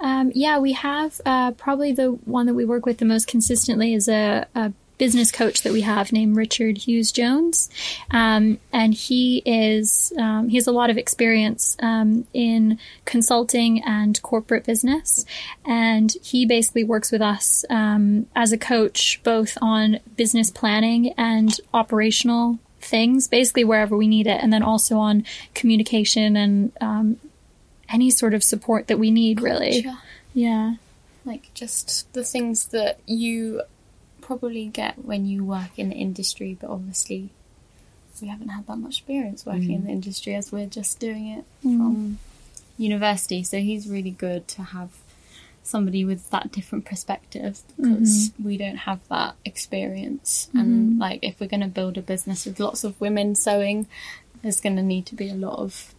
Um, 0.00 0.30
yeah, 0.34 0.58
we 0.58 0.72
have 0.72 1.20
uh, 1.26 1.52
probably 1.52 1.92
the 1.92 2.12
one 2.24 2.46
that 2.46 2.54
we 2.54 2.64
work 2.64 2.86
with 2.86 2.98
the 2.98 3.04
most 3.04 3.26
consistently 3.26 3.94
is 3.94 4.08
a, 4.08 4.46
a 4.54 4.72
business 4.98 5.30
coach 5.30 5.62
that 5.62 5.72
we 5.72 5.80
have 5.82 6.12
named 6.12 6.36
Richard 6.36 6.78
Hughes 6.78 7.12
Jones, 7.12 7.70
um, 8.10 8.58
and 8.72 8.92
he 8.92 9.42
is 9.46 10.12
um, 10.18 10.48
he 10.48 10.56
has 10.56 10.66
a 10.66 10.72
lot 10.72 10.90
of 10.90 10.98
experience 10.98 11.76
um, 11.80 12.26
in 12.34 12.78
consulting 13.04 13.82
and 13.82 14.20
corporate 14.22 14.64
business, 14.64 15.24
and 15.64 16.14
he 16.22 16.44
basically 16.44 16.84
works 16.84 17.10
with 17.10 17.22
us 17.22 17.64
um, 17.70 18.26
as 18.34 18.52
a 18.52 18.58
coach 18.58 19.20
both 19.22 19.56
on 19.62 20.00
business 20.16 20.50
planning 20.50 21.14
and 21.16 21.60
operational 21.72 22.58
things, 22.80 23.28
basically 23.28 23.64
wherever 23.64 23.96
we 23.96 24.08
need 24.08 24.26
it, 24.26 24.42
and 24.42 24.52
then 24.52 24.62
also 24.62 24.98
on 24.98 25.24
communication 25.54 26.36
and 26.36 26.72
um, 26.80 27.16
any 27.88 28.10
sort 28.10 28.34
of 28.34 28.42
support 28.42 28.86
that 28.88 28.98
we 28.98 29.10
need, 29.10 29.40
really. 29.40 29.82
Culture. 29.82 29.98
Yeah. 30.34 30.74
Like 31.24 31.52
just 31.54 32.12
the 32.12 32.24
things 32.24 32.68
that 32.68 32.98
you 33.06 33.62
probably 34.28 34.66
get 34.66 35.06
when 35.06 35.24
you 35.24 35.42
work 35.42 35.78
in 35.78 35.88
the 35.88 35.94
industry, 35.94 36.54
but 36.60 36.68
obviously 36.68 37.30
we 38.20 38.28
haven't 38.28 38.50
had 38.50 38.66
that 38.66 38.76
much 38.76 38.98
experience 38.98 39.46
working 39.46 39.72
in 39.72 39.82
mm. 39.82 39.86
the 39.86 39.90
industry 39.90 40.34
as 40.34 40.52
we're 40.52 40.66
just 40.66 41.00
doing 41.00 41.28
it 41.28 41.44
mm. 41.64 41.78
from 41.78 42.18
university. 42.76 43.42
So 43.42 43.56
he's 43.56 43.88
really 43.88 44.10
good 44.10 44.46
to 44.48 44.62
have 44.62 44.90
somebody 45.62 46.04
with 46.04 46.28
that 46.28 46.52
different 46.52 46.84
perspective 46.84 47.62
because 47.78 48.28
mm-hmm. 48.28 48.44
we 48.44 48.58
don't 48.58 48.76
have 48.76 49.00
that 49.08 49.34
experience. 49.46 50.50
And 50.52 50.90
mm-hmm. 50.90 51.00
like 51.00 51.20
if 51.22 51.40
we're 51.40 51.46
going 51.46 51.60
to 51.60 51.68
build 51.68 51.96
a 51.96 52.02
business 52.02 52.44
with 52.44 52.60
lots 52.60 52.84
of 52.84 53.00
women 53.00 53.34
sewing, 53.34 53.86
there's 54.42 54.60
going 54.60 54.76
to 54.76 54.82
need 54.82 55.06
to 55.06 55.14
be 55.14 55.30
a 55.30 55.34
lot 55.34 55.58
of 55.58 55.94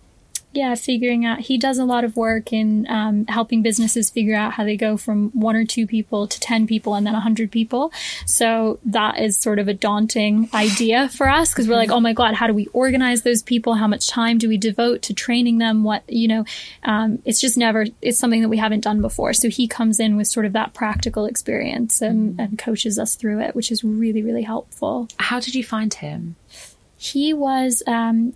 yeah, 0.52 0.74
figuring 0.74 1.26
out. 1.26 1.42
He 1.42 1.60
does 1.60 1.78
a 1.78 1.86
lot 1.86 2.04
of 2.04 2.16
work 2.16 2.52
in 2.52 2.88
um, 2.90 3.28
helping 3.28 3.62
businesses 3.62 4.10
figure 4.10 4.36
out 4.36 4.54
how 4.54 4.64
they 4.64 4.76
go 4.76 4.98
from 4.98 5.30
one 5.30 5.56
or 5.56 5.64
two 5.64 5.86
people 5.86 6.26
to 6.26 6.40
10 6.40 6.66
people 6.66 6.96
and 6.96 7.06
then 7.06 7.14
100 7.14 7.52
people. 7.52 7.92
So 8.26 8.80
that 8.86 9.20
is 9.20 9.38
sort 9.38 9.60
of 9.60 9.68
a 9.68 9.76
daunting 9.76 10.50
idea 10.54 11.08
for 11.10 11.30
us 11.30 11.52
because 11.52 11.68
we're 11.68 11.76
like, 11.76 11.92
oh 11.92 12.00
my 12.00 12.14
God, 12.14 12.34
how 12.34 12.48
do 12.48 12.54
we 12.56 12.66
organize 12.68 13.22
those 13.22 13.44
people? 13.44 13.76
How 13.76 13.88
much 13.88 14.08
time 14.08 14.40
do 14.40 14.50
we 14.50 14.58
devote 14.58 15.04
to 15.04 15.14
training 15.14 15.60
them? 15.60 15.84
What, 15.84 16.04
you 16.08 16.28
know, 16.28 16.46
um, 16.82 17.22
it's 17.26 17.40
just 17.40 17.56
never, 17.56 17.86
it's 18.02 18.18
something 18.18 18.42
that 18.42 18.50
we 18.50 18.58
haven't 18.58 18.84
done 18.84 19.02
before. 19.02 19.34
So 19.34 19.50
he 19.50 19.68
comes 19.68 20.00
in 20.00 20.18
with 20.18 20.28
sort 20.28 20.48
of 20.48 20.54
that 20.54 20.74
practical 20.74 21.26
experience 21.26 22.02
and, 22.02 22.40
and 22.40 22.58
coaches 22.58 22.98
us 22.98 23.14
through 23.14 23.42
it, 23.42 23.56
which 23.56 23.72
is 23.72 23.84
really, 23.84 24.24
really 24.24 24.44
helpful. 24.44 25.08
How 25.20 25.40
did 25.40 25.54
you 25.54 25.64
find 25.64 25.94
him? 25.94 26.38
He 26.98 27.34
was 27.34 27.82
um, 27.88 28.34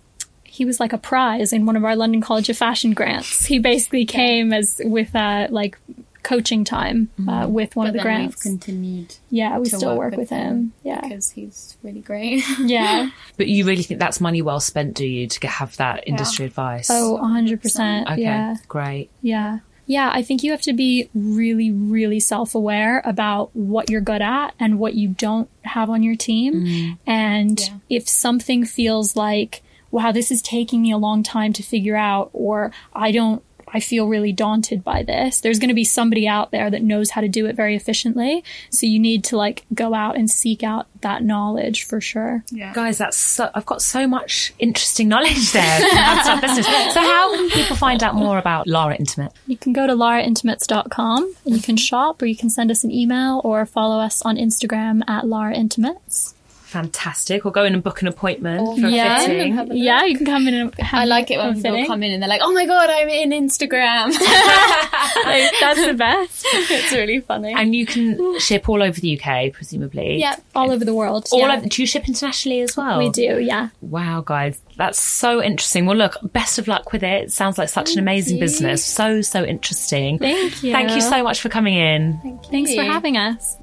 he 0.54 0.64
was 0.64 0.78
like 0.78 0.92
a 0.92 0.98
prize 0.98 1.52
in 1.52 1.66
one 1.66 1.74
of 1.74 1.84
our 1.84 1.96
London 1.96 2.20
College 2.20 2.48
of 2.48 2.56
Fashion 2.56 2.92
grants. 2.94 3.44
He 3.46 3.58
basically 3.58 4.04
came 4.04 4.52
as 4.52 4.80
with 4.84 5.12
uh, 5.16 5.48
like 5.50 5.76
coaching 6.22 6.62
time 6.64 7.10
uh, 7.28 7.46
with 7.48 7.74
one 7.74 7.86
but 7.86 7.88
of 7.88 7.92
the 7.94 7.98
then 7.98 8.04
grants. 8.04 8.36
we've 8.44 8.52
continued 8.52 9.16
yeah, 9.30 9.58
we 9.58 9.64
to 9.68 9.76
still 9.76 9.98
work, 9.98 10.16
with 10.16 10.30
him. 10.30 10.72
Yeah, 10.84 11.00
because 11.00 11.30
he's 11.30 11.76
really 11.82 12.00
great. 12.00 12.44
yeah. 12.60 13.10
But 13.36 13.48
you 13.48 13.64
really 13.66 13.82
think 13.82 13.98
that's 13.98 14.20
money 14.20 14.42
well 14.42 14.60
spent, 14.60 14.94
do 14.94 15.04
you, 15.04 15.26
to 15.26 15.48
have 15.48 15.76
that 15.78 16.06
industry 16.06 16.46
advice? 16.46 16.88
Oh, 16.88 17.16
hundred 17.16 17.60
percent. 17.60 18.06
okay, 18.08 18.22
Yeah, 18.22 18.54
great. 18.68 19.10
yeah. 19.22 19.58
Yeah, 19.86 20.10
I 20.14 20.22
think 20.22 20.42
you 20.42 20.52
have 20.52 20.62
to 20.62 20.72
be 20.72 21.10
really, 21.14 21.70
really 21.72 22.20
self 22.20 22.54
aware 22.54 23.02
about 23.04 23.50
what 23.54 23.90
you're 23.90 24.00
good 24.00 24.22
at 24.22 24.54
and 24.60 24.78
what 24.78 24.94
you 24.94 25.08
don't 25.08 25.50
have 25.62 25.90
on 25.90 26.02
your 26.04 26.16
team. 26.16 26.96
And 27.06 27.60
if 27.90 28.08
something 28.08 28.64
feels 28.64 29.14
like, 29.16 29.62
wow, 29.94 30.10
this 30.10 30.32
is 30.32 30.42
taking 30.42 30.82
me 30.82 30.90
a 30.90 30.96
long 30.96 31.22
time 31.22 31.52
to 31.52 31.62
figure 31.62 31.94
out, 31.94 32.28
or 32.32 32.72
I 32.92 33.12
don't, 33.12 33.44
I 33.68 33.78
feel 33.78 34.08
really 34.08 34.32
daunted 34.32 34.82
by 34.82 35.04
this, 35.04 35.40
there's 35.40 35.60
going 35.60 35.68
to 35.68 35.74
be 35.74 35.84
somebody 35.84 36.26
out 36.26 36.50
there 36.50 36.68
that 36.68 36.82
knows 36.82 37.10
how 37.10 37.20
to 37.20 37.28
do 37.28 37.46
it 37.46 37.54
very 37.54 37.76
efficiently. 37.76 38.42
So 38.70 38.86
you 38.86 38.98
need 38.98 39.22
to 39.24 39.36
like 39.36 39.64
go 39.72 39.94
out 39.94 40.16
and 40.16 40.28
seek 40.28 40.64
out 40.64 40.88
that 41.02 41.22
knowledge 41.22 41.84
for 41.84 42.00
sure. 42.00 42.44
Yeah. 42.50 42.72
Guys, 42.74 42.98
that's 42.98 43.16
so, 43.16 43.50
I've 43.54 43.66
got 43.66 43.82
so 43.82 44.08
much 44.08 44.52
interesting 44.58 45.08
knowledge 45.08 45.52
there. 45.52 45.78
from 45.78 45.96
how 45.96 46.16
to 46.16 46.22
start 46.24 46.38
a 46.38 46.42
business. 46.42 46.66
So, 46.66 47.00
how 47.00 47.36
can 47.36 47.50
people 47.50 47.76
find 47.76 48.02
out 48.02 48.16
more 48.16 48.38
about 48.38 48.66
Lara 48.66 48.96
Intimate? 48.96 49.32
You 49.46 49.56
can 49.56 49.72
go 49.72 49.86
to 49.86 49.94
laraintimates.com 49.94 51.34
and 51.44 51.56
you 51.56 51.62
can 51.62 51.76
shop 51.76 52.20
or 52.20 52.26
you 52.26 52.36
can 52.36 52.50
send 52.50 52.72
us 52.72 52.82
an 52.82 52.90
email 52.90 53.40
or 53.44 53.64
follow 53.64 54.00
us 54.00 54.22
on 54.22 54.36
Instagram 54.36 55.02
at 55.08 55.26
Lara 55.28 55.54
Intimates. 55.54 56.33
Fantastic. 56.74 57.46
Or 57.46 57.52
go 57.52 57.62
in 57.62 57.72
and 57.72 57.84
book 57.84 58.02
an 58.02 58.08
appointment 58.08 58.80
for 58.80 58.84
a 58.84 58.90
yeah, 58.90 59.20
fitting. 59.20 59.76
yeah, 59.76 60.02
you 60.02 60.16
can 60.16 60.26
come 60.26 60.48
in 60.48 60.54
and 60.54 60.74
have 60.80 61.02
I 61.02 61.04
like 61.04 61.30
it 61.30 61.38
when 61.38 61.54
people 61.54 61.70
fitting. 61.70 61.86
come 61.86 62.02
in 62.02 62.10
and 62.10 62.20
they're 62.20 62.28
like, 62.28 62.40
"Oh 62.42 62.52
my 62.52 62.66
god, 62.66 62.90
I'm 62.90 63.08
in 63.08 63.30
Instagram." 63.30 64.12
Like, 65.24 65.52
that's 65.60 65.86
the 65.86 65.94
best. 65.94 66.44
it's 66.44 66.92
really 66.92 67.20
funny. 67.20 67.54
And 67.54 67.74
you 67.74 67.86
can 67.86 68.38
ship 68.40 68.68
all 68.68 68.82
over 68.82 69.00
the 69.00 69.18
UK, 69.18 69.52
presumably. 69.52 70.18
Yeah, 70.18 70.34
all 70.54 70.72
over 70.72 70.84
the 70.84 70.92
world. 70.92 71.28
All 71.30 71.38
yeah. 71.38 71.56
over, 71.56 71.66
do 71.68 71.80
you 71.80 71.86
ship 71.86 72.08
internationally 72.08 72.60
as 72.60 72.76
well? 72.76 72.98
We 72.98 73.10
do, 73.10 73.38
yeah. 73.38 73.68
Wow, 73.80 74.22
guys, 74.22 74.60
that's 74.76 75.00
so 75.00 75.40
interesting. 75.42 75.86
Well, 75.86 75.96
look, 75.96 76.16
best 76.32 76.58
of 76.58 76.66
luck 76.66 76.92
with 76.92 77.04
it. 77.04 77.24
It 77.24 77.32
sounds 77.32 77.56
like 77.56 77.68
such 77.68 77.92
an 77.92 78.00
amazing 78.00 78.40
business. 78.40 78.84
So, 78.84 79.22
so 79.22 79.44
interesting. 79.44 80.18
Thank 80.18 80.62
you. 80.62 80.72
Thank 80.72 80.90
you 80.90 81.00
so 81.00 81.22
much 81.22 81.40
for 81.40 81.48
coming 81.48 81.74
in. 81.74 82.40
Thanks 82.50 82.74
for 82.74 82.82
having 82.82 83.16
us. 83.16 83.56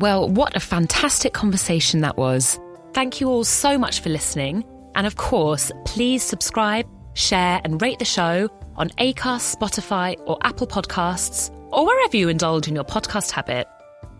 Well, 0.00 0.30
what 0.30 0.56
a 0.56 0.60
fantastic 0.60 1.34
conversation 1.34 2.00
that 2.00 2.16
was. 2.16 2.58
Thank 2.94 3.20
you 3.20 3.28
all 3.28 3.44
so 3.44 3.76
much 3.76 4.00
for 4.00 4.08
listening. 4.08 4.64
And 4.94 5.06
of 5.06 5.16
course, 5.16 5.70
please 5.84 6.22
subscribe, 6.22 6.86
share, 7.12 7.60
and 7.64 7.82
rate 7.82 7.98
the 7.98 8.06
show 8.06 8.48
on 8.76 8.88
Acast, 8.96 9.54
Spotify, 9.54 10.18
or 10.24 10.38
Apple 10.42 10.66
Podcasts, 10.66 11.54
or 11.70 11.84
wherever 11.84 12.16
you 12.16 12.30
indulge 12.30 12.66
in 12.66 12.74
your 12.74 12.84
podcast 12.84 13.30
habit. 13.30 13.68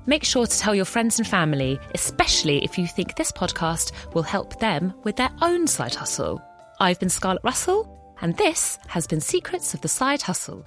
Make 0.04 0.22
sure 0.22 0.46
to 0.46 0.58
tell 0.58 0.74
your 0.74 0.84
friends 0.84 1.18
and 1.18 1.26
family, 1.26 1.80
especially 1.94 2.62
if 2.62 2.76
you 2.76 2.86
think 2.86 3.16
this 3.16 3.32
podcast 3.32 3.92
will 4.12 4.22
help 4.22 4.60
them 4.60 4.92
with 5.04 5.16
their 5.16 5.30
own 5.40 5.66
side 5.66 5.94
hustle. 5.94 6.42
I've 6.78 7.00
been 7.00 7.08
Scarlett 7.08 7.42
Russell, 7.42 8.14
and 8.20 8.36
this 8.36 8.78
has 8.88 9.06
been 9.06 9.22
Secrets 9.22 9.72
of 9.72 9.80
the 9.80 9.88
Side 9.88 10.20
Hustle. 10.20 10.66